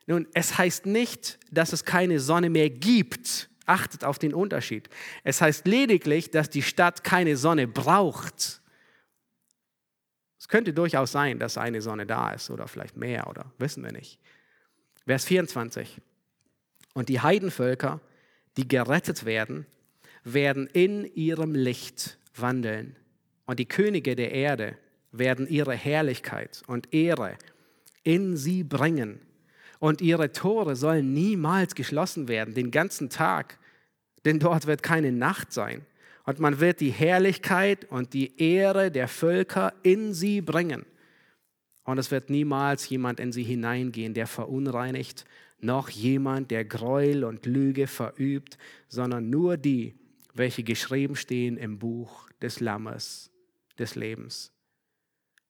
Nun, 0.06 0.26
es 0.34 0.58
heißt 0.58 0.86
nicht, 0.86 1.38
dass 1.50 1.72
es 1.72 1.84
keine 1.84 2.20
Sonne 2.20 2.50
mehr 2.50 2.70
gibt. 2.70 3.48
Achtet 3.66 4.04
auf 4.04 4.18
den 4.18 4.34
Unterschied. 4.34 4.90
Es 5.22 5.40
heißt 5.40 5.66
lediglich, 5.66 6.30
dass 6.30 6.50
die 6.50 6.62
Stadt 6.62 7.02
keine 7.02 7.36
Sonne 7.36 7.66
braucht. 7.66 8.60
Es 10.38 10.48
könnte 10.48 10.74
durchaus 10.74 11.12
sein, 11.12 11.38
dass 11.38 11.56
eine 11.56 11.80
Sonne 11.80 12.04
da 12.04 12.32
ist 12.32 12.50
oder 12.50 12.68
vielleicht 12.68 12.98
mehr 12.98 13.26
oder 13.28 13.50
wissen 13.58 13.82
wir 13.82 13.92
nicht. 13.92 14.20
Vers 15.06 15.24
24. 15.24 16.00
Und 16.92 17.08
die 17.08 17.20
Heidenvölker, 17.20 18.00
die 18.58 18.68
gerettet 18.68 19.24
werden, 19.24 19.66
werden 20.22 20.66
in 20.66 21.06
ihrem 21.14 21.54
Licht 21.54 22.18
wandeln. 22.34 22.96
Und 23.46 23.58
die 23.58 23.66
Könige 23.66 24.16
der 24.16 24.32
Erde 24.32 24.76
werden 25.12 25.48
ihre 25.48 25.74
Herrlichkeit 25.74 26.62
und 26.66 26.92
Ehre 26.92 27.38
in 28.02 28.36
sie 28.36 28.64
bringen 28.64 29.23
und 29.84 30.00
ihre 30.00 30.32
Tore 30.32 30.76
sollen 30.76 31.12
niemals 31.12 31.74
geschlossen 31.74 32.26
werden, 32.26 32.54
den 32.54 32.70
ganzen 32.70 33.10
Tag, 33.10 33.58
denn 34.24 34.38
dort 34.38 34.66
wird 34.66 34.82
keine 34.82 35.12
Nacht 35.12 35.52
sein. 35.52 35.84
Und 36.24 36.40
man 36.40 36.58
wird 36.58 36.80
die 36.80 36.90
Herrlichkeit 36.90 37.84
und 37.90 38.14
die 38.14 38.40
Ehre 38.40 38.90
der 38.90 39.08
Völker 39.08 39.74
in 39.82 40.14
sie 40.14 40.40
bringen. 40.40 40.86
Und 41.84 41.98
es 41.98 42.10
wird 42.10 42.30
niemals 42.30 42.88
jemand 42.88 43.20
in 43.20 43.30
sie 43.30 43.42
hineingehen, 43.42 44.14
der 44.14 44.26
verunreinigt, 44.26 45.26
noch 45.60 45.90
jemand, 45.90 46.50
der 46.50 46.64
Gräuel 46.64 47.22
und 47.22 47.44
Lüge 47.44 47.86
verübt, 47.86 48.56
sondern 48.88 49.28
nur 49.28 49.58
die, 49.58 49.96
welche 50.32 50.62
geschrieben 50.62 51.14
stehen 51.14 51.58
im 51.58 51.78
Buch 51.78 52.30
des 52.40 52.60
Lammes 52.60 53.30
des 53.78 53.96
Lebens. 53.96 54.53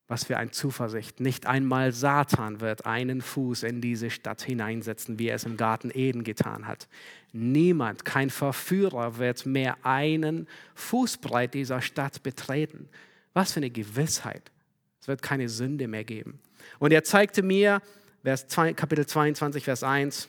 Was 0.06 0.24
für 0.24 0.36
eine 0.36 0.50
Zuversicht. 0.50 1.20
Nicht 1.20 1.46
einmal 1.46 1.92
Satan 1.92 2.60
wird 2.60 2.84
einen 2.84 3.22
Fuß 3.22 3.62
in 3.62 3.80
diese 3.80 4.10
Stadt 4.10 4.42
hineinsetzen, 4.42 5.18
wie 5.18 5.28
er 5.28 5.36
es 5.36 5.44
im 5.44 5.56
Garten 5.56 5.90
Eden 5.92 6.24
getan 6.24 6.66
hat. 6.66 6.88
Niemand, 7.32 8.04
kein 8.04 8.28
Verführer 8.28 9.16
wird 9.16 9.46
mehr 9.46 9.78
einen 9.82 10.46
Fußbreit 10.74 11.54
dieser 11.54 11.80
Stadt 11.80 12.22
betreten. 12.22 12.88
Was 13.32 13.52
für 13.52 13.60
eine 13.60 13.70
Gewissheit. 13.70 14.52
Es 15.00 15.08
wird 15.08 15.22
keine 15.22 15.48
Sünde 15.48 15.88
mehr 15.88 16.04
geben. 16.04 16.38
Und 16.78 16.92
er 16.92 17.02
zeigte 17.02 17.42
mir, 17.42 17.80
Vers 18.22 18.46
2, 18.48 18.74
Kapitel 18.74 19.06
22, 19.06 19.64
Vers 19.64 19.82
1, 19.82 20.28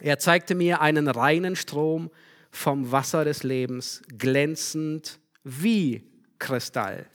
er 0.00 0.18
zeigte 0.18 0.54
mir 0.54 0.80
einen 0.80 1.08
reinen 1.08 1.56
Strom 1.56 2.10
vom 2.50 2.92
Wasser 2.92 3.24
des 3.24 3.42
Lebens, 3.42 4.02
glänzend 4.18 5.18
wie 5.44 6.04
Kristall 6.38 7.06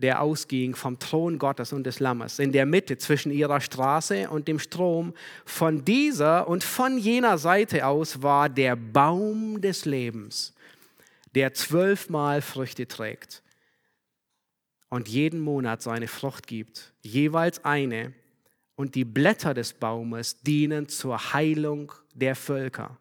der 0.00 0.22
ausging 0.22 0.74
vom 0.74 0.98
Thron 0.98 1.38
Gottes 1.38 1.72
und 1.72 1.84
des 1.84 2.00
Lammes, 2.00 2.38
in 2.38 2.52
der 2.52 2.66
Mitte 2.66 2.98
zwischen 2.98 3.30
ihrer 3.30 3.60
Straße 3.60 4.28
und 4.30 4.48
dem 4.48 4.58
Strom. 4.58 5.14
Von 5.44 5.84
dieser 5.84 6.48
und 6.48 6.64
von 6.64 6.98
jener 6.98 7.38
Seite 7.38 7.86
aus 7.86 8.22
war 8.22 8.48
der 8.48 8.76
Baum 8.76 9.60
des 9.60 9.84
Lebens, 9.84 10.54
der 11.34 11.54
zwölfmal 11.54 12.42
Früchte 12.42 12.88
trägt 12.88 13.42
und 14.88 15.08
jeden 15.08 15.40
Monat 15.40 15.82
seine 15.82 16.08
Frucht 16.08 16.46
gibt, 16.46 16.92
jeweils 17.02 17.64
eine, 17.64 18.12
und 18.74 18.94
die 18.94 19.04
Blätter 19.04 19.52
des 19.52 19.74
Baumes 19.74 20.40
dienen 20.40 20.88
zur 20.88 21.34
Heilung 21.34 21.92
der 22.14 22.34
Völker. 22.34 22.96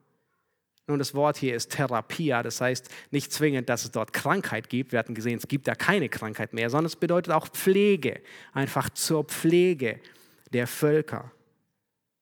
Nun, 0.90 0.98
das 0.98 1.14
Wort 1.14 1.38
hier 1.38 1.56
ist 1.56 1.70
Therapia, 1.70 2.42
das 2.42 2.62
heißt 2.62 2.90
nicht 3.12 3.32
zwingend, 3.32 3.70
dass 3.70 3.84
es 3.84 3.92
dort 3.92 4.12
Krankheit 4.12 4.70
gibt. 4.70 4.92
Wir 4.92 4.98
hatten 4.98 5.14
gesehen, 5.14 5.38
es 5.38 5.48
gibt 5.48 5.68
da 5.68 5.76
keine 5.76 6.10
Krankheit 6.10 6.52
mehr, 6.52 6.72
sondern 6.72 6.88
es 6.88 6.96
bedeutet 6.96 7.32
auch 7.32 7.48
Pflege, 7.48 8.22
einfach 8.54 8.90
zur 8.90 9.24
Pflege 9.24 10.00
der 10.52 10.66
Völker. 10.66 11.32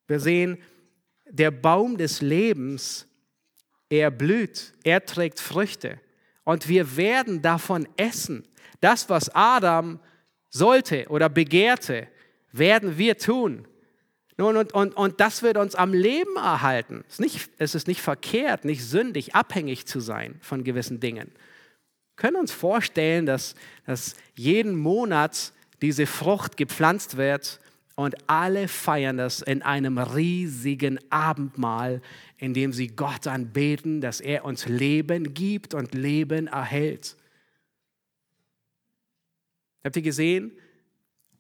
Wir 0.09 0.20
sehen, 0.20 0.57
der 1.30 1.51
Baum 1.51 1.97
des 1.97 2.20
Lebens, 2.20 3.07
er 3.89 4.11
blüht, 4.11 4.74
er 4.84 5.05
trägt 5.05 5.39
Früchte 5.39 6.01
und 6.43 6.68
wir 6.68 6.97
werden 6.97 7.41
davon 7.41 7.88
essen. 7.95 8.45
Das, 8.82 9.09
was 9.09 9.34
Adam 9.34 10.01
sollte 10.49 11.07
oder 11.07 11.30
begehrte, 11.30 12.09
werden 12.51 12.97
wir 12.97 13.18
tun. 13.18 13.65
Nun, 14.38 14.56
und, 14.56 14.74
und, 14.74 14.96
und 14.96 15.20
das 15.20 15.42
wird 15.42 15.58
uns 15.58 15.74
am 15.74 15.94
Leben 15.94 16.36
erhalten. 16.36 17.04
Es 17.08 17.16
ist, 17.16 17.20
nicht, 17.20 17.50
es 17.58 17.74
ist 17.74 17.88
nicht 17.88 18.02
verkehrt, 18.02 18.66
nicht 18.66 18.86
sündig, 18.86 19.34
abhängig 19.34 19.88
zu 19.88 20.00
sein 20.00 20.36
von 20.42 20.64
gewissen 20.64 21.00
Dingen. 21.00 21.32
Wir 21.32 22.16
können 22.18 22.38
uns 22.38 22.52
vorstellen, 22.52 23.26
dass, 23.26 23.56
dass 23.86 24.16
jeden 24.36 24.76
Monat 24.76 25.54
diese 25.82 26.06
Frucht 26.06 26.56
gepflanzt 26.56 27.18
wird 27.18 27.60
und 27.96 28.30
alle 28.30 28.68
feiern 28.68 29.18
das 29.18 29.42
in 29.42 29.64
einem 29.64 29.98
riesigen 29.98 31.00
Abendmahl, 31.12 32.02
in 32.38 32.54
dem 32.54 32.74
sie 32.74 32.88
Gott 32.88 33.26
anbeten, 33.26 34.02
dass 34.02 34.22
er 34.22 34.46
uns 34.46 34.68
Leben 34.68 35.34
gibt 35.34 35.74
und 35.74 35.96
Leben 35.96 36.46
erhält. 36.46 37.18
Habt 39.84 39.96
ihr 39.96 40.04
gesehen? 40.04 40.52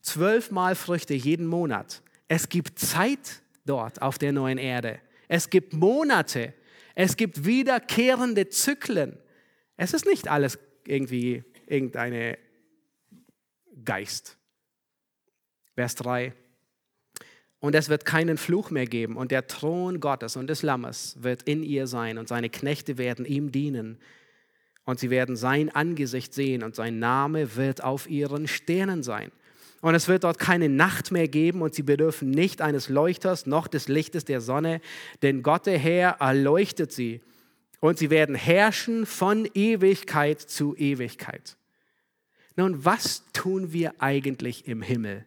Zwölfmal 0.01 0.73
Früchte 0.73 1.13
jeden 1.13 1.45
Monat. 1.45 2.01
Es 2.27 2.49
gibt 2.49 2.79
Zeit 2.79 3.41
dort 3.65 4.01
auf 4.01 4.17
der 4.17 4.31
neuen 4.31 4.57
Erde. 4.57 4.99
Es 5.27 5.49
gibt 5.49 5.73
Monate. 5.73 6.53
Es 6.95 7.15
gibt 7.17 7.45
wiederkehrende 7.45 8.49
Zyklen. 8.49 9.17
Es 9.77 9.93
ist 9.93 10.05
nicht 10.05 10.27
alles 10.27 10.57
irgendwie 10.85 11.43
irgendeine 11.67 12.37
Geist. 13.83 14.37
Vers 15.75 15.95
3. 15.95 16.33
Und 17.59 17.75
es 17.75 17.89
wird 17.89 18.05
keinen 18.05 18.37
Fluch 18.37 18.71
mehr 18.71 18.85
geben. 18.85 19.15
Und 19.15 19.31
der 19.31 19.47
Thron 19.47 19.99
Gottes 19.99 20.35
und 20.35 20.47
des 20.47 20.63
Lammes 20.63 21.17
wird 21.21 21.43
in 21.43 21.63
ihr 21.63 21.87
sein. 21.87 22.17
Und 22.17 22.27
seine 22.27 22.49
Knechte 22.49 22.97
werden 22.97 23.25
ihm 23.25 23.51
dienen. 23.51 23.99
Und 24.85 24.99
sie 24.99 25.09
werden 25.09 25.35
sein 25.35 25.69
Angesicht 25.69 26.33
sehen. 26.33 26.63
Und 26.63 26.75
sein 26.75 26.99
Name 26.99 27.55
wird 27.55 27.83
auf 27.83 28.09
ihren 28.09 28.47
Sternen 28.47 29.03
sein. 29.03 29.31
Und 29.81 29.95
es 29.95 30.07
wird 30.07 30.23
dort 30.23 30.39
keine 30.39 30.69
Nacht 30.69 31.11
mehr 31.11 31.27
geben 31.27 31.61
und 31.61 31.75
sie 31.75 31.83
bedürfen 31.83 32.31
nicht 32.31 32.61
eines 32.61 32.89
Leuchters 32.89 33.45
noch 33.45 33.67
des 33.67 33.87
Lichtes 33.87 34.25
der 34.25 34.41
Sonne, 34.41 34.81
denn 35.21 35.43
Gott 35.43 35.65
der 35.65 35.77
Herr 35.77 36.17
erleuchtet 36.19 36.91
sie 36.91 37.21
und 37.79 37.99
sie 37.99 38.09
werden 38.09 38.35
herrschen 38.35 39.05
von 39.05 39.47
Ewigkeit 39.53 40.41
zu 40.41 40.75
Ewigkeit. 40.75 41.57
Nun, 42.55 42.83
was 42.85 43.23
tun 43.33 43.71
wir 43.71 43.93
eigentlich 43.99 44.67
im 44.67 44.81
Himmel? 44.81 45.25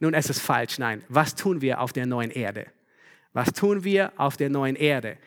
Nun, 0.00 0.14
es 0.14 0.30
ist 0.30 0.40
falsch, 0.40 0.78
nein. 0.78 1.02
Was 1.08 1.34
tun 1.34 1.60
wir 1.60 1.80
auf 1.80 1.92
der 1.92 2.06
neuen 2.06 2.30
Erde? 2.30 2.66
Was 3.34 3.52
tun 3.52 3.84
wir 3.84 4.12
auf 4.16 4.38
der 4.38 4.48
neuen 4.48 4.76
Erde? 4.76 5.18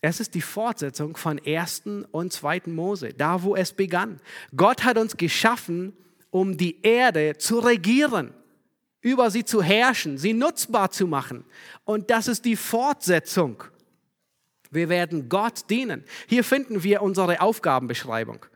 Es 0.00 0.20
ist 0.20 0.34
die 0.34 0.40
Fortsetzung 0.40 1.16
von 1.16 1.40
1. 1.44 1.82
und 2.10 2.32
2. 2.32 2.62
Mose, 2.66 3.12
da 3.12 3.42
wo 3.42 3.54
es 3.54 3.72
begann. 3.72 4.20
Gott 4.56 4.84
hat 4.84 4.98
uns 4.98 5.16
geschaffen, 5.16 5.92
um 6.32 6.56
die 6.56 6.80
Erde 6.82 7.36
zu 7.36 7.58
regieren, 7.58 8.32
über 9.02 9.30
sie 9.30 9.44
zu 9.44 9.62
herrschen, 9.62 10.16
sie 10.16 10.32
nutzbar 10.32 10.90
zu 10.90 11.06
machen. 11.06 11.44
Und 11.84 12.10
das 12.10 12.26
ist 12.26 12.44
die 12.46 12.56
Fortsetzung. 12.56 13.62
Wir 14.70 14.88
werden 14.88 15.28
Gott 15.28 15.68
dienen. 15.68 16.04
Hier 16.26 16.42
finden 16.42 16.82
wir 16.82 17.02
unsere 17.02 17.40
Aufgabenbeschreibung. 17.42 18.46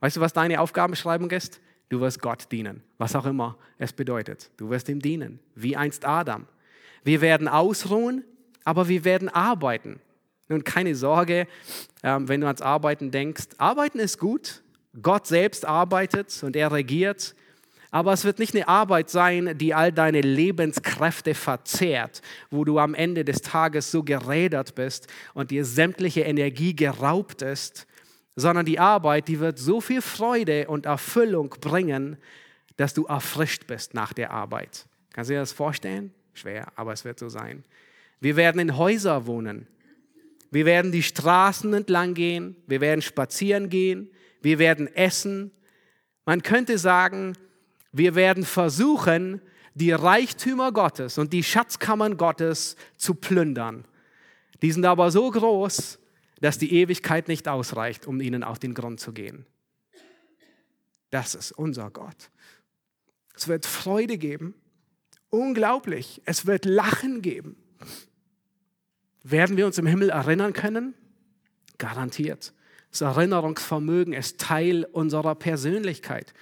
Weißt 0.00 0.16
du, 0.16 0.20
was 0.20 0.34
deine 0.34 0.60
Aufgabenbeschreibung 0.60 1.30
ist? 1.30 1.60
Du 1.88 2.00
wirst 2.00 2.20
Gott 2.20 2.52
dienen, 2.52 2.82
was 2.98 3.16
auch 3.16 3.24
immer 3.24 3.56
es 3.78 3.92
bedeutet. 3.92 4.50
Du 4.58 4.68
wirst 4.68 4.88
ihm 4.90 5.00
dienen, 5.00 5.40
wie 5.54 5.74
einst 5.74 6.04
Adam. 6.04 6.46
Wir 7.02 7.22
werden 7.22 7.48
ausruhen, 7.48 8.24
aber 8.64 8.88
wir 8.88 9.04
werden 9.04 9.30
arbeiten. 9.30 10.00
Nun, 10.48 10.64
keine 10.64 10.94
Sorge, 10.94 11.46
ähm, 12.02 12.28
wenn 12.28 12.42
du 12.42 12.46
ans 12.46 12.60
Arbeiten 12.60 13.10
denkst. 13.10 13.48
Arbeiten 13.56 13.98
ist 14.00 14.18
gut, 14.18 14.61
Gott 15.00 15.26
selbst 15.26 15.64
arbeitet 15.64 16.42
und 16.42 16.54
er 16.54 16.70
regiert, 16.72 17.34
aber 17.90 18.12
es 18.14 18.24
wird 18.24 18.38
nicht 18.38 18.54
eine 18.54 18.68
Arbeit 18.68 19.10
sein, 19.10 19.56
die 19.58 19.74
all 19.74 19.92
deine 19.92 20.22
Lebenskräfte 20.22 21.34
verzehrt, 21.34 22.22
wo 22.50 22.64
du 22.64 22.78
am 22.78 22.94
Ende 22.94 23.22
des 23.24 23.42
Tages 23.42 23.90
so 23.90 24.02
gerädert 24.02 24.74
bist 24.74 25.08
und 25.34 25.50
dir 25.50 25.66
sämtliche 25.66 26.22
Energie 26.22 26.74
geraubt 26.74 27.42
ist, 27.42 27.86
sondern 28.34 28.64
die 28.64 28.78
Arbeit, 28.78 29.28
die 29.28 29.40
wird 29.40 29.58
so 29.58 29.82
viel 29.82 30.00
Freude 30.00 30.68
und 30.68 30.86
Erfüllung 30.86 31.50
bringen, 31.60 32.16
dass 32.78 32.94
du 32.94 33.04
erfrischt 33.04 33.66
bist 33.66 33.92
nach 33.92 34.14
der 34.14 34.30
Arbeit. 34.30 34.86
Kannst 35.12 35.28
du 35.28 35.34
dir 35.34 35.40
das 35.40 35.52
vorstellen? 35.52 36.14
Schwer, 36.32 36.72
aber 36.76 36.94
es 36.94 37.04
wird 37.04 37.18
so 37.18 37.28
sein. 37.28 37.62
Wir 38.20 38.36
werden 38.36 38.58
in 38.58 38.78
Häuser 38.78 39.26
wohnen. 39.26 39.66
Wir 40.50 40.64
werden 40.64 40.92
die 40.92 41.02
Straßen 41.02 41.74
entlang 41.74 42.14
gehen. 42.14 42.56
Wir 42.66 42.80
werden 42.80 43.02
spazieren 43.02 43.68
gehen 43.68 44.08
wir 44.42 44.58
werden 44.58 44.86
essen. 44.94 45.50
Man 46.24 46.42
könnte 46.42 46.78
sagen, 46.78 47.36
wir 47.92 48.14
werden 48.14 48.44
versuchen, 48.44 49.40
die 49.74 49.92
Reichtümer 49.92 50.72
Gottes 50.72 51.18
und 51.18 51.32
die 51.32 51.42
Schatzkammern 51.42 52.16
Gottes 52.16 52.76
zu 52.96 53.14
plündern. 53.14 53.84
Die 54.60 54.70
sind 54.70 54.84
aber 54.84 55.10
so 55.10 55.30
groß, 55.30 55.98
dass 56.40 56.58
die 56.58 56.74
Ewigkeit 56.74 57.28
nicht 57.28 57.48
ausreicht, 57.48 58.06
um 58.06 58.20
ihnen 58.20 58.42
auf 58.42 58.58
den 58.58 58.74
Grund 58.74 59.00
zu 59.00 59.12
gehen. 59.12 59.46
Das 61.10 61.34
ist 61.34 61.52
unser 61.52 61.90
Gott. 61.90 62.30
Es 63.34 63.48
wird 63.48 63.66
Freude 63.66 64.18
geben. 64.18 64.54
Unglaublich. 65.30 66.20
Es 66.24 66.46
wird 66.46 66.64
Lachen 66.64 67.22
geben. 67.22 67.56
Werden 69.22 69.56
wir 69.56 69.66
uns 69.66 69.78
im 69.78 69.86
Himmel 69.86 70.10
erinnern 70.10 70.52
können? 70.52 70.94
Garantiert. 71.78 72.52
Das 72.92 73.00
Erinnerungsvermögen 73.00 74.12
ist 74.12 74.38
Teil 74.38 74.84
unserer 74.84 75.34
Persönlichkeit. 75.34 76.34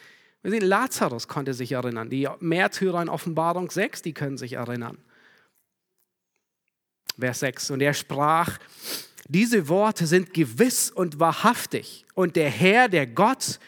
Wir 0.43 0.51
sehen, 0.51 0.65
Lazarus 0.65 1.29
konnte 1.29 1.55
sich 1.55 1.73
erinnern. 1.73 2.11
Die 2.11 2.29
Märtyrer 2.41 3.01
in 3.01 3.09
Offenbarung 3.09 3.71
6, 3.71 4.03
die 4.03 4.13
können 4.13 4.37
sich 4.37 4.55
erinnern. 4.55 4.99
Vers 7.19 7.41
6. 7.41 7.71
Und 7.71 7.83
er 7.83 7.95
sprach, 7.95 8.59
diese 9.29 9.69
Worte 9.69 10.09
sind 10.09 10.35
gewiss 10.35 10.91
und 10.91 11.21
wahrhaftig. 11.21 12.05
Und 12.15 12.35
der 12.35 12.51
Herr, 12.51 12.89
der 12.89 13.07
Gott 13.07 13.61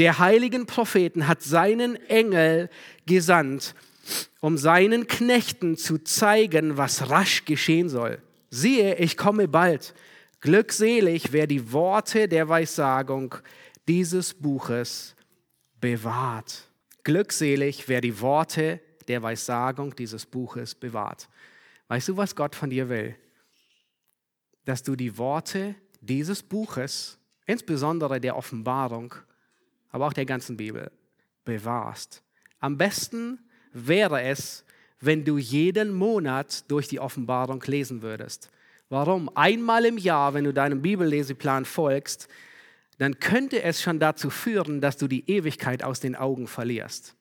der 0.00 0.18
heiligen 0.18 0.66
Propheten, 0.66 1.28
hat 1.28 1.42
seinen 1.42 1.94
Engel 2.08 2.68
gesandt, 3.06 3.76
um 4.40 4.58
seinen 4.58 5.06
Knechten 5.06 5.76
zu 5.76 5.98
zeigen, 5.98 6.76
was 6.76 7.10
rasch 7.10 7.44
geschehen 7.44 7.88
soll. 7.88 8.20
Siehe, 8.50 8.96
ich 8.96 9.16
komme 9.16 9.46
bald. 9.46 9.94
Glückselig, 10.40 11.32
wer 11.32 11.46
die 11.46 11.72
Worte 11.72 12.28
der 12.28 12.48
Weissagung 12.48 13.34
dieses 13.88 14.34
Buches 14.34 15.16
bewahrt. 15.80 16.70
Glückselig, 17.02 17.88
wer 17.88 18.00
die 18.00 18.20
Worte 18.20 18.80
der 19.08 19.22
Weissagung 19.22 19.96
dieses 19.96 20.26
Buches 20.26 20.74
bewahrt. 20.74 21.28
Weißt 21.88 22.08
du, 22.08 22.16
was 22.16 22.36
Gott 22.36 22.54
von 22.54 22.70
dir 22.70 22.88
will? 22.88 23.16
Dass 24.64 24.82
du 24.82 24.94
die 24.94 25.16
Worte 25.18 25.74
dieses 26.00 26.42
Buches, 26.42 27.18
insbesondere 27.46 28.20
der 28.20 28.36
Offenbarung, 28.36 29.14
aber 29.90 30.06
auch 30.06 30.12
der 30.12 30.26
ganzen 30.26 30.56
Bibel, 30.56 30.92
bewahrst. 31.44 32.22
Am 32.60 32.76
besten 32.76 33.40
wäre 33.72 34.22
es, 34.22 34.64
wenn 35.00 35.24
du 35.24 35.38
jeden 35.38 35.92
Monat 35.92 36.70
durch 36.70 36.86
die 36.86 37.00
Offenbarung 37.00 37.62
lesen 37.66 38.02
würdest. 38.02 38.50
Warum? 38.88 39.30
Einmal 39.34 39.84
im 39.84 39.98
Jahr, 39.98 40.34
wenn 40.34 40.44
du 40.44 40.52
deinem 40.52 40.80
Bibelleseplan 40.80 41.64
folgst, 41.64 42.28
dann 42.98 43.20
könnte 43.20 43.62
es 43.62 43.82
schon 43.82 44.00
dazu 44.00 44.30
führen, 44.30 44.80
dass 44.80 44.96
du 44.96 45.06
die 45.06 45.28
Ewigkeit 45.30 45.82
aus 45.82 46.00
den 46.00 46.16
Augen 46.16 46.46
verlierst. 46.46 47.14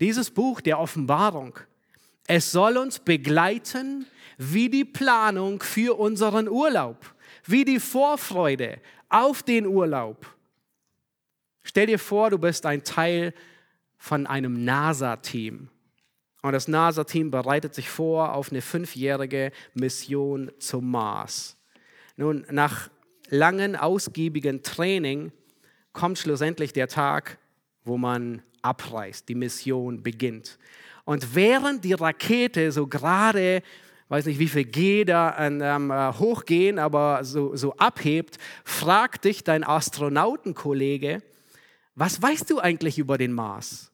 Dieses 0.00 0.30
Buch 0.30 0.60
der 0.60 0.80
Offenbarung, 0.80 1.58
es 2.26 2.50
soll 2.50 2.76
uns 2.76 2.98
begleiten 2.98 4.06
wie 4.38 4.68
die 4.68 4.84
Planung 4.84 5.62
für 5.62 5.98
unseren 5.98 6.48
Urlaub, 6.48 7.14
wie 7.44 7.64
die 7.64 7.78
Vorfreude 7.78 8.80
auf 9.08 9.42
den 9.42 9.66
Urlaub. 9.66 10.26
Stell 11.62 11.86
dir 11.86 11.98
vor, 11.98 12.30
du 12.30 12.38
bist 12.38 12.66
ein 12.66 12.82
Teil 12.82 13.34
von 13.96 14.26
einem 14.26 14.64
NASA-Team 14.64 15.68
und 16.42 16.52
das 16.52 16.66
NASA-Team 16.66 17.30
bereitet 17.30 17.74
sich 17.74 17.88
vor 17.88 18.34
auf 18.34 18.50
eine 18.50 18.62
fünfjährige 18.62 19.52
Mission 19.74 20.50
zum 20.58 20.90
Mars. 20.90 21.56
Nun, 22.16 22.44
nach 22.50 22.90
langen, 23.28 23.76
ausgiebigen 23.76 24.62
Training 24.62 25.32
kommt 25.92 26.18
schlussendlich 26.18 26.72
der 26.72 26.88
Tag, 26.88 27.38
wo 27.84 27.96
man 27.96 28.42
abreist, 28.60 29.28
die 29.28 29.34
Mission 29.34 30.02
beginnt. 30.02 30.58
Und 31.04 31.34
während 31.34 31.84
die 31.84 31.94
Rakete 31.94 32.72
so 32.72 32.86
gerade, 32.86 33.62
weiß 34.08 34.26
nicht 34.26 34.38
wie 34.38 34.48
viel 34.48 34.64
G 34.64 35.04
da 35.04 35.36
ähm, 35.38 35.90
äh, 35.90 36.12
hochgehen, 36.12 36.78
aber 36.78 37.24
so, 37.24 37.56
so 37.56 37.74
abhebt, 37.76 38.38
fragt 38.64 39.24
dich 39.24 39.44
dein 39.44 39.64
Astronautenkollege, 39.64 41.22
was 41.94 42.20
weißt 42.20 42.50
du 42.50 42.58
eigentlich 42.58 42.98
über 42.98 43.18
den 43.18 43.32
Mars? 43.32 43.91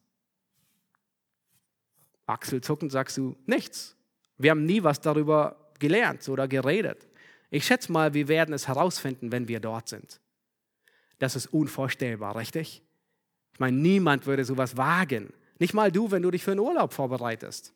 Achselzuckend 2.29 2.91
sagst 2.91 3.17
du, 3.17 3.35
nichts. 3.47 3.95
Wir 4.37 4.51
haben 4.51 4.65
nie 4.65 4.83
was 4.83 5.01
darüber 5.01 5.71
gelernt 5.79 6.27
oder 6.29 6.47
geredet. 6.47 7.07
Ich 7.49 7.65
schätze 7.65 7.91
mal, 7.91 8.13
wir 8.13 8.27
werden 8.27 8.53
es 8.53 8.67
herausfinden, 8.67 9.31
wenn 9.31 9.47
wir 9.47 9.59
dort 9.59 9.89
sind. 9.89 10.21
Das 11.17 11.35
ist 11.35 11.47
unvorstellbar, 11.47 12.35
richtig? 12.35 12.83
Ich 13.53 13.59
meine, 13.59 13.75
niemand 13.75 14.27
würde 14.27 14.45
sowas 14.45 14.77
wagen. 14.77 15.33
Nicht 15.57 15.73
mal 15.73 15.91
du, 15.91 16.11
wenn 16.11 16.21
du 16.21 16.29
dich 16.29 16.43
für 16.43 16.51
einen 16.51 16.59
Urlaub 16.59 16.93
vorbereitest. 16.93 17.73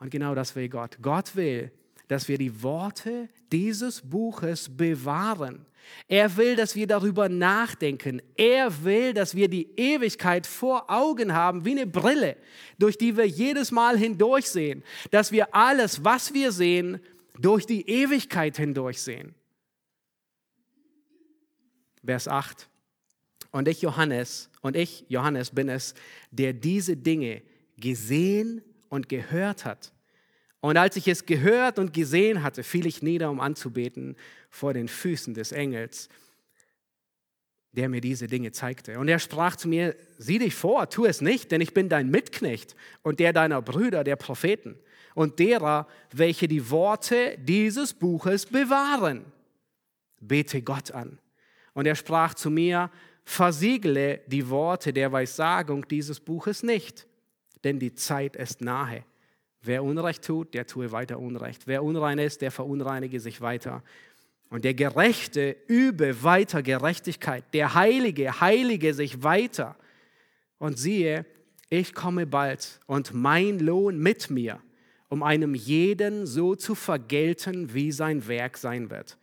Und 0.00 0.10
genau 0.10 0.34
das 0.34 0.56
will 0.56 0.68
Gott. 0.68 0.98
Gott 1.00 1.36
will, 1.36 1.70
dass 2.08 2.28
wir 2.28 2.38
die 2.38 2.62
Worte 2.62 3.28
dieses 3.52 4.00
Buches 4.00 4.68
bewahren. 4.68 5.66
Er 6.06 6.36
will, 6.36 6.56
dass 6.56 6.74
wir 6.74 6.86
darüber 6.86 7.28
nachdenken. 7.28 8.20
Er 8.36 8.84
will, 8.84 9.14
dass 9.14 9.34
wir 9.34 9.48
die 9.48 9.68
Ewigkeit 9.76 10.46
vor 10.46 10.90
Augen 10.90 11.32
haben, 11.32 11.64
wie 11.64 11.72
eine 11.72 11.86
Brille, 11.86 12.36
durch 12.78 12.98
die 12.98 13.16
wir 13.16 13.26
jedes 13.26 13.70
Mal 13.70 13.96
hindurchsehen. 13.96 14.82
Dass 15.10 15.32
wir 15.32 15.54
alles, 15.54 16.04
was 16.04 16.34
wir 16.34 16.52
sehen, 16.52 17.00
durch 17.38 17.66
die 17.66 17.88
Ewigkeit 17.88 18.56
hindurchsehen. 18.56 19.34
Vers 22.04 22.28
8. 22.28 22.68
Und 23.50 23.68
ich, 23.68 23.82
Johannes, 23.82 24.50
und 24.60 24.76
ich, 24.76 25.04
Johannes, 25.08 25.50
bin 25.50 25.68
es, 25.68 25.94
der 26.30 26.52
diese 26.52 26.96
Dinge 26.96 27.42
gesehen 27.76 28.62
und 28.88 29.08
gehört 29.08 29.64
hat. 29.64 29.92
Und 30.60 30.76
als 30.76 30.96
ich 30.96 31.06
es 31.06 31.26
gehört 31.26 31.78
und 31.78 31.92
gesehen 31.92 32.42
hatte, 32.42 32.62
fiel 32.62 32.86
ich 32.86 33.02
nieder, 33.02 33.30
um 33.30 33.40
anzubeten 33.40 34.16
vor 34.50 34.72
den 34.72 34.88
Füßen 34.88 35.34
des 35.34 35.52
Engels, 35.52 36.08
der 37.72 37.88
mir 37.88 38.00
diese 38.00 38.26
Dinge 38.26 38.50
zeigte. 38.50 38.98
Und 38.98 39.08
er 39.08 39.20
sprach 39.20 39.54
zu 39.54 39.68
mir, 39.68 39.94
sieh 40.16 40.38
dich 40.38 40.54
vor, 40.54 40.90
tu 40.90 41.04
es 41.04 41.20
nicht, 41.20 41.52
denn 41.52 41.60
ich 41.60 41.74
bin 41.74 41.88
dein 41.88 42.10
Mitknecht 42.10 42.74
und 43.02 43.20
der 43.20 43.32
deiner 43.32 43.62
Brüder, 43.62 44.02
der 44.02 44.16
Propheten 44.16 44.76
und 45.14 45.38
derer, 45.38 45.86
welche 46.12 46.48
die 46.48 46.70
Worte 46.70 47.36
dieses 47.38 47.94
Buches 47.94 48.46
bewahren. 48.46 49.24
Bete 50.20 50.62
Gott 50.62 50.90
an. 50.90 51.18
Und 51.72 51.86
er 51.86 51.94
sprach 51.94 52.34
zu 52.34 52.50
mir, 52.50 52.90
versiegle 53.24 54.22
die 54.26 54.48
Worte 54.48 54.92
der 54.92 55.12
Weissagung 55.12 55.86
dieses 55.86 56.18
Buches 56.18 56.62
nicht, 56.62 57.06
denn 57.62 57.78
die 57.78 57.94
Zeit 57.94 58.34
ist 58.34 58.60
nahe. 58.60 59.04
Wer 59.60 59.82
Unrecht 59.82 60.24
tut, 60.24 60.54
der 60.54 60.66
tue 60.66 60.92
weiter 60.92 61.18
Unrecht. 61.18 61.66
Wer 61.66 61.82
unrein 61.82 62.18
ist, 62.18 62.42
der 62.42 62.50
verunreinige 62.50 63.20
sich 63.20 63.40
weiter. 63.40 63.82
Und 64.50 64.64
der 64.64 64.74
Gerechte 64.74 65.56
übe 65.66 66.22
weiter 66.22 66.62
Gerechtigkeit. 66.62 67.44
Der 67.52 67.74
Heilige 67.74 68.40
heilige 68.40 68.94
sich 68.94 69.22
weiter. 69.22 69.76
Und 70.58 70.78
siehe, 70.78 71.26
ich 71.70 71.94
komme 71.94 72.26
bald 72.26 72.80
und 72.86 73.12
mein 73.12 73.58
Lohn 73.58 73.98
mit 73.98 74.30
mir, 74.30 74.60
um 75.08 75.22
einem 75.22 75.54
jeden 75.54 76.26
so 76.26 76.54
zu 76.54 76.74
vergelten, 76.74 77.74
wie 77.74 77.92
sein 77.92 78.26
Werk 78.26 78.56
sein 78.56 78.90
wird. 78.90 79.18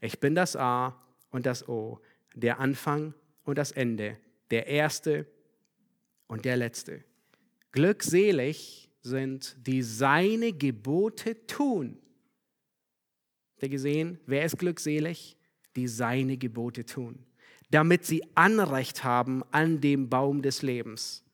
Ich 0.00 0.18
bin 0.18 0.34
das 0.34 0.56
A 0.56 0.96
und 1.30 1.46
das 1.46 1.68
O, 1.68 2.00
der 2.34 2.58
Anfang 2.58 3.12
und 3.44 3.58
das 3.58 3.72
Ende, 3.72 4.16
der 4.50 4.66
Erste 4.66 5.26
und 6.26 6.44
der 6.44 6.56
Letzte. 6.56 7.04
Glückselig 7.72 8.89
sind, 9.02 9.56
die 9.66 9.82
seine 9.82 10.52
Gebote 10.52 11.46
tun. 11.46 11.98
Habt 13.54 13.62
ihr 13.62 13.68
gesehen, 13.68 14.18
wer 14.26 14.44
ist 14.44 14.58
glückselig? 14.58 15.36
Die 15.76 15.86
seine 15.86 16.36
Gebote 16.36 16.84
tun, 16.84 17.18
damit 17.70 18.04
sie 18.04 18.24
Anrecht 18.34 19.04
haben 19.04 19.42
an 19.52 19.80
dem 19.80 20.08
Baum 20.08 20.42
des 20.42 20.62
Lebens 20.62 21.24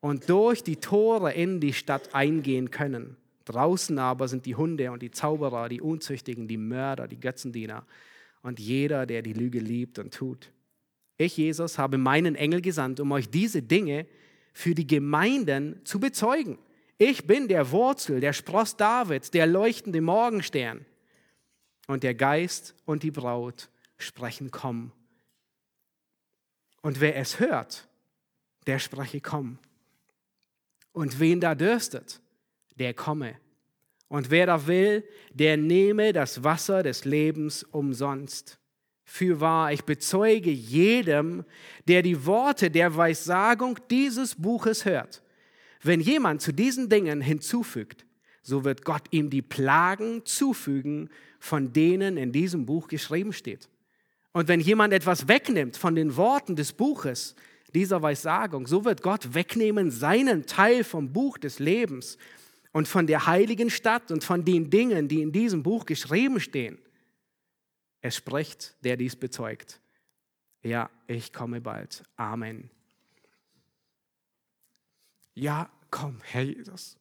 und 0.00 0.28
durch 0.30 0.62
die 0.62 0.76
Tore 0.76 1.32
in 1.32 1.60
die 1.60 1.72
Stadt 1.72 2.14
eingehen 2.14 2.70
können. 2.70 3.16
Draußen 3.44 3.98
aber 3.98 4.28
sind 4.28 4.46
die 4.46 4.54
Hunde 4.54 4.90
und 4.90 5.02
die 5.02 5.10
Zauberer, 5.10 5.68
die 5.68 5.80
Unzüchtigen, 5.80 6.48
die 6.48 6.56
Mörder, 6.56 7.06
die 7.06 7.20
Götzendiener 7.20 7.86
und 8.42 8.58
jeder, 8.60 9.06
der 9.06 9.22
die 9.22 9.32
Lüge 9.32 9.58
liebt 9.58 9.98
und 9.98 10.14
tut. 10.14 10.50
Ich, 11.18 11.36
Jesus, 11.36 11.78
habe 11.78 11.98
meinen 11.98 12.34
Engel 12.34 12.60
gesandt, 12.60 13.00
um 13.00 13.12
euch 13.12 13.28
diese 13.28 13.62
Dinge 13.62 14.06
für 14.52 14.74
die 14.74 14.86
Gemeinden 14.86 15.80
zu 15.84 16.00
bezeugen. 16.00 16.58
Ich 16.98 17.26
bin 17.26 17.48
der 17.48 17.70
Wurzel, 17.70 18.20
der 18.20 18.32
Spross 18.32 18.76
Davids, 18.76 19.30
der 19.30 19.46
leuchtende 19.46 20.00
Morgenstern. 20.00 20.86
Und 21.86 22.02
der 22.02 22.14
Geist 22.14 22.74
und 22.84 23.02
die 23.02 23.10
Braut 23.10 23.68
sprechen, 23.96 24.50
komm. 24.50 24.92
Und 26.82 27.00
wer 27.00 27.16
es 27.16 27.38
hört, 27.38 27.86
der 28.66 28.78
spreche, 28.78 29.20
komm. 29.20 29.58
Und 30.92 31.20
wen 31.20 31.40
da 31.40 31.54
dürstet, 31.54 32.20
der 32.76 32.94
komme. 32.94 33.36
Und 34.08 34.30
wer 34.30 34.46
da 34.46 34.66
will, 34.66 35.04
der 35.32 35.56
nehme 35.56 36.12
das 36.12 36.42
Wasser 36.42 36.82
des 36.82 37.04
Lebens 37.04 37.62
umsonst. 37.64 38.58
Fürwahr, 39.04 39.72
ich 39.72 39.84
bezeuge 39.84 40.50
jedem, 40.50 41.44
der 41.86 42.02
die 42.02 42.26
Worte 42.26 42.70
der 42.70 42.96
Weissagung 42.96 43.78
dieses 43.90 44.34
Buches 44.34 44.84
hört. 44.84 45.22
Wenn 45.86 46.00
jemand 46.00 46.42
zu 46.42 46.52
diesen 46.52 46.88
Dingen 46.88 47.20
hinzufügt, 47.20 48.06
so 48.42 48.64
wird 48.64 48.84
Gott 48.84 49.02
ihm 49.10 49.30
die 49.30 49.42
Plagen 49.42 50.24
zufügen, 50.24 51.10
von 51.38 51.72
denen 51.72 52.16
in 52.16 52.32
diesem 52.32 52.66
Buch 52.66 52.88
geschrieben 52.88 53.32
steht. 53.32 53.68
Und 54.32 54.48
wenn 54.48 54.60
jemand 54.60 54.92
etwas 54.92 55.28
wegnimmt 55.28 55.76
von 55.76 55.94
den 55.94 56.16
Worten 56.16 56.56
des 56.56 56.72
Buches, 56.72 57.34
dieser 57.74 58.02
Weissagung, 58.02 58.66
so 58.66 58.84
wird 58.84 59.02
Gott 59.02 59.34
wegnehmen 59.34 59.90
seinen 59.90 60.46
Teil 60.46 60.84
vom 60.84 61.12
Buch 61.12 61.38
des 61.38 61.58
Lebens 61.58 62.18
und 62.72 62.88
von 62.88 63.06
der 63.06 63.26
heiligen 63.26 63.70
Stadt 63.70 64.10
und 64.10 64.24
von 64.24 64.44
den 64.44 64.70
Dingen, 64.70 65.08
die 65.08 65.22
in 65.22 65.32
diesem 65.32 65.62
Buch 65.62 65.86
geschrieben 65.86 66.40
stehen. 66.40 66.78
Es 68.00 68.16
spricht, 68.16 68.76
der 68.84 68.96
dies 68.96 69.16
bezeugt. 69.16 69.80
Ja, 70.62 70.90
ich 71.06 71.32
komme 71.32 71.60
bald. 71.60 72.02
Amen. 72.16 72.70
Ja, 75.34 75.70
komm, 75.90 76.20
Herr 76.22 76.42
Jesus. 76.42 76.96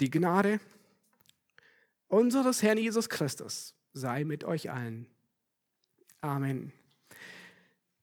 Die 0.00 0.10
Gnade 0.10 0.60
unseres 2.08 2.62
Herrn 2.62 2.78
Jesus 2.78 3.08
Christus 3.08 3.74
sei 3.92 4.24
mit 4.24 4.44
euch 4.44 4.70
allen. 4.70 5.06
Amen. 6.20 6.72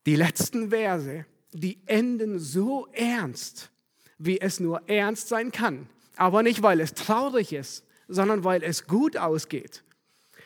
Die 0.06 0.16
letzten 0.16 0.70
Verse, 0.70 1.26
die 1.52 1.80
enden 1.86 2.40
so 2.40 2.88
ernst, 2.92 3.72
wie 4.18 4.42
es 4.42 4.60
nur 4.60 4.88
ernst 4.90 5.30
sein 5.30 5.52
kann. 5.52 5.88
Aber 6.16 6.44
nicht, 6.44 6.62
weil 6.62 6.80
es 6.80 6.94
traurig 6.94 7.54
ist, 7.54 7.86
sondern 8.08 8.44
weil 8.44 8.64
es 8.64 8.86
gut 8.86 9.18
ausgeht. 9.18 9.84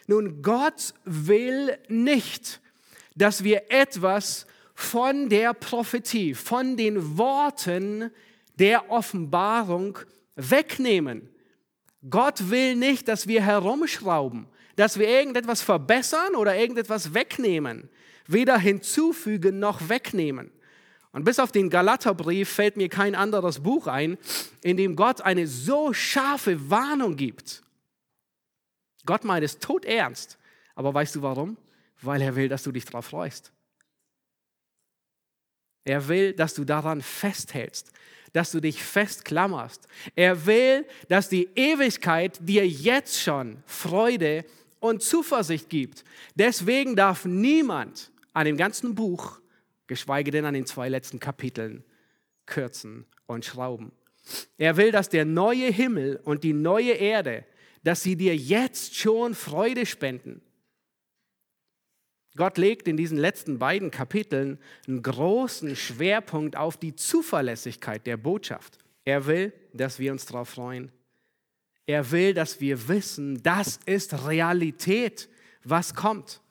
Nun, 0.07 0.41
Gott 0.41 0.93
will 1.03 1.77
nicht, 1.89 2.61
dass 3.15 3.43
wir 3.43 3.71
etwas 3.71 4.45
von 4.73 5.27
der 5.27 5.53
Prophetie, 5.53 6.33
von 6.33 6.77
den 6.77 7.17
Worten 7.17 8.11
der 8.59 8.89
Offenbarung 8.89 9.97
wegnehmen. 10.35 11.29
Gott 12.09 12.49
will 12.49 12.75
nicht, 12.75 13.07
dass 13.07 13.27
wir 13.27 13.43
herumschrauben, 13.43 14.47
dass 14.75 14.99
wir 14.99 15.07
irgendetwas 15.07 15.61
verbessern 15.61 16.35
oder 16.35 16.55
irgendetwas 16.55 17.13
wegnehmen, 17.13 17.89
weder 18.27 18.57
hinzufügen 18.57 19.59
noch 19.59 19.89
wegnehmen. 19.89 20.51
Und 21.11 21.23
bis 21.23 21.39
auf 21.39 21.51
den 21.51 21.69
Galaterbrief 21.69 22.49
fällt 22.49 22.77
mir 22.77 22.89
kein 22.89 23.15
anderes 23.15 23.61
Buch 23.61 23.87
ein, 23.87 24.17
in 24.61 24.77
dem 24.77 24.95
Gott 24.95 25.21
eine 25.21 25.47
so 25.47 25.93
scharfe 25.93 26.69
Warnung 26.69 27.15
gibt 27.15 27.63
Gott 29.07 29.23
meint 29.23 29.43
es 29.43 29.57
tot 29.57 29.85
ernst. 29.85 30.37
Aber 30.75 30.93
weißt 30.93 31.15
du 31.15 31.23
warum? 31.23 31.57
Weil 32.01 32.21
er 32.21 32.35
will, 32.35 32.47
dass 32.47 32.61
du 32.61 32.71
dich 32.71 32.85
darauf 32.85 33.07
freust. 33.07 33.51
Er 35.83 36.07
will, 36.07 36.33
dass 36.33 36.53
du 36.53 36.65
daran 36.65 37.01
festhältst, 37.01 37.91
dass 38.33 38.51
du 38.51 38.59
dich 38.59 38.81
festklammerst. 38.81 39.87
Er 40.15 40.45
will, 40.45 40.85
dass 41.09 41.29
die 41.29 41.49
Ewigkeit 41.55 42.39
dir 42.41 42.67
jetzt 42.67 43.21
schon 43.21 43.63
Freude 43.65 44.45
und 44.79 45.01
Zuversicht 45.01 45.69
gibt. 45.69 46.03
Deswegen 46.35 46.95
darf 46.95 47.25
niemand 47.25 48.11
an 48.33 48.45
dem 48.45 48.57
ganzen 48.57 48.95
Buch, 48.95 49.39
geschweige 49.87 50.31
denn 50.31 50.45
an 50.45 50.53
den 50.53 50.65
zwei 50.65 50.89
letzten 50.89 51.19
Kapiteln, 51.19 51.83
kürzen 52.45 53.05
und 53.25 53.45
schrauben. 53.45 53.91
Er 54.57 54.77
will, 54.77 54.91
dass 54.91 55.09
der 55.09 55.25
neue 55.25 55.71
Himmel 55.71 56.19
und 56.23 56.43
die 56.43 56.53
neue 56.53 56.91
Erde 56.91 57.45
dass 57.87 58.03
sie 58.03 58.17
dir 58.17 58.35
jetzt 58.35 58.97
schon 58.97 59.33
Freude 59.33 59.85
spenden. 59.85 60.41
Gott 62.37 62.57
legt 62.57 62.87
in 62.87 62.95
diesen 62.95 63.17
letzten 63.17 63.59
beiden 63.59 63.91
Kapiteln 63.91 64.59
einen 64.87 65.01
großen 65.01 65.75
Schwerpunkt 65.75 66.55
auf 66.55 66.77
die 66.77 66.95
Zuverlässigkeit 66.95 68.07
der 68.07 68.15
Botschaft. 68.15 68.77
Er 69.03 69.25
will, 69.25 69.53
dass 69.73 69.99
wir 69.99 70.11
uns 70.11 70.25
darauf 70.25 70.49
freuen. 70.49 70.91
Er 71.85 72.11
will, 72.11 72.33
dass 72.33 72.61
wir 72.61 72.87
wissen, 72.87 73.41
das 73.41 73.79
ist 73.85 74.27
Realität, 74.27 75.29
was 75.63 75.95
kommt. 75.95 76.41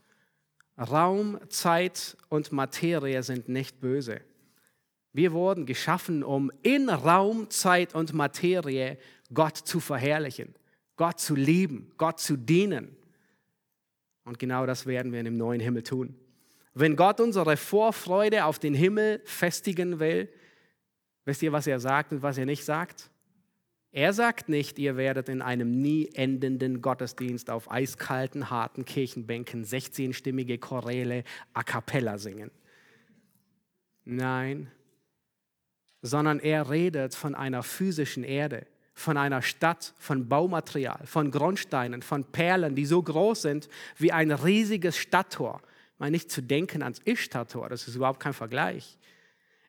Raum, 0.78 1.38
Zeit 1.48 2.16
und 2.28 2.52
Materie 2.52 3.22
sind 3.22 3.48
nicht 3.48 3.80
böse. 3.80 4.20
Wir 5.12 5.32
wurden 5.32 5.64
geschaffen, 5.64 6.22
um 6.22 6.50
in 6.62 6.90
Raum, 6.90 7.48
Zeit 7.48 7.94
und 7.94 8.12
Materie 8.12 8.98
Gott 9.32 9.56
zu 9.56 9.80
verherrlichen, 9.80 10.54
Gott 10.96 11.20
zu 11.20 11.34
lieben, 11.34 11.92
Gott 11.96 12.20
zu 12.20 12.36
dienen. 12.36 12.95
Und 14.26 14.40
genau 14.40 14.66
das 14.66 14.86
werden 14.86 15.12
wir 15.12 15.20
in 15.20 15.24
dem 15.24 15.36
neuen 15.36 15.60
Himmel 15.60 15.84
tun. 15.84 16.16
Wenn 16.74 16.96
Gott 16.96 17.20
unsere 17.20 17.56
Vorfreude 17.56 18.44
auf 18.44 18.58
den 18.58 18.74
Himmel 18.74 19.22
festigen 19.24 20.00
will, 20.00 20.28
wisst 21.24 21.42
ihr, 21.42 21.52
was 21.52 21.66
er 21.66 21.78
sagt 21.78 22.12
und 22.12 22.22
was 22.22 22.36
er 22.36 22.44
nicht 22.44 22.64
sagt? 22.64 23.08
Er 23.92 24.12
sagt 24.12 24.48
nicht, 24.48 24.80
ihr 24.80 24.96
werdet 24.96 25.28
in 25.28 25.42
einem 25.42 25.80
nie 25.80 26.10
endenden 26.12 26.82
Gottesdienst 26.82 27.48
auf 27.50 27.70
eiskalten, 27.70 28.50
harten 28.50 28.84
Kirchenbänken 28.84 29.64
16-stimmige 29.64 30.58
Choräle 30.58 31.22
a 31.54 31.62
cappella 31.62 32.18
singen. 32.18 32.50
Nein, 34.04 34.70
sondern 36.02 36.40
er 36.40 36.68
redet 36.68 37.14
von 37.14 37.36
einer 37.36 37.62
physischen 37.62 38.24
Erde, 38.24 38.66
von 38.96 39.18
einer 39.18 39.42
Stadt, 39.42 39.92
von 39.98 40.26
Baumaterial, 40.26 41.00
von 41.04 41.30
Grundsteinen, 41.30 42.00
von 42.00 42.24
Perlen, 42.24 42.74
die 42.74 42.86
so 42.86 43.02
groß 43.02 43.42
sind 43.42 43.68
wie 43.98 44.10
ein 44.10 44.32
riesiges 44.32 44.96
Stadttor. 44.96 45.60
Mal 45.98 46.10
nicht 46.10 46.30
zu 46.30 46.42
denken 46.42 46.82
ans 46.82 47.00
Ishtar-Tor, 47.04 47.68
das 47.68 47.86
ist 47.86 47.94
überhaupt 47.94 48.20
kein 48.20 48.32
Vergleich. 48.32 48.98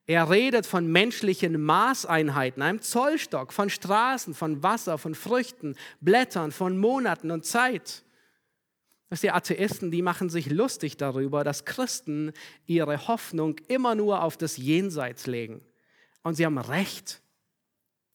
Er 0.06 0.30
redet 0.30 0.66
von 0.66 0.90
menschlichen 0.90 1.62
Maßeinheiten, 1.62 2.64
einem 2.64 2.82
Zollstock, 2.82 3.52
von 3.52 3.70
Straßen, 3.70 4.34
von 4.34 4.64
Wasser, 4.64 4.98
von 4.98 5.14
Früchten, 5.14 5.76
Blättern, 6.00 6.54
von 6.54 6.78
Monaten 6.78 7.30
und 7.30 7.46
Zeit. 7.46 8.04
Das 9.10 9.20
die 9.20 9.32
Atheisten, 9.32 9.92
die 9.92 10.02
machen 10.02 10.30
sich 10.30 10.50
lustig 10.50 10.96
darüber, 10.96 11.44
dass 11.44 11.66
Christen 11.66 12.32
ihre 12.66 13.10
Hoffnung 13.10 13.58
immer 13.68 13.94
nur 13.94 14.24
auf 14.24 14.38
das 14.38 14.56
Jenseits 14.56 15.28
legen. 15.28 15.62
Und 16.24 16.36
sie 16.36 16.46
haben 16.46 16.58
recht. 16.58 17.22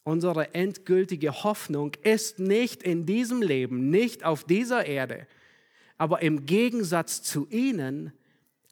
Unsere 0.05 0.55
endgültige 0.55 1.45
Hoffnung 1.45 1.93
ist 2.03 2.39
nicht 2.39 2.83
in 2.83 3.07
diesem 3.07 3.41
Leben, 3.41 3.91
nicht 3.91 4.25
auf 4.25 4.45
dieser 4.45 4.85
Erde. 4.87 5.27
Aber 5.97 6.23
im 6.23 6.45
Gegensatz 6.47 7.23
zu 7.23 7.47
ihnen 7.51 8.13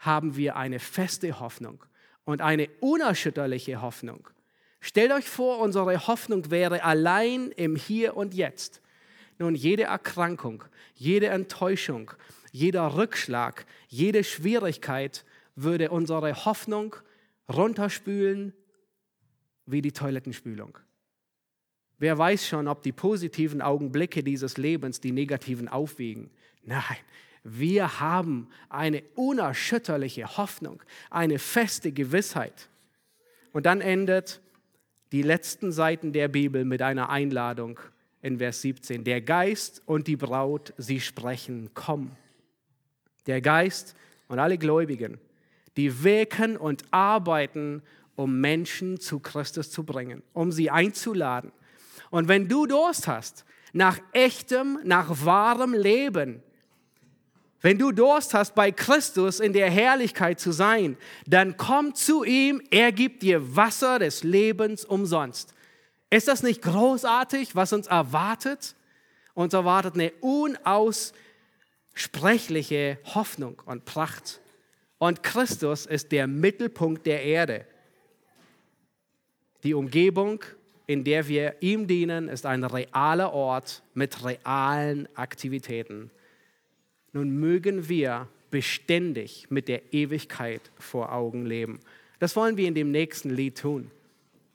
haben 0.01 0.37
wir 0.37 0.57
eine 0.57 0.81
feste 0.81 1.39
Hoffnung 1.39 1.85
und 2.25 2.41
eine 2.41 2.69
unerschütterliche 2.81 3.81
Hoffnung. 3.81 4.29
Stellt 4.81 5.13
euch 5.13 5.29
vor, 5.29 5.59
unsere 5.61 6.07
Hoffnung 6.07 6.51
wäre 6.51 6.83
allein 6.83 7.51
im 7.53 7.77
Hier 7.77 8.17
und 8.17 8.35
Jetzt. 8.35 8.81
Nun, 9.39 9.55
jede 9.55 9.85
Erkrankung, 9.85 10.65
jede 10.95 11.29
Enttäuschung, 11.29 12.11
jeder 12.51 12.97
Rückschlag, 12.97 13.67
jede 13.89 14.25
Schwierigkeit 14.25 15.25
würde 15.55 15.91
unsere 15.91 16.45
Hoffnung 16.45 16.97
runterspülen 17.49 18.53
wie 19.67 19.83
die 19.83 19.93
Toilettenspülung. 19.93 20.79
Wer 22.01 22.17
weiß 22.17 22.49
schon, 22.49 22.67
ob 22.67 22.83
die 22.83 22.93
positiven 22.93 23.61
Augenblicke 23.61 24.23
dieses 24.23 24.57
Lebens 24.57 25.01
die 25.01 25.13
negativen 25.13 25.69
aufwiegen? 25.69 26.31
Nein, 26.65 26.83
wir 27.45 28.01
haben 28.01 28.49
eine 28.71 29.03
unerschütterliche 29.17 30.39
Hoffnung, 30.39 30.83
eine 31.11 31.39
feste 31.39 31.93
Gewissheit. 31.93 32.71
Und 33.53 33.67
dann 33.67 33.83
endet 33.83 34.41
die 35.13 35.21
letzten 35.21 35.73
Seiten 35.73 36.15
der 36.15 36.29
Bibel 36.29 36.65
mit 36.65 36.81
einer 36.81 37.11
Einladung 37.11 37.79
in 38.23 38.39
Vers 38.39 38.63
17. 38.63 39.05
Der 39.05 39.21
Geist 39.21 39.83
und 39.85 40.07
die 40.07 40.17
Braut, 40.17 40.73
sie 40.79 41.01
sprechen, 41.01 41.69
komm. 41.75 42.13
Der 43.27 43.43
Geist 43.43 43.95
und 44.29 44.39
alle 44.39 44.57
Gläubigen, 44.57 45.19
die 45.77 46.03
wirken 46.03 46.57
und 46.57 46.83
arbeiten, 46.93 47.83
um 48.17 48.41
Menschen 48.41 49.01
zu 49.01 49.21
Christus 49.21 49.71
zu 49.71 49.85
bringen, 49.85 50.23
um 50.33 50.51
sie 50.51 50.71
einzuladen, 50.71 51.53
und 52.11 52.29
wenn 52.29 52.49
du 52.49 52.67
Durst 52.67 53.07
hast 53.07 53.45
nach 53.73 53.99
echtem, 54.13 54.79
nach 54.85 55.25
wahrem 55.25 55.73
Leben, 55.73 56.43
wenn 57.63 57.79
du 57.79 57.93
Durst 57.93 58.35
hast, 58.35 58.55
bei 58.55 58.73
Christus 58.73 59.39
in 59.39 59.53
der 59.53 59.71
Herrlichkeit 59.71 60.41
zu 60.41 60.51
sein, 60.51 60.97
dann 61.27 61.59
komm 61.59 61.95
zu 61.95 62.25
ihm, 62.25 62.63
er 62.71 62.91
gibt 62.91 63.23
dir 63.23 63.55
Wasser 63.55 63.99
des 63.99 64.25
Lebens 64.25 64.83
umsonst. 64.85 65.55
Ist 66.09 66.27
das 66.27 66.43
nicht 66.43 66.63
großartig, 66.63 67.55
was 67.55 67.75
uns 67.75 67.87
erwartet? 67.87 68.75
Uns 69.35 69.53
erwartet 69.53 69.95
eine 69.95 70.11
unaussprechliche 70.21 72.99
Hoffnung 73.15 73.61
und 73.67 73.85
Pracht. 73.85 74.41
Und 74.99 75.23
Christus 75.23 75.87
ist 75.87 76.11
der 76.13 76.27
Mittelpunkt 76.27 77.05
der 77.07 77.23
Erde. 77.23 77.67
Die 79.63 79.75
Umgebung 79.75 80.43
in 80.91 81.05
der 81.05 81.29
wir 81.29 81.55
ihm 81.61 81.87
dienen, 81.87 82.29
ist 82.29 82.47
ein 82.47 82.65
realer 82.65 83.33
Ort 83.33 83.85
mit 83.95 84.25
realen 84.25 85.09
Aktivitäten. 85.15 86.11
Nun 87.13 87.31
mögen 87.39 87.89
wir 87.89 88.27
beständig 88.51 89.47
mit 89.51 89.69
der 89.69 89.95
Ewigkeit 89.95 90.61
vor 90.81 91.13
Augen 91.13 91.47
leben. 91.47 91.79
Das 92.19 92.35
wollen 92.35 92.57
wir 92.57 92.67
in 92.67 92.75
dem 92.75 92.91
nächsten 92.91 93.31
Lied 93.31 93.57
tun. 93.59 93.93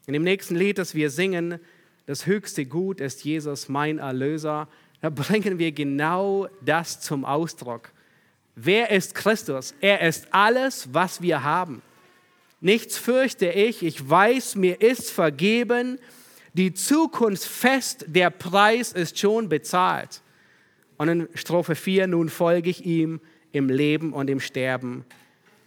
In 0.07 0.13
dem 0.13 0.23
nächsten 0.23 0.57
Lied, 0.57 0.77
das 0.77 0.93
wir 0.93 1.09
singen, 1.09 1.57
das 2.05 2.25
höchste 2.25 2.65
Gut 2.65 2.99
ist 2.99 3.23
Jesus, 3.23 3.69
mein 3.69 3.99
Erlöser, 3.99 4.67
da 4.99 5.09
bringen 5.09 5.57
wir 5.57 5.71
genau 5.71 6.49
das 6.65 6.99
zum 6.99 7.23
Ausdruck. 7.23 7.93
Wer 8.57 8.91
ist 8.91 9.15
Christus? 9.15 9.73
Er 9.79 10.01
ist 10.01 10.27
alles, 10.31 10.89
was 10.91 11.21
wir 11.21 11.43
haben. 11.43 11.81
Nichts 12.59 12.97
fürchte 12.97 13.49
ich, 13.51 13.83
ich 13.83 14.09
weiß, 14.09 14.55
mir 14.55 14.81
ist 14.81 15.11
vergeben, 15.11 15.97
die 16.55 16.73
Zukunft 16.73 17.43
fest, 17.43 18.05
der 18.07 18.29
Preis 18.29 18.93
ist 18.93 19.19
schon 19.19 19.49
bezahlt. 19.49 20.21
Und 20.97 21.09
in 21.09 21.27
Strophe 21.33 21.75
4, 21.75 22.07
nun 22.07 22.29
folge 22.29 22.69
ich 22.69 22.85
ihm 22.85 23.19
im 23.51 23.67
Leben 23.67 24.13
und 24.13 24.29
im 24.29 24.39
Sterben, 24.39 25.03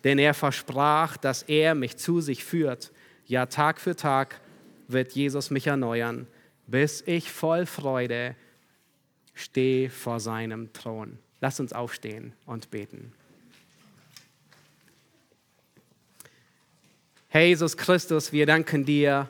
denn 0.05 0.19
er 0.19 0.33
versprach, 0.33 1.19
dass 1.19 1.43
er 1.43 1.75
mich 1.75 1.99
zu 1.99 2.23
sich 2.23 2.43
führt. 2.43 2.91
Ja, 3.27 3.45
Tag 3.47 3.81
für 3.81 3.97
Tag 3.97 4.41
wird 4.87 5.13
Jesus 5.13 5.51
mich 5.51 5.67
erneuern, 5.67 6.27
bis 6.67 7.03
ich 7.07 7.31
voll 7.31 7.67
Freude 7.67 8.35
stehe 9.35 9.91
vor 9.91 10.21
seinem 10.21 10.73
Thron. 10.73 11.19
Lass 11.43 11.61
uns 11.61 11.75
aufstehen 11.75 12.33
und 12.47 12.71
beten. 12.71 13.13
Herr 17.29 17.45
Jesus 17.45 17.77
Christus, 17.77 18.33
wir 18.33 18.47
danken 18.47 18.87
dir 18.87 19.29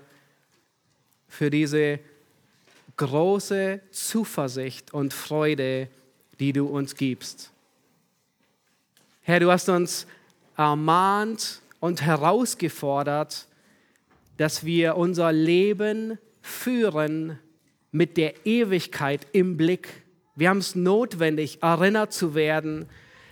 für 1.39 1.51
diese 1.51 2.01
große 2.97 3.80
Zuversicht 3.93 4.93
und 4.93 5.14
Freude, 5.14 5.86
die 6.41 6.53
du 6.53 6.66
uns 6.66 6.97
gibst. 6.97 7.53
Herr, 9.22 9.39
du 9.39 9.49
hast 9.49 9.68
uns 9.68 10.09
ermahnt 10.57 11.61
und 11.78 12.03
herausgefordert, 12.03 13.47
dass 14.36 14.64
wir 14.64 14.97
unser 14.97 15.30
Leben 15.30 16.18
führen 16.43 17.39
mit 17.93 18.16
der 18.16 18.45
Ewigkeit 18.45 19.28
im 19.30 19.57
Blick. 19.57 20.03
Wir 20.34 20.49
haben 20.49 20.59
es 20.59 20.74
notwendig, 20.74 21.62
erinnert 21.62 22.12
zu 22.12 22.34
werden, 22.34 22.86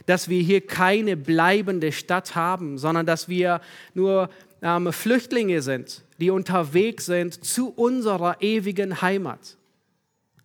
dass 0.06 0.28
wir 0.28 0.42
hier 0.42 0.64
keine 0.64 1.16
bleibende 1.16 1.90
Stadt 1.90 2.36
haben, 2.36 2.78
sondern 2.78 3.04
dass 3.04 3.28
wir 3.28 3.60
nur 3.94 4.30
ähm, 4.62 4.92
Flüchtlinge 4.92 5.60
sind, 5.60 6.04
die 6.18 6.30
unterwegs 6.30 7.06
sind 7.06 7.44
zu 7.44 7.68
unserer 7.70 8.40
ewigen 8.40 9.02
Heimat. 9.02 9.56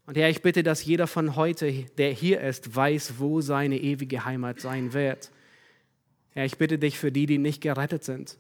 Und 0.06 0.18
Herr, 0.18 0.30
ich 0.30 0.42
bitte, 0.42 0.64
dass 0.64 0.84
jeder 0.84 1.08
von 1.08 1.36
heute, 1.36 1.72
der 1.98 2.12
hier 2.12 2.42
ist, 2.42 2.76
weiß, 2.76 3.14
wo 3.18 3.42
seine 3.42 3.80
ewige 3.80 4.26
Heimat 4.26 4.60
sein 4.60 4.94
wird. 4.94 5.32
Herr, 6.32 6.46
ich 6.46 6.58
bitte 6.58 6.78
dich 6.78 6.98
für 6.98 7.12
die, 7.12 7.26
die 7.26 7.38
nicht 7.38 7.62
gerettet 7.62 8.04
sind, 8.04 8.38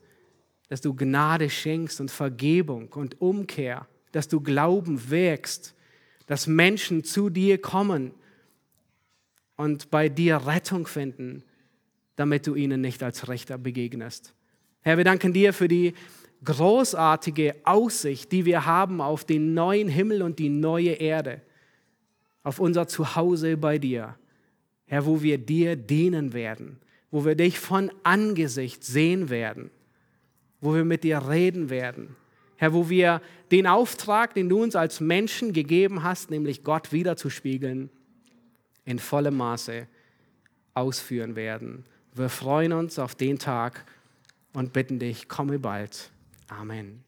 dass 0.70 0.82
du 0.82 0.94
Gnade 0.94 1.50
schenkst 1.50 2.02
und 2.02 2.12
Vergebung 2.12 2.90
und 2.90 3.22
Umkehr, 3.22 3.88
dass 4.12 4.28
du 4.28 4.42
Glauben 4.42 5.10
wirkst, 5.10 5.76
dass 6.26 6.48
Menschen 6.48 7.04
zu 7.04 7.30
dir 7.30 7.58
kommen 7.58 8.12
und 9.56 9.92
bei 9.92 10.10
dir 10.10 10.48
Rettung 10.48 10.88
finden, 10.88 11.44
damit 12.16 12.48
du 12.48 12.56
ihnen 12.56 12.82
nicht 12.82 13.04
als 13.04 13.30
Richter 13.30 13.58
begegnest. 13.58 14.34
Herr, 14.82 14.98
wir 14.98 15.04
danken 15.04 15.34
dir 15.34 15.54
für 15.54 15.68
die 15.68 15.94
großartige 16.44 17.56
Aussicht, 17.64 18.32
die 18.32 18.46
wir 18.46 18.66
haben 18.66 19.02
auf 19.02 19.26
den 19.26 19.54
neuen 19.54 19.88
Himmel 19.88 20.22
und 20.22 20.40
die 20.40 20.50
neue 20.50 20.94
Erde, 20.94 21.42
auf 22.44 22.60
unser 22.60 22.88
Zuhause 22.88 23.58
bei 23.58 23.78
dir. 23.78 24.16
Herr, 24.86 25.06
wo 25.06 25.22
wir 25.22 25.38
dir 25.38 25.76
dienen 25.76 26.34
werden, 26.34 26.80
wo 27.12 27.24
wir 27.24 27.36
dich 27.36 27.60
von 27.60 27.92
Angesicht 28.04 28.84
sehen 28.84 29.30
werden, 29.30 29.70
wo 30.60 30.74
wir 30.74 30.84
mit 30.84 31.04
dir 31.04 31.30
reden 31.30 31.70
werden. 31.70 32.16
Herr, 32.58 32.74
wo 32.74 32.90
wir 32.90 33.22
den 33.52 33.68
Auftrag, 33.68 34.34
den 34.34 34.50
du 34.50 34.62
uns 34.62 34.76
als 34.76 35.00
Menschen 35.00 35.54
gegeben 35.54 36.04
hast, 36.04 36.30
nämlich 36.30 36.64
Gott 36.64 36.92
wiederzuspiegeln, 36.92 37.90
in 38.86 39.00
vollem 39.00 39.38
Maße 39.38 39.88
ausführen 40.74 41.36
werden. 41.36 41.86
Wir 42.14 42.30
freuen 42.30 42.74
uns 42.74 43.00
auf 43.00 43.16
den 43.16 43.40
Tag 43.40 43.86
und 44.54 44.74
bitten 44.74 45.00
dich, 45.00 45.28
komme 45.28 45.60
bald. 45.60 46.12
Amen. 46.52 47.04